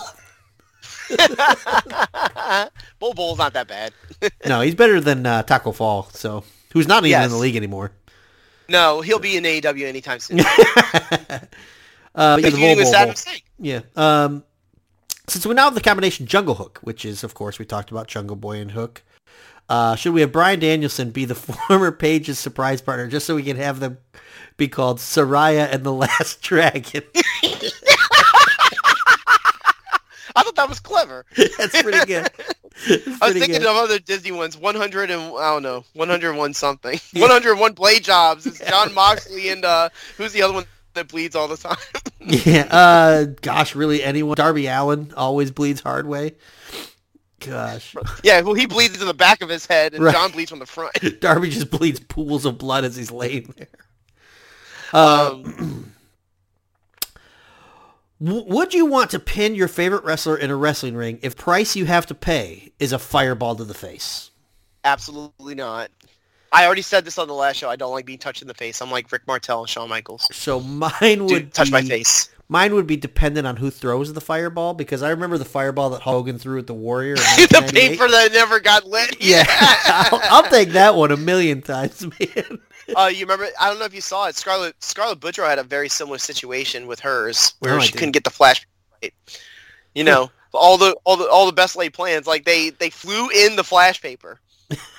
[2.98, 3.92] bowl, Bol's not that bad.
[4.46, 6.08] no, he's better than uh, Tacko Fall.
[6.12, 7.92] So who's not even in the league anymore.
[8.68, 10.40] No, he'll be in AEW anytime soon.
[10.40, 10.44] uh,
[12.14, 13.14] yeah, Bol Bol bowl.
[13.58, 13.80] Yeah.
[13.96, 14.44] Um,
[15.28, 18.08] since we now have the combination Jungle Hook, which is, of course, we talked about
[18.08, 19.02] Jungle Boy and Hook.
[19.68, 21.34] Uh, should we have Bryan Danielson be the
[21.68, 23.98] former Page's surprise partner, just so we can have them
[24.56, 27.02] be called Saraya and the Last Dragon?
[30.34, 31.26] I thought that was clever.
[31.58, 32.30] That's pretty good.
[32.88, 33.66] That's I was thinking good.
[33.66, 34.56] of other Disney ones.
[34.56, 36.98] 100 and I don't know, 101 something.
[37.12, 38.46] 101 play jobs.
[38.46, 40.64] It's Jon Moxley and uh, who's the other one
[40.94, 41.76] that bleeds all the time?
[42.20, 42.66] Yeah.
[42.70, 44.36] Uh, gosh, really, anyone?
[44.36, 46.34] Darby Allin always bleeds hard way.
[47.40, 50.14] Gosh, yeah, well he bleeds in the back of his head, and Right.
[50.14, 51.20] Jon bleeds from the front.
[51.20, 53.66] Darby just bleeds pools of blood as he's laying there.
[54.92, 55.94] Um,
[58.20, 61.86] Would you want to pin your favorite wrestler in a wrestling ring if price you
[61.86, 64.30] have to pay is a fireball to the face?
[64.84, 65.90] absolutely not.
[66.52, 67.70] I already said this on the last show.
[67.70, 68.80] I don't like being touched in the face.
[68.82, 70.30] I'm like Rick Martel and Shawn Michaels.
[70.32, 72.28] So mine would Dude, touch be, my face.
[72.48, 76.02] Mine would be dependent on who throws the fireball because I remember the fireball that
[76.02, 77.30] Hogan threw at the Warrior.
[77.50, 79.16] The paper that never got lit.
[79.20, 82.60] Yeah, I'll, I'll take that one a million times, man.
[82.96, 83.48] uh, you remember?
[83.60, 84.36] I don't know if you saw it.
[84.36, 88.24] Scarlet Scarlet Butcher had a very similar situation with hers, where No, she couldn't get
[88.24, 88.66] the flash.
[89.02, 89.12] Right.
[89.94, 92.26] You know, all the all the all the best laid plans.
[92.26, 94.40] Like they they flew in the flash paper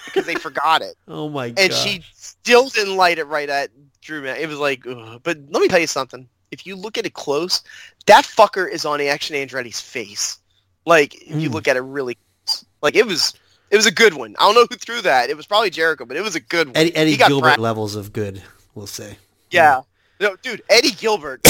[0.05, 1.59] because they forgot it, Oh my god!
[1.59, 3.69] and she still didn't light it right at
[4.01, 4.21] Drew.
[4.21, 5.19] Man, it was like, ugh.
[5.23, 6.27] but let me tell you something.
[6.51, 7.63] If you look at it close,
[8.05, 10.37] that fucker is on Action Andretti's face.
[10.85, 11.53] Like if you Mm.
[11.53, 12.65] look at it really, close.
[12.81, 13.33] like it was.
[13.73, 14.35] It was a good one.
[14.37, 15.31] I don't know who threw that.
[15.31, 16.77] It was probably Jericho, but it was a good one.
[16.77, 18.41] Eddie, Eddie He got Gilbert levels of good,
[18.75, 19.17] we'll say.
[19.49, 19.81] Yeah.
[20.19, 21.41] No, dude, Eddie Gilbert.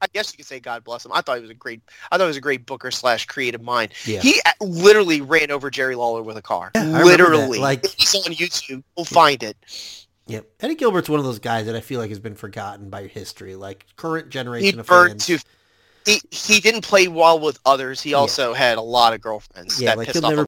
[0.00, 1.10] I guess you could say God bless him.
[1.12, 1.80] I thought he was a great.
[2.12, 3.92] I thought he was a great booker slash creative mind.
[4.04, 4.20] Yeah.
[4.20, 6.70] He literally ran over Jerry Lawler with a car.
[6.74, 7.18] Yeah, I remember that.
[7.18, 7.58] literally.
[7.58, 8.84] Like- If it's on YouTube.
[8.96, 9.56] We'll find it.
[10.26, 10.46] Yep.
[10.60, 13.56] Eddie Gilbert's one of those guys that I feel like has been forgotten by history.
[13.56, 15.26] Like current He generation of fans.
[15.26, 15.38] to.
[16.04, 18.00] He he didn't play well with others.
[18.00, 18.18] He Yeah.
[18.18, 19.80] also had a lot of girlfriends.
[19.80, 20.46] yeah, that like pissed he'll off never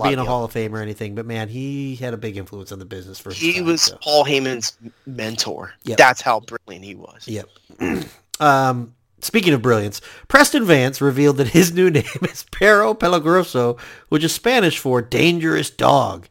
[0.00, 0.28] a lot be of in a.
[0.28, 3.18] Hall of Fame or anything, but man, he had a big influence on the business
[3.18, 3.98] for He time, was so.
[4.02, 5.74] Paul Heyman's mentor.
[5.84, 5.98] Yep.
[5.98, 7.28] That's how brilliant he was.
[7.28, 7.48] Yep.
[8.40, 13.78] um, speaking of brilliance, Preston Vance revealed that his new name is Perro Peligroso,
[14.08, 16.28] which is Spanish for dangerous dog.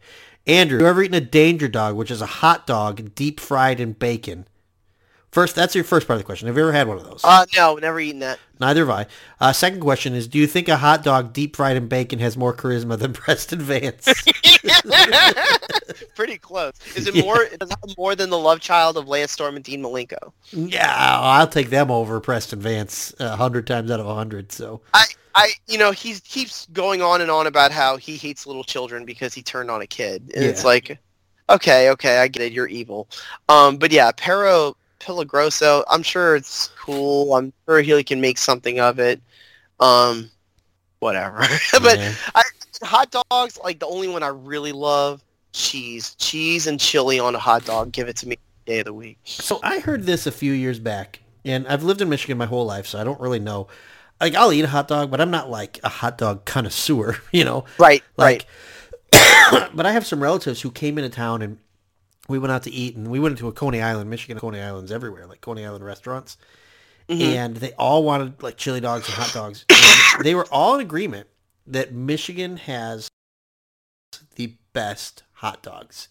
[0.48, 3.80] Andrew, have you ever eaten a danger dog, which is a hot dog deep fried
[3.80, 4.48] in bacon?
[5.32, 6.48] First, that's your first part of the question.
[6.48, 7.22] Have you ever had one of those?
[7.24, 8.40] Uh, no, never eaten that.
[8.60, 9.06] Neither have I.
[9.40, 12.36] Uh, second question is, do you think a hot dog deep fried in bacon has
[12.36, 14.08] more charisma than Preston Vance?
[16.16, 16.74] Pretty close.
[16.96, 17.24] Is it Yeah.
[17.24, 17.44] more?
[17.44, 20.32] Is it more than the love child of Lance Storm and Dean Malenko?
[20.52, 24.52] yeah, I'll take them over Preston Vance a hundred times out of a hundred.
[24.52, 28.46] So I, I, you know, he keeps going on and on about how he hates
[28.48, 30.98] little children because he turned on a kid, and it's like,
[31.50, 33.08] okay, okay, I get it, you're evil.
[33.48, 37.34] Um, but yeah, Perro Peligroso, I'm sure it's cool.
[37.36, 39.22] I'm sure he can make something of it.
[39.80, 40.30] Um,
[41.00, 41.40] whatever.
[41.82, 42.14] but yeah.
[42.84, 45.24] hot dogs, like the only one I really love,
[45.54, 47.92] cheese, cheese and chili on a hot dog.
[47.92, 49.18] Give it to me day of the week.
[49.24, 52.66] So I heard this a few years back, and I've lived in Michigan my whole
[52.66, 53.68] life, so I don't really know.
[54.22, 57.44] Like I'll eat a hot dog, but I'm not like a hot dog connoisseur, you
[57.44, 57.66] know.
[57.78, 58.46] Right, right.
[59.12, 61.58] Like, but I have some relatives who came into town and
[62.30, 64.40] we went out to eat, and we went into a Coney Island, Michigan.
[64.40, 66.38] Coney Islands everywhere, like Coney Island restaurants,
[67.10, 67.22] Mhm.
[67.22, 69.66] and they all wanted like chili dogs and hot dogs.
[70.16, 71.28] And they were all in agreement
[71.68, 73.10] that Michigan has
[74.36, 76.08] the best hot dogs,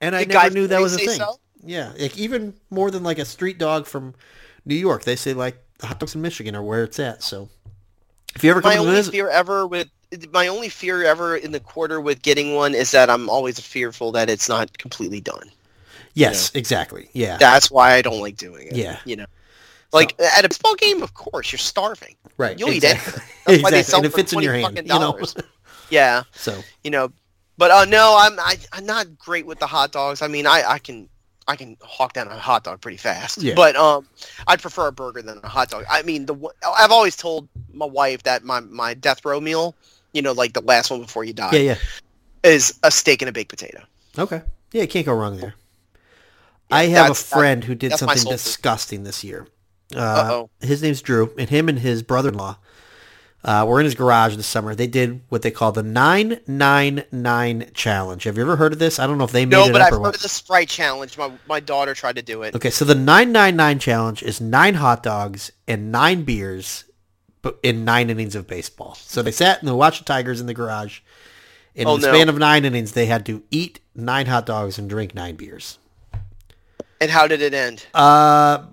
[0.00, 1.18] and I The never knew that was a thing.
[1.18, 1.38] so?
[1.62, 4.14] Yeah, like even more than like a street dog from
[4.64, 5.04] New York.
[5.04, 7.22] They say like the hot dogs in Michigan are where it's at.
[7.22, 7.48] So
[8.34, 9.88] if you ever come my to only visit, fear ever with
[10.32, 14.12] my only fear ever in the quarter with getting one is that I'm always fearful
[14.12, 15.50] that it's not completely done.
[16.14, 17.08] yes, exactly.
[17.12, 18.76] Yeah, That's why I don't like doing it.
[18.76, 18.98] Yeah.
[19.04, 19.26] you know,
[19.92, 22.16] like at a baseball game, of course you're starving.
[22.36, 22.58] right.
[22.58, 23.22] You'll eat exactly.
[23.22, 23.28] anything.
[23.46, 24.74] That's why they exactly, sell and it for fits in your 20 hand.
[24.76, 25.34] fucking You know, dollars.
[25.90, 27.12] Yeah, so you know,
[27.58, 30.22] but uh, no, I'm I, I'm not great with the hot dogs.
[30.22, 31.08] I mean, I I can.
[31.46, 33.52] I can hawk down a hot dog pretty fast, Yeah.
[33.54, 34.08] but um,
[34.46, 35.84] I'd prefer a burger than a hot dog.
[35.90, 36.34] I mean, the
[36.66, 39.74] I've always told my wife that my, my death row meal,
[40.14, 41.76] you know, like the last one before you die, yeah, yeah.
[42.50, 43.82] is a steak and a baked potato.
[44.18, 44.40] Okay.
[44.72, 45.54] Yeah, you can't go wrong there.
[46.70, 48.30] I have a that's- that- friend who did something food.
[48.30, 49.46] disgusting this year.
[49.94, 52.56] Uh, his name's Drew, and him and his brother-in-law
[53.44, 54.74] uh, were in his garage this summer.
[54.74, 58.24] They did what they call the 999 challenge.
[58.24, 58.98] Have you ever heard of this?
[58.98, 59.68] I don't know if they made No, it up.
[59.68, 60.16] No, but I've or heard what.
[60.16, 61.18] of the Sprite challenge.
[61.18, 62.54] My my daughter tried to do it.
[62.56, 66.84] Okay, so the 999 challenge is nine hot dogs and nine beers
[67.44, 68.94] but in nine innings of baseball.
[68.96, 71.00] So they sat and they watched the Tigers in the garage.
[71.76, 72.14] And Oh, in the no.
[72.14, 75.78] span of nine innings, they had to eat nine hot dogs and drink nine beers.
[77.00, 77.84] And how did it end?
[77.92, 78.64] Uh,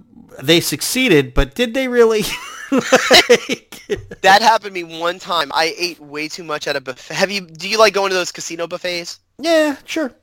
[0.41, 2.23] they succeeded, but did they really?
[2.71, 3.81] Like-
[4.21, 5.51] That happened to me one time.
[5.53, 7.13] I ate way too much at a buffet.
[7.13, 7.41] Have you?
[7.41, 9.19] Do you like going to those casino buffets?
[9.37, 10.13] yeah, sure.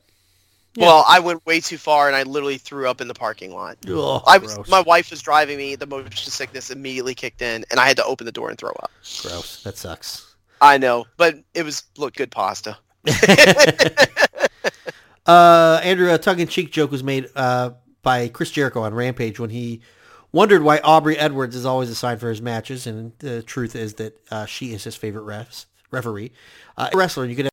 [0.78, 0.86] Yeah.
[0.86, 3.78] Well, I went way too far, and I literally threw up in the parking lot.
[3.88, 4.68] Ugh, I was, gross.
[4.68, 5.74] my wife was driving me.
[5.74, 8.70] The motion sickness immediately kicked in, and I had to open the door and throw
[8.70, 8.92] up.
[9.22, 9.60] gross.
[9.64, 10.36] That sucks.
[10.60, 12.78] I know, but it was look good pasta.
[15.26, 17.70] uh, Andrew, a tongue-in-cheek joke was made uh,
[18.02, 19.80] by Chris Jericho on Rampage when he
[20.30, 24.16] wondered why Aubrey Edwards is always assigned for his matches, and the truth is that
[24.30, 26.30] uh, she is his favorite refs, referee.
[26.76, 27.47] Uh, wrestler, you could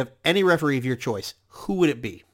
[0.00, 1.34] have any referee of your choice.
[1.48, 2.24] Who would it be?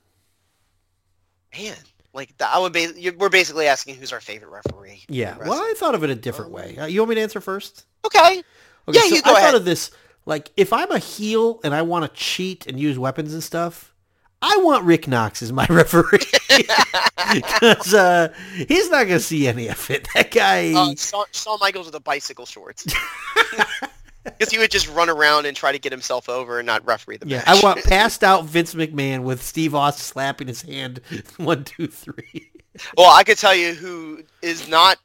[1.58, 1.76] Man,
[2.14, 2.88] like that, I would be.
[2.96, 5.04] you- We're basically asking who's our favorite referee.
[5.08, 5.36] Yeah.
[5.38, 5.52] Well.
[5.60, 6.76] I thought of it a different way.
[6.78, 7.84] Uh, you want me to answer first?
[8.06, 8.42] okay.
[8.88, 9.44] Okay, Yeah, so you go I ahead.
[9.50, 9.90] thought of this
[10.26, 13.94] like if I'm a heel and I want to cheat and use weapons and stuff,
[14.40, 16.18] I want Rick Knox as my referee
[17.34, 18.32] because uh,
[18.68, 20.08] he's not going to see any of it.
[20.14, 20.72] That guy.
[20.74, 22.86] Uh, Shawn Michaels with the bicycle shorts.
[24.24, 27.16] Because he would just run around and try to get himself over and not referee
[27.16, 27.48] the yeah, match.
[27.48, 31.01] I want passed out Vince McMahon with Steve Austin slapping his hand.
[31.38, 32.51] One, two, three.
[32.97, 34.98] well, I could tell you who is not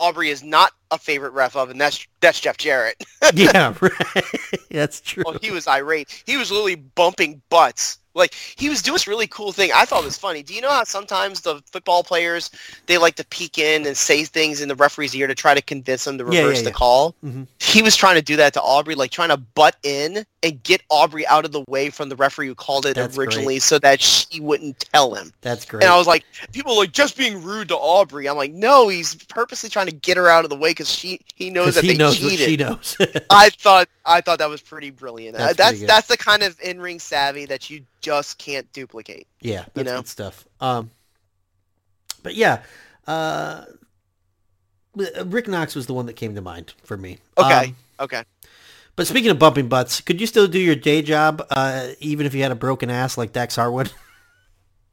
[0.00, 3.02] Aubrey is not a favorite ref of, and that's that's Jeff Jarrett.
[3.34, 4.24] yeah, right.
[4.70, 5.24] That's true.
[5.26, 6.22] well, he was irate.
[6.26, 7.98] He was literally bumping butts.
[8.18, 9.70] Like he was doing this really cool thing.
[9.74, 10.42] I thought it was funny.
[10.42, 12.50] Do you know how sometimes the football players
[12.86, 15.62] they like to peek in and say things in the referee's ear to try to
[15.62, 16.74] convince them to Yeah, yeah, reverse the yeah.
[16.74, 17.14] call?
[17.24, 17.46] Mhm.
[17.60, 20.82] He was trying to do that to Aubrey, like trying to butt in and get
[20.90, 24.00] Aubrey out of the way from the referee who called it That's originally, so that
[24.00, 25.32] she wouldn't tell him.
[25.40, 25.82] That's great.
[25.84, 28.28] And I was like, people are like just being rude to Aubrey.
[28.28, 31.20] I'm like, no, he's purposely trying to get her out of the way because she
[31.34, 32.38] he knows that he they knows cheated.
[32.48, 32.96] she knows.
[33.30, 35.36] I thought I thought that was pretty brilliant.
[35.36, 38.70] That's That's that's, pretty that's the kind of in ring savvy that you just can't
[38.72, 39.26] duplicate.
[39.40, 39.98] yeah, that's know?
[39.98, 40.46] good stuff.
[40.60, 40.90] Um,
[42.22, 42.62] but yeah,
[43.06, 43.64] uh,
[45.24, 47.18] Rick Knox was the one that came to mind for me.
[47.36, 47.66] Okay.
[47.68, 48.22] Um, Okay.
[48.94, 52.34] but speaking of bumping butts, could you still do your day job uh, even if
[52.34, 53.92] you had a broken ass like Dax Harwood?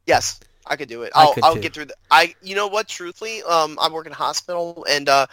[0.08, 1.12] Yes, I could do it.
[1.16, 1.96] I'll I'll get through the.
[2.12, 2.88] I you know what?
[2.88, 5.26] Truthfully, um, I work in a hospital, and uh,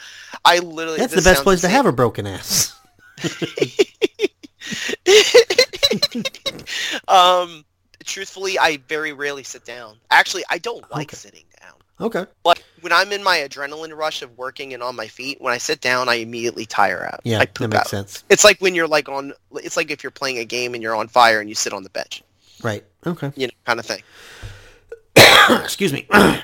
[0.46, 2.74] I literally That's the best place to have a broken ass.
[7.08, 7.64] um,
[8.04, 9.96] truthfully, I very rarely sit down.
[10.10, 11.16] Actually, I don't like Okay.
[11.16, 11.72] sitting down.
[12.00, 12.26] Okay.
[12.44, 15.58] Like when I'm in my adrenaline rush of working and on my feet, when I
[15.58, 17.20] sit down, I immediately tire out.
[17.24, 17.88] Yeah, I that makes out.
[17.88, 18.24] sense.
[18.28, 19.32] It's like when you're like on.
[19.56, 21.82] It's like if you're playing a game and you're on fire and you sit on
[21.84, 22.22] the bench,
[22.62, 22.84] Right.
[23.06, 23.32] Okay.
[23.36, 24.02] you know, kind of thing.
[25.62, 26.06] Excuse me.
[26.12, 26.40] uh,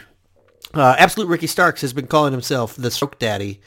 [0.74, 3.60] Absolute Ricky Starks has been calling himself the Stroke Daddy.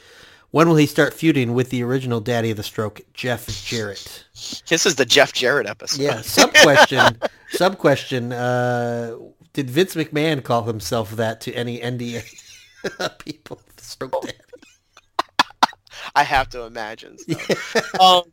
[0.52, 4.26] When will he start feuding with the original daddy of the stroke, Jeff Jarrett?
[4.68, 6.02] This is the Jeff Jarrett episode.
[6.02, 6.20] Yeah.
[6.20, 7.18] Sub question.
[7.48, 8.34] sub question.
[8.34, 9.16] Uh,
[9.54, 13.62] did Vince McMahon call himself that to any NDA people?
[13.76, 14.36] The Stroke Daddy.
[16.14, 17.16] I have to imagine.
[17.16, 17.80] So.
[18.00, 18.24] um,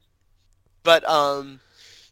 [0.84, 1.62] but um,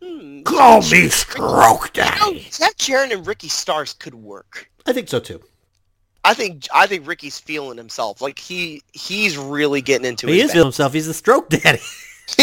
[0.02, 2.48] hmm, Call me Stroke you know, Daddy.
[2.50, 4.72] Jeff Jarrett and Ricky Starks could work.
[4.86, 5.42] I think so too.
[6.28, 8.22] I think I think Ricky's feeling himself.
[8.22, 10.34] Like he he's really getting into it.
[10.34, 10.94] He his is feeling himself.
[10.94, 11.80] He's the Stroke Daddy.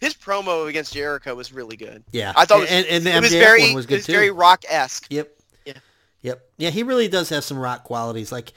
[0.00, 2.02] His promo against Jericho was really good.
[2.12, 2.32] Yeah.
[2.34, 3.94] I thought it was, and, and the it was MJF very one was it good
[3.96, 4.12] was too.
[4.12, 5.06] very rock esque.
[5.10, 5.30] Yep.
[5.66, 5.72] Yeah.
[6.22, 6.50] Yep.
[6.56, 8.32] Yeah, he really does have some rock qualities.
[8.32, 8.54] Like,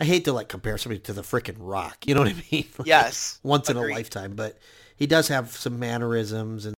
[0.00, 2.06] I hate to like compare somebody to the freaking rock.
[2.06, 2.66] You know what I mean?
[2.78, 3.38] Like, Yes.
[3.42, 4.58] Once in a lifetime, but
[4.96, 6.74] he does have some mannerisms and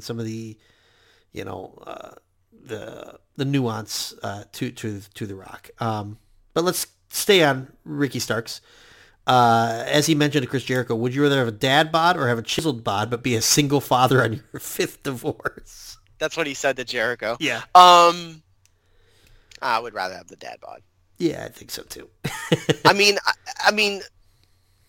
[0.00, 0.56] some of the,
[1.32, 2.14] you know, uh,
[2.64, 5.70] the the nuance uh, to to to the rock.
[5.78, 6.18] Um,
[6.52, 8.60] but let's stay on Ricky Starks.
[9.26, 12.28] Uh, as he mentioned to Chris Jericho, would you rather have a dad bod or
[12.28, 15.98] have a chiseled bod, but be a single father on your fifth divorce?
[16.18, 17.36] That's what he said to Jericho.
[17.38, 17.62] Yeah.
[17.74, 18.42] Um,
[19.62, 20.82] I would rather have the dad bod.
[21.18, 22.08] Yeah, I think so too.
[22.84, 23.32] I mean, I,
[23.66, 24.00] I mean,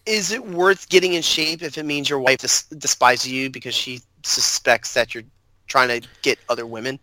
[0.06, 3.76] is it worth getting in shape if it means your wife des- despises you because
[3.76, 5.24] she suspects that you're
[5.68, 7.00] trying to get other women?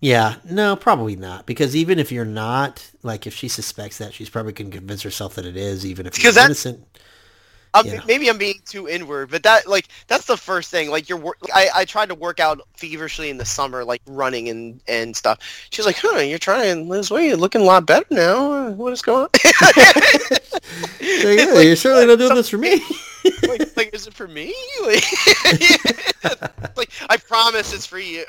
[0.00, 1.46] Yeah, no, probably not.
[1.46, 5.02] Because even if you're not, like, if she suspects that, she's probably going to convince
[5.02, 6.84] herself that it is, even if you're that- innocent.
[7.84, 8.00] Yeah.
[8.08, 10.90] Maybe I'm being too inward, but that like that's the first thing.
[10.90, 14.48] Like you're, wor- I, I tried to work out feverishly in the summer, like running
[14.48, 15.38] and and stuff.
[15.70, 17.28] She's like, "Huh, you're trying to lose weight.
[17.28, 18.70] You're looking a lot better now.
[18.70, 19.30] What is going on?"
[21.00, 22.80] So, yeah, you're certainly not doing this for me.
[23.48, 24.54] like, like, is it for me?
[24.82, 25.04] Like,
[26.76, 28.24] like, I promise it's for you.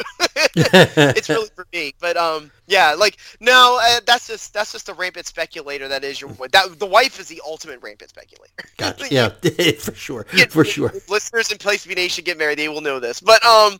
[0.55, 1.93] it's really for me.
[1.99, 5.87] But um, yeah, like no, uh, that's just that's just a rampant speculator.
[5.87, 8.53] That is your that the wife is the ultimate rampant speculator.
[8.77, 9.07] gotcha.
[9.11, 9.29] Yeah,
[9.79, 10.25] for sure.
[10.35, 10.93] Get- For sure.
[11.09, 13.19] Listeners in Place B Nation get married, they will know this.
[13.19, 13.79] But um,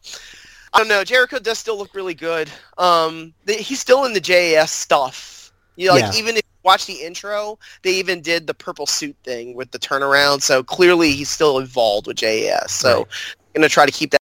[0.74, 1.04] I don't know.
[1.04, 2.50] Jericho does still look really good.
[2.78, 5.52] Um, the, he's still in the JAS stuff.
[5.76, 6.20] You know, like Yeah.
[6.20, 10.42] even if watch the intro, they even did the purple suit thing with the turnaround.
[10.42, 12.72] So clearly, he's still involved with JAS.
[12.72, 13.08] So Right.
[13.56, 14.20] I'm gonna try to keep that.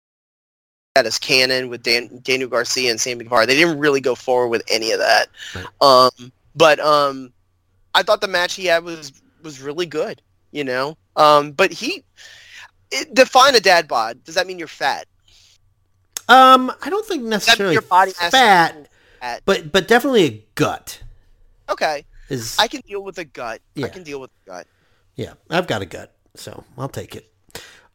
[0.95, 3.45] That as canon with Dan, Daniel Garcia and Sammy Guevara.
[3.45, 5.27] They didn't really go forward with any of that.
[5.53, 5.65] Right.
[5.79, 7.31] Um, but um,
[7.93, 10.21] I thought the match he had was was really good.
[10.51, 12.03] You know, um, but he
[12.91, 14.23] it, define a dad bod.
[14.23, 15.05] Does that mean you're fat?
[16.29, 18.89] Um, I don't think Does that mean necessarily your body fat,
[19.19, 19.41] fat?
[19.45, 21.01] but but definitely a gut
[21.69, 22.57] Okay, is.
[22.59, 23.61] I can deal with a gut.
[23.75, 23.85] Yeah.
[23.85, 24.67] I can deal with a gut.
[25.15, 27.31] Yeah, I've got a gut, so I'll take it.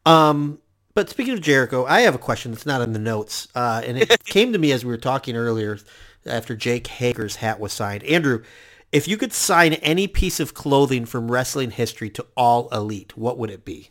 [0.05, 0.59] Um,
[0.93, 3.97] but speaking of Jericho, I have a question that's not in the notes, uh, and
[3.97, 5.79] it came to me as we were talking earlier
[6.25, 8.03] after Jake Hager's hat was signed.
[8.03, 8.43] Andrew,
[8.91, 13.37] if you could sign any piece of clothing from wrestling history to all elite, what
[13.37, 13.89] would it be?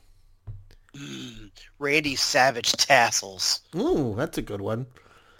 [0.94, 3.60] Mm, Randy Savage tassels.
[3.74, 4.86] Ooh, that's a good one.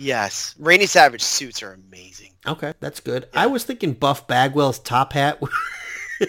[0.02, 2.32] Yes, Randy Savage suits are amazing.
[2.46, 3.28] Okay, that's good.
[3.34, 5.40] I was thinking Buff Bagwell's top hat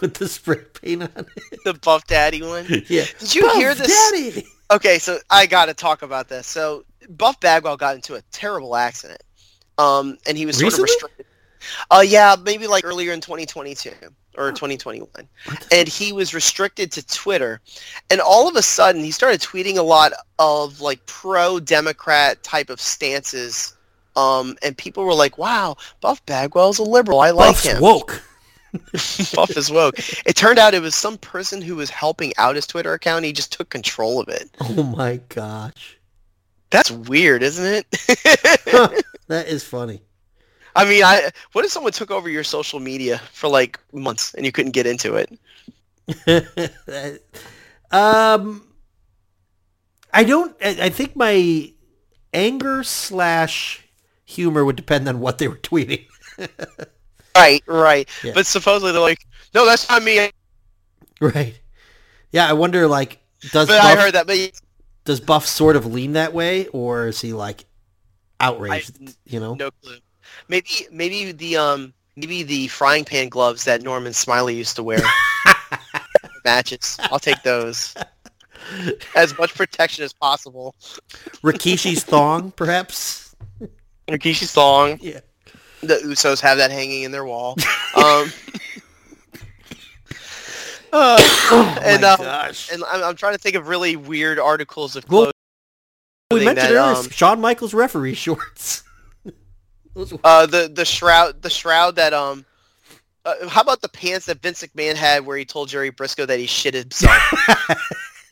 [0.00, 1.26] with the spray paint on it.
[1.64, 2.66] The Buff Daddy one.
[2.88, 3.04] Yeah.
[3.18, 4.10] Did you Buff hear this?
[4.12, 4.46] Daddy.
[4.70, 6.46] Okay, so I got to talk about this.
[6.46, 9.22] So Buff Bagwell got into a terrible accident,
[9.78, 10.82] um, and he was sort Recently?
[10.82, 11.26] of restricted.
[11.90, 13.90] Uh, yeah, maybe like earlier in 2022
[14.36, 15.08] or 2021,
[15.72, 17.60] and he was restricted to Twitter,
[18.10, 22.80] and all of a sudden he started tweeting a lot of like pro-Democrat type of
[22.80, 23.76] stances,
[24.16, 27.20] um, and people were like, "Wow, Buff Bagwell's a liberal.
[27.20, 28.22] I like Buff's him." woke.
[29.34, 29.98] Buff is woke.
[30.24, 33.24] It turned out it was some person who was helping out his Twitter account.
[33.24, 34.48] He just took control of it.
[34.60, 35.98] Oh my gosh.
[36.70, 37.90] That's weird, isn't it?
[39.26, 40.02] that is funny.
[40.74, 44.46] I mean, I what if someone took over your social media for like months and
[44.46, 45.30] you couldn't get into it?
[47.90, 48.66] um,
[50.12, 50.56] I don't.
[50.62, 51.72] I I think my
[52.32, 53.86] anger slash
[54.24, 56.06] humor would depend on what they were tweeting.
[57.36, 58.08] Right, right.
[58.24, 58.32] Yeah.
[58.34, 59.24] But supposedly they're like,
[59.54, 60.30] no, that's not me.
[61.20, 61.58] right.
[62.32, 62.86] Yeah, I wonder.
[62.86, 63.20] Like,
[63.52, 64.26] does But Buff, I heard that.
[64.26, 64.50] But
[65.04, 67.64] does Buff sort of lean that way, or is he like
[68.40, 69.14] outraged?
[69.24, 69.54] You know.
[69.54, 69.98] no clue.
[70.48, 75.00] Maybe, maybe the um, maybe the frying pan gloves that Norman Smiley used to wear
[76.44, 76.96] matches.
[77.10, 77.94] I'll take those.
[79.16, 80.74] As much protection as possible.
[81.42, 83.34] Rikishi's thong, perhaps.
[84.08, 84.98] Rikishi thong.
[85.00, 85.20] Yeah.
[85.82, 87.56] The Usos have that hanging in their wall.
[87.96, 88.30] Um,
[90.92, 91.18] uh,
[91.52, 92.70] Oh and my um, gosh.
[92.70, 95.32] and I'm, I'm trying to think of really weird articles of Well, clothing.
[96.32, 98.82] we mentioned that, earlier um, Shawn Michaels referee shorts.
[99.94, 102.44] Those- uh, the the shroud the shroud that um.
[103.22, 106.38] Uh, how about the pants that Vince McMahon had, where he told Jerry Brisco that
[106.38, 107.20] he shit himself?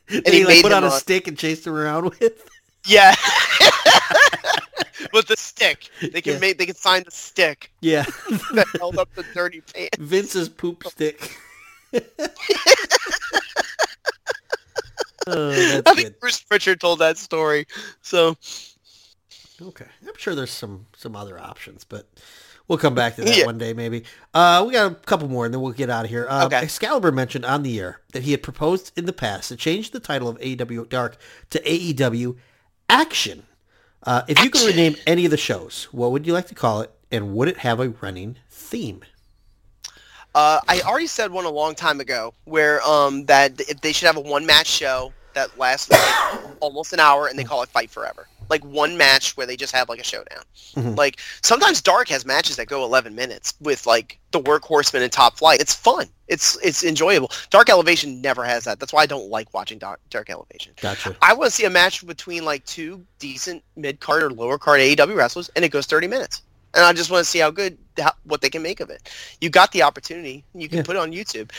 [0.08, 2.48] and he he like put on a a- stick and chased him around with.
[2.86, 3.10] yeah,
[5.12, 5.90] with the stick.
[6.00, 6.38] They can Yeah.
[6.38, 8.02] make they can sign the stick Yeah,
[8.54, 9.98] that held up the dirty pants.
[9.98, 11.36] Vince's poop stick.
[15.26, 16.20] oh, I think good.
[16.20, 17.66] Bruce Pritchard told that story.
[18.00, 18.38] So
[19.60, 22.06] Okay, I'm sure there's some some other options, but
[22.68, 23.46] we'll come back to that Yeah.
[23.46, 24.04] one day maybe.
[24.32, 26.26] Uh, we got a couple more, and then we'll get out of here.
[26.30, 26.58] Uh, Okay.
[26.58, 30.00] Excalibur mentioned on the air that he had proposed in the past to change the
[30.00, 31.16] title of AEW Dark
[31.50, 32.36] to AEW
[32.88, 33.44] Action.
[34.04, 36.80] Uh, if you could rename any of the shows, what would you like to call
[36.82, 39.02] it, and would it have a running theme?
[40.36, 44.16] Uh, I already said one a long time ago where um, that they should have
[44.16, 46.00] a one match show that lasts like
[46.60, 48.28] almost an hour and they call it Fight Forever.
[48.50, 50.42] Like one match where they just have like a showdown.
[50.74, 50.96] Mhm.
[50.96, 55.36] Like sometimes Dark has matches that go 11 minutes with like the Workhorsemen and Top
[55.38, 55.60] Flight.
[55.60, 56.06] It's fun.
[56.28, 57.30] It's it's enjoyable.
[57.50, 58.78] Dark Elevation never has that.
[58.80, 60.72] That's why I don't like watching Dark, Dark Elevation.
[60.80, 61.16] Gotcha.
[61.22, 64.80] I want to see a match between like two decent mid card or lower card
[64.80, 66.42] AEW wrestlers, and it goes 30 minutes.
[66.74, 69.10] And I just want to see how good, how, what they can make of it.
[69.40, 70.44] You got the opportunity.
[70.54, 70.84] You can Yeah.
[70.84, 71.50] put it on YouTube.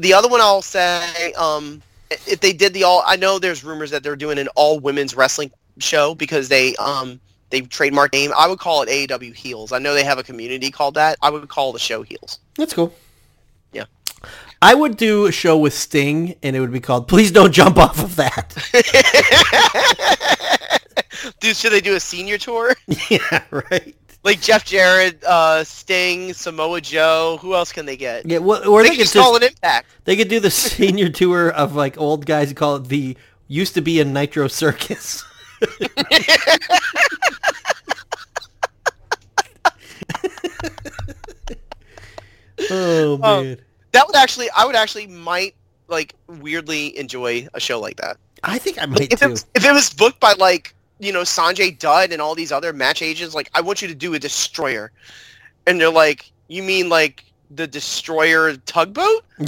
[0.00, 3.90] The other one I'll say, um, if they did the all, I know there's rumors
[3.90, 7.20] that they're doing an all women's wrestling show because they um
[7.50, 8.32] they trademarked name.
[8.36, 9.72] I would call it AEW Heels.
[9.72, 11.18] I know they have a community called that.
[11.22, 12.40] I would call the show Heels.
[12.56, 12.92] That's cool.
[13.72, 13.84] Yeah.
[14.62, 17.76] I would do a show with Sting, and it would be called "Please Don't Jump
[17.76, 18.54] Off of That."
[21.40, 22.74] Dude, should they do a senior tour?
[23.08, 23.94] yeah, right.
[24.24, 27.38] Like Jeff Jarrett, uh, Sting, Samoa Joe.
[27.42, 28.24] Who else can they get?
[28.26, 29.86] Yeah, well, or They they, could just call it Impact.
[30.04, 33.16] they could do the senior tour of like old guys call it the
[33.48, 35.24] used to be a Nitro Circus.
[42.70, 43.58] oh Um, man,
[43.92, 45.54] That would actually, I would actually might
[45.88, 48.16] like weirdly enjoy a show like that.
[48.42, 49.30] I think I might If it, too.
[49.30, 52.72] was, if it was booked by like you know Sanjay Dutt and all these other
[52.72, 54.90] match agents, like I want you to do a destroyer,
[55.66, 59.24] and they're like, you mean like the destroyer tugboat?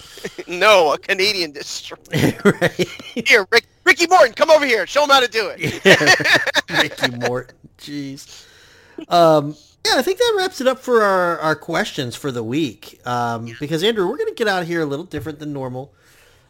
[0.48, 2.32] no, a Canadian destroyer.
[2.60, 2.88] right?
[3.26, 4.86] Here, Rick, Ricky Morton, come over here.
[4.86, 6.60] Show him how to do it.
[6.70, 7.56] Ricky Morton.
[7.78, 8.44] Jeez.
[9.08, 9.54] Um,
[9.86, 13.00] yeah, I think that wraps it up for our, our questions for the week.
[13.06, 15.92] Um, because Andrew, we're gonna get out of here a little different than normal.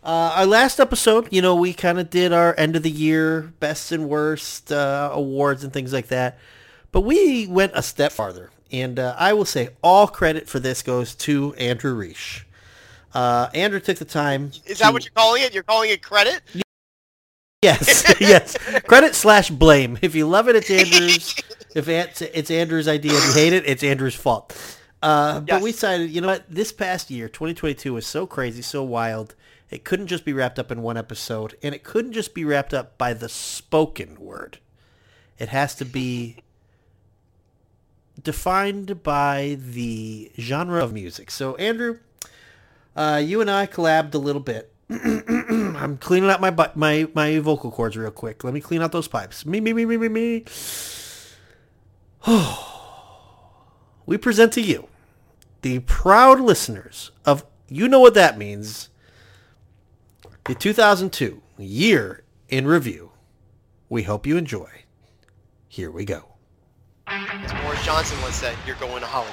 [0.03, 3.53] Uh, our last episode, you know, we kind of did our end of the year
[3.61, 6.39] best and worst uh, awards and things like that.
[6.93, 10.83] But we went a step farther, and uh, I will say all credit for this
[10.83, 12.47] goes to Andrew Reich.
[13.13, 14.53] Uh, Andrew took the time.
[14.65, 15.53] Is that to- what you're calling it?
[15.53, 16.41] You're calling it credit?
[17.63, 18.57] Yes, yes.
[18.83, 19.99] Credit slash blame.
[20.03, 21.35] If you love it, it's Andrew's.
[21.75, 24.57] if it's, it's Andrew's idea, if you hate it, it's Andrew's fault.
[25.03, 26.45] Uh, But we decided, you know what?
[26.49, 29.35] This past year, 2022, was so crazy, so wild,
[29.71, 32.75] it couldn't just be wrapped up in one episode, and it couldn't just be wrapped
[32.75, 34.59] up by the spoken word.
[35.39, 36.37] It has to be
[38.23, 41.31] defined by the genre of music.
[41.31, 41.99] So, Andrew,
[42.95, 44.73] uh, you and I collabed a little bit.
[44.91, 48.45] I'm cleaning out my my my vocal cords real quick.
[48.45, 49.45] Let me clean out those pipes.
[49.45, 50.45] Me me me me me me.
[54.07, 54.89] we present to you,
[55.63, 58.91] the proud listeners of You Know What That Means,
[60.45, 63.11] the 2002 year in review.
[63.89, 64.71] We hope you enjoy.
[65.69, 66.35] Here we go.
[67.07, 69.33] As Boris Johnson once said, you're going to Hollywood.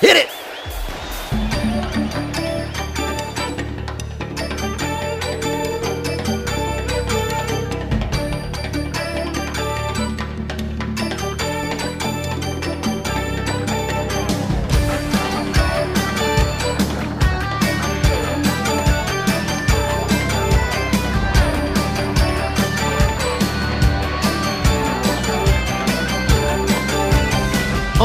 [0.00, 0.95] Hit it!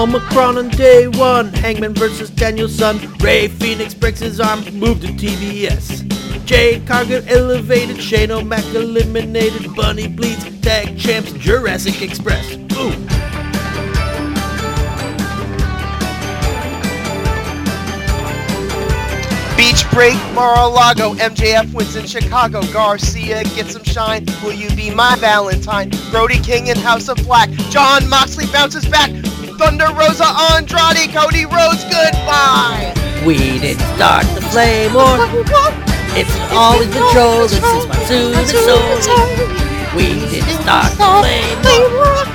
[0.01, 2.97] Omicron on day one, Hangman versus Danielson.
[3.19, 6.43] Rey Fénix breaks his arm, moved to TBS.
[6.43, 12.53] Jade Cargill elevated, Shane O'Mac eliminated, Bunny bleeds, tag champs, Jurassic Express.
[12.53, 12.89] Ooh.
[19.55, 25.15] Beach break, Mar-a-Lago, MJF wins in Chicago, Garcia gets some shine, will you be my
[25.17, 25.91] Valentine?
[26.09, 29.11] Brody King in House of Black, Jon Moxley bounces back,
[29.61, 32.91] Thunder Rosa Andrade, Cody Rhodes, goodbye!
[33.23, 35.21] We didn't start the flame war.
[36.17, 39.21] It's always been trolling since Monsoon and Soul.
[39.95, 41.61] We didn't start the flame
[41.93, 42.25] war.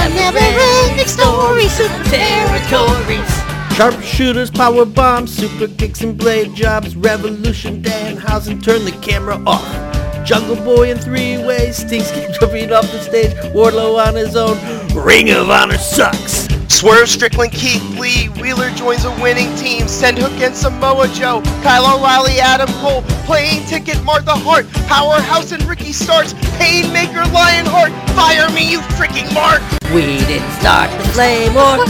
[0.00, 3.30] A never-ending story, super territories.
[3.76, 10.24] Sharpshooters, power bombs, super kicks and blade jobs, revolution, Danhausen, turn the camera off.
[10.24, 14.56] Jungle Boy in three ways, Stinks get jumping off the stage, Wardlow on his own,
[14.96, 16.41] Ring of Honor sucks.
[16.82, 21.86] Swerve Strickland, Keith Lee, Wheeler joins a winning team, Send Hook and Samoa Joe, Kyle
[21.86, 28.66] O'Reilly, Adam Cole, Playing Ticket, Martha Hart, Powerhouse and Ricky Starks, Painmaker, Lionheart, fire me
[28.66, 29.62] you freaking Mark!
[29.94, 31.86] We didn't start the flame war.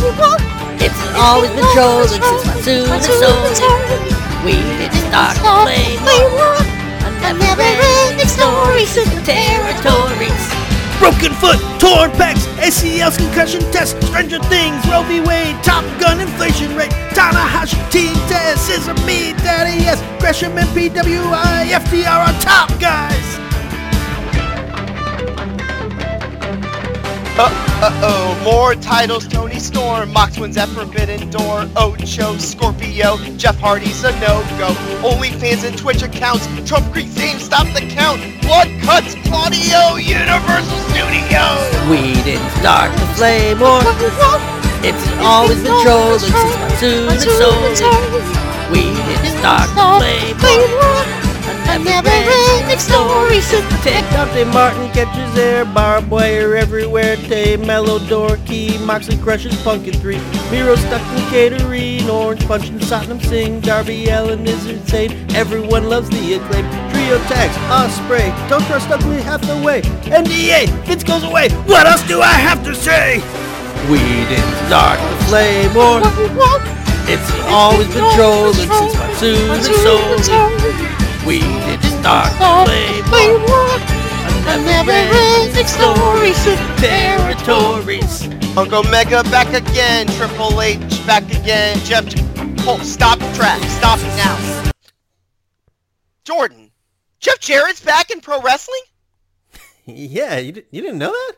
[0.77, 3.49] It's always been trolling since Monsoon and Soul.
[4.45, 6.05] We didn't start the flame
[6.37, 6.61] war.
[7.25, 10.72] A never-ending story, super territories.
[11.03, 15.19] Broken foot, torn pecs, ACLs, concussion test, Stranger Things, Roe v.
[15.21, 21.73] Wade, Top Gun, inflation rate, Tanahashi, Team Test, Scissor Me, Daddy S, Gresham and PWI,
[22.41, 23.52] top guys.
[27.45, 34.13] Uh-oh, more titles, Toni Storm, Mox wins at Forbidden Door, Ocho, Scorpio, Jeff Hardy's a
[34.21, 34.69] no-go,
[35.03, 41.91] OnlyFans and Twitch accounts, Trump Creek theme, stop the count, Blood Cuts, Claudio, Universal Studios!
[41.91, 43.81] We didn't start the flame war.
[44.85, 47.63] It's always been trolling since Monsoon and Soul.
[48.71, 51.22] We didn't start the flame war.
[51.73, 57.17] A never-ending story, super Take Dante Martin catches air, barbed wire everywhere.
[57.17, 60.21] Tay Melo Dorky, Moxley crushes Pumpkin 3.
[60.51, 63.61] Miro stuck in catering, Orange punching Satnam Singh.
[63.61, 66.69] Darby Allin is insane, everyone loves the acclaim.
[66.93, 69.81] Trio tags, Ospreay, don't trust ugly half the way.
[70.05, 73.17] NDA, Vince goes away, what else do I have to say?
[73.91, 76.03] We didn't start the flame war.
[77.09, 81.02] It's always been trolling since Monsoon and Soul.
[81.27, 82.33] We didn't start
[82.67, 83.79] the flame war.
[84.45, 88.27] A never-ending story, super territories.
[88.57, 92.05] Uncle Mega back again, Triple H back again, Jeff,
[92.67, 94.73] oh, stop the track, stop it now.
[96.25, 96.71] Jordan,
[97.21, 98.83] Jeff Jarrett's back in pro wrestling?
[99.85, 101.33] Yeah, you, di- you didn't know that?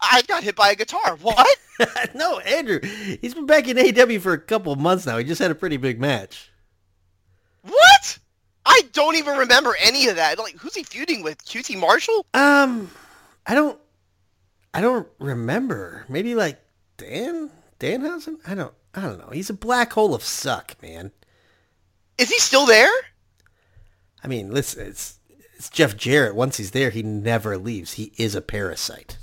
[0.00, 1.56] I got hit by a guitar, what?
[2.14, 2.78] no, Andrew.
[3.20, 5.18] He's been back in AEW for a couple of months now.
[5.18, 6.52] He just had a pretty big match.
[7.62, 8.18] What?
[8.68, 10.38] I don't even remember any of that.
[10.38, 11.42] Like, who's he feuding with?
[11.44, 12.26] QT Marshall?
[12.34, 12.90] Um,
[13.46, 13.78] I don't,
[14.74, 16.04] I don't remember.
[16.08, 16.60] Maybe like
[16.98, 17.50] Dan
[17.80, 18.36] Danhausen.
[18.46, 19.30] I don't, I don't know.
[19.30, 21.12] He's a black hole of suck, man.
[22.18, 22.90] Is he still there?
[24.22, 25.18] I mean, listen, it's
[25.54, 26.34] it's Jeff Jarrett.
[26.34, 27.94] Once he's there, he never leaves.
[27.94, 29.16] He is a parasite.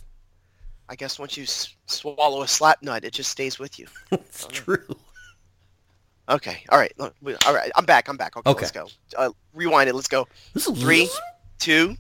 [0.90, 3.88] I guess once you s- swallow a slap nut, it just stays with you.
[4.12, 4.96] it's true.
[6.28, 6.92] Okay, All right.
[6.98, 7.14] Look,
[7.46, 7.72] all right.
[7.76, 8.08] I'm back.
[8.10, 8.36] I'm back.
[8.36, 8.62] Okay, Okay.
[8.62, 8.88] let's go.
[9.16, 9.94] Uh, rewind it.
[9.96, 10.28] Let's go.
[10.58, 11.10] Three,
[11.60, 11.96] two.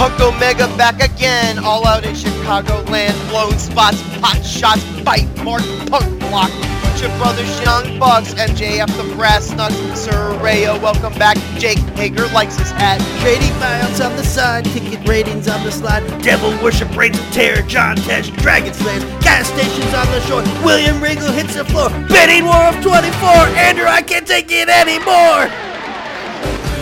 [0.00, 3.12] Punk Omega back again, all out in Chicagoland.
[3.28, 5.60] Blown spots, pot shots, bite, mark,
[5.90, 6.48] punk block.
[6.80, 11.36] Lucha Brothers, Young Bucks, MJF, the Brass Nuts, Saraya, welcome back.
[11.58, 12.98] Jake Hager likes his hat.
[13.20, 16.00] Trading miles on the side, ticket ratings on the slide.
[16.22, 20.64] Devil worship reigns of terror, John Tesh, Dragon Slayers, gas stations on the shore.
[20.64, 23.28] William Regal hits the floor, bidding war of 24.
[23.52, 25.52] Andrew, I can't take it anymore.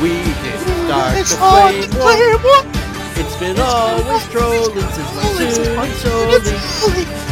[0.01, 2.78] We didn't start It's the hard flame to war.
[3.24, 3.27] Play one.
[3.27, 5.15] It's been always trolling since
[5.77, 6.35] my soon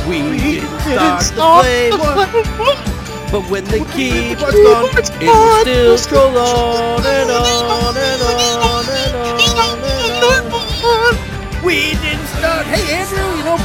[0.08, 1.32] We didn't start the
[1.62, 2.76] flame war.
[3.30, 4.86] But when the keyboard's gone,
[5.20, 9.96] it will still scroll on and on and on and on and
[10.84, 11.64] on.
[11.64, 12.66] We didn't start.
[12.66, 13.58] Hey, Andrew, you know,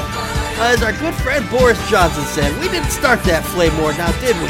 [0.61, 4.35] as our good friend Boris Johnson said, we didn't start that flame war now, did
[4.41, 4.49] we?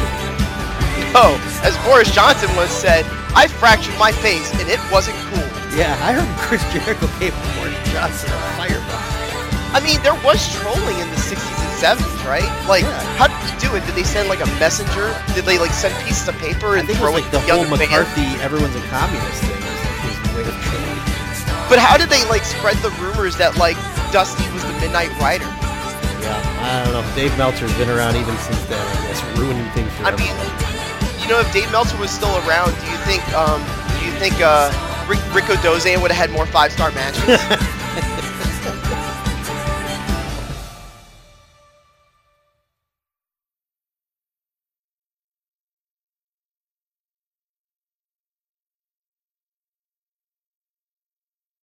[1.13, 3.03] Oh, as Boris Johnson once said,
[3.35, 5.50] I fractured my face and it wasn't cool.
[5.71, 8.99] Yeah, I heard Chris Jericho gave Boris Johnson a fireball.
[9.71, 12.43] I mean, there was trolling in the 60s and 70s, right?
[12.67, 12.99] Like, Yeah.
[13.15, 13.85] how did they do it?
[13.87, 15.15] Did they send like a messenger?
[15.33, 17.31] Did they like send pieces of paper I and think it throw was it like
[17.31, 17.79] the whole fans?
[17.79, 19.55] McCarthy, everyone's a communist thing.
[19.63, 20.99] was like his way of trolling.
[21.71, 23.79] But how did they like spread the rumors that like
[24.11, 25.47] Dusty was the Midnight Rider?
[26.19, 26.35] Yeah,
[26.67, 27.03] I don't know.
[27.15, 30.35] Dave Meltzer's been around even since then, I guess, ruining things for I mean,
[31.23, 33.63] you know, if Dave Meltzer was still around, do you think um,
[33.95, 34.67] do you think uh,
[35.07, 37.39] Rico Doze would have had more five star matches.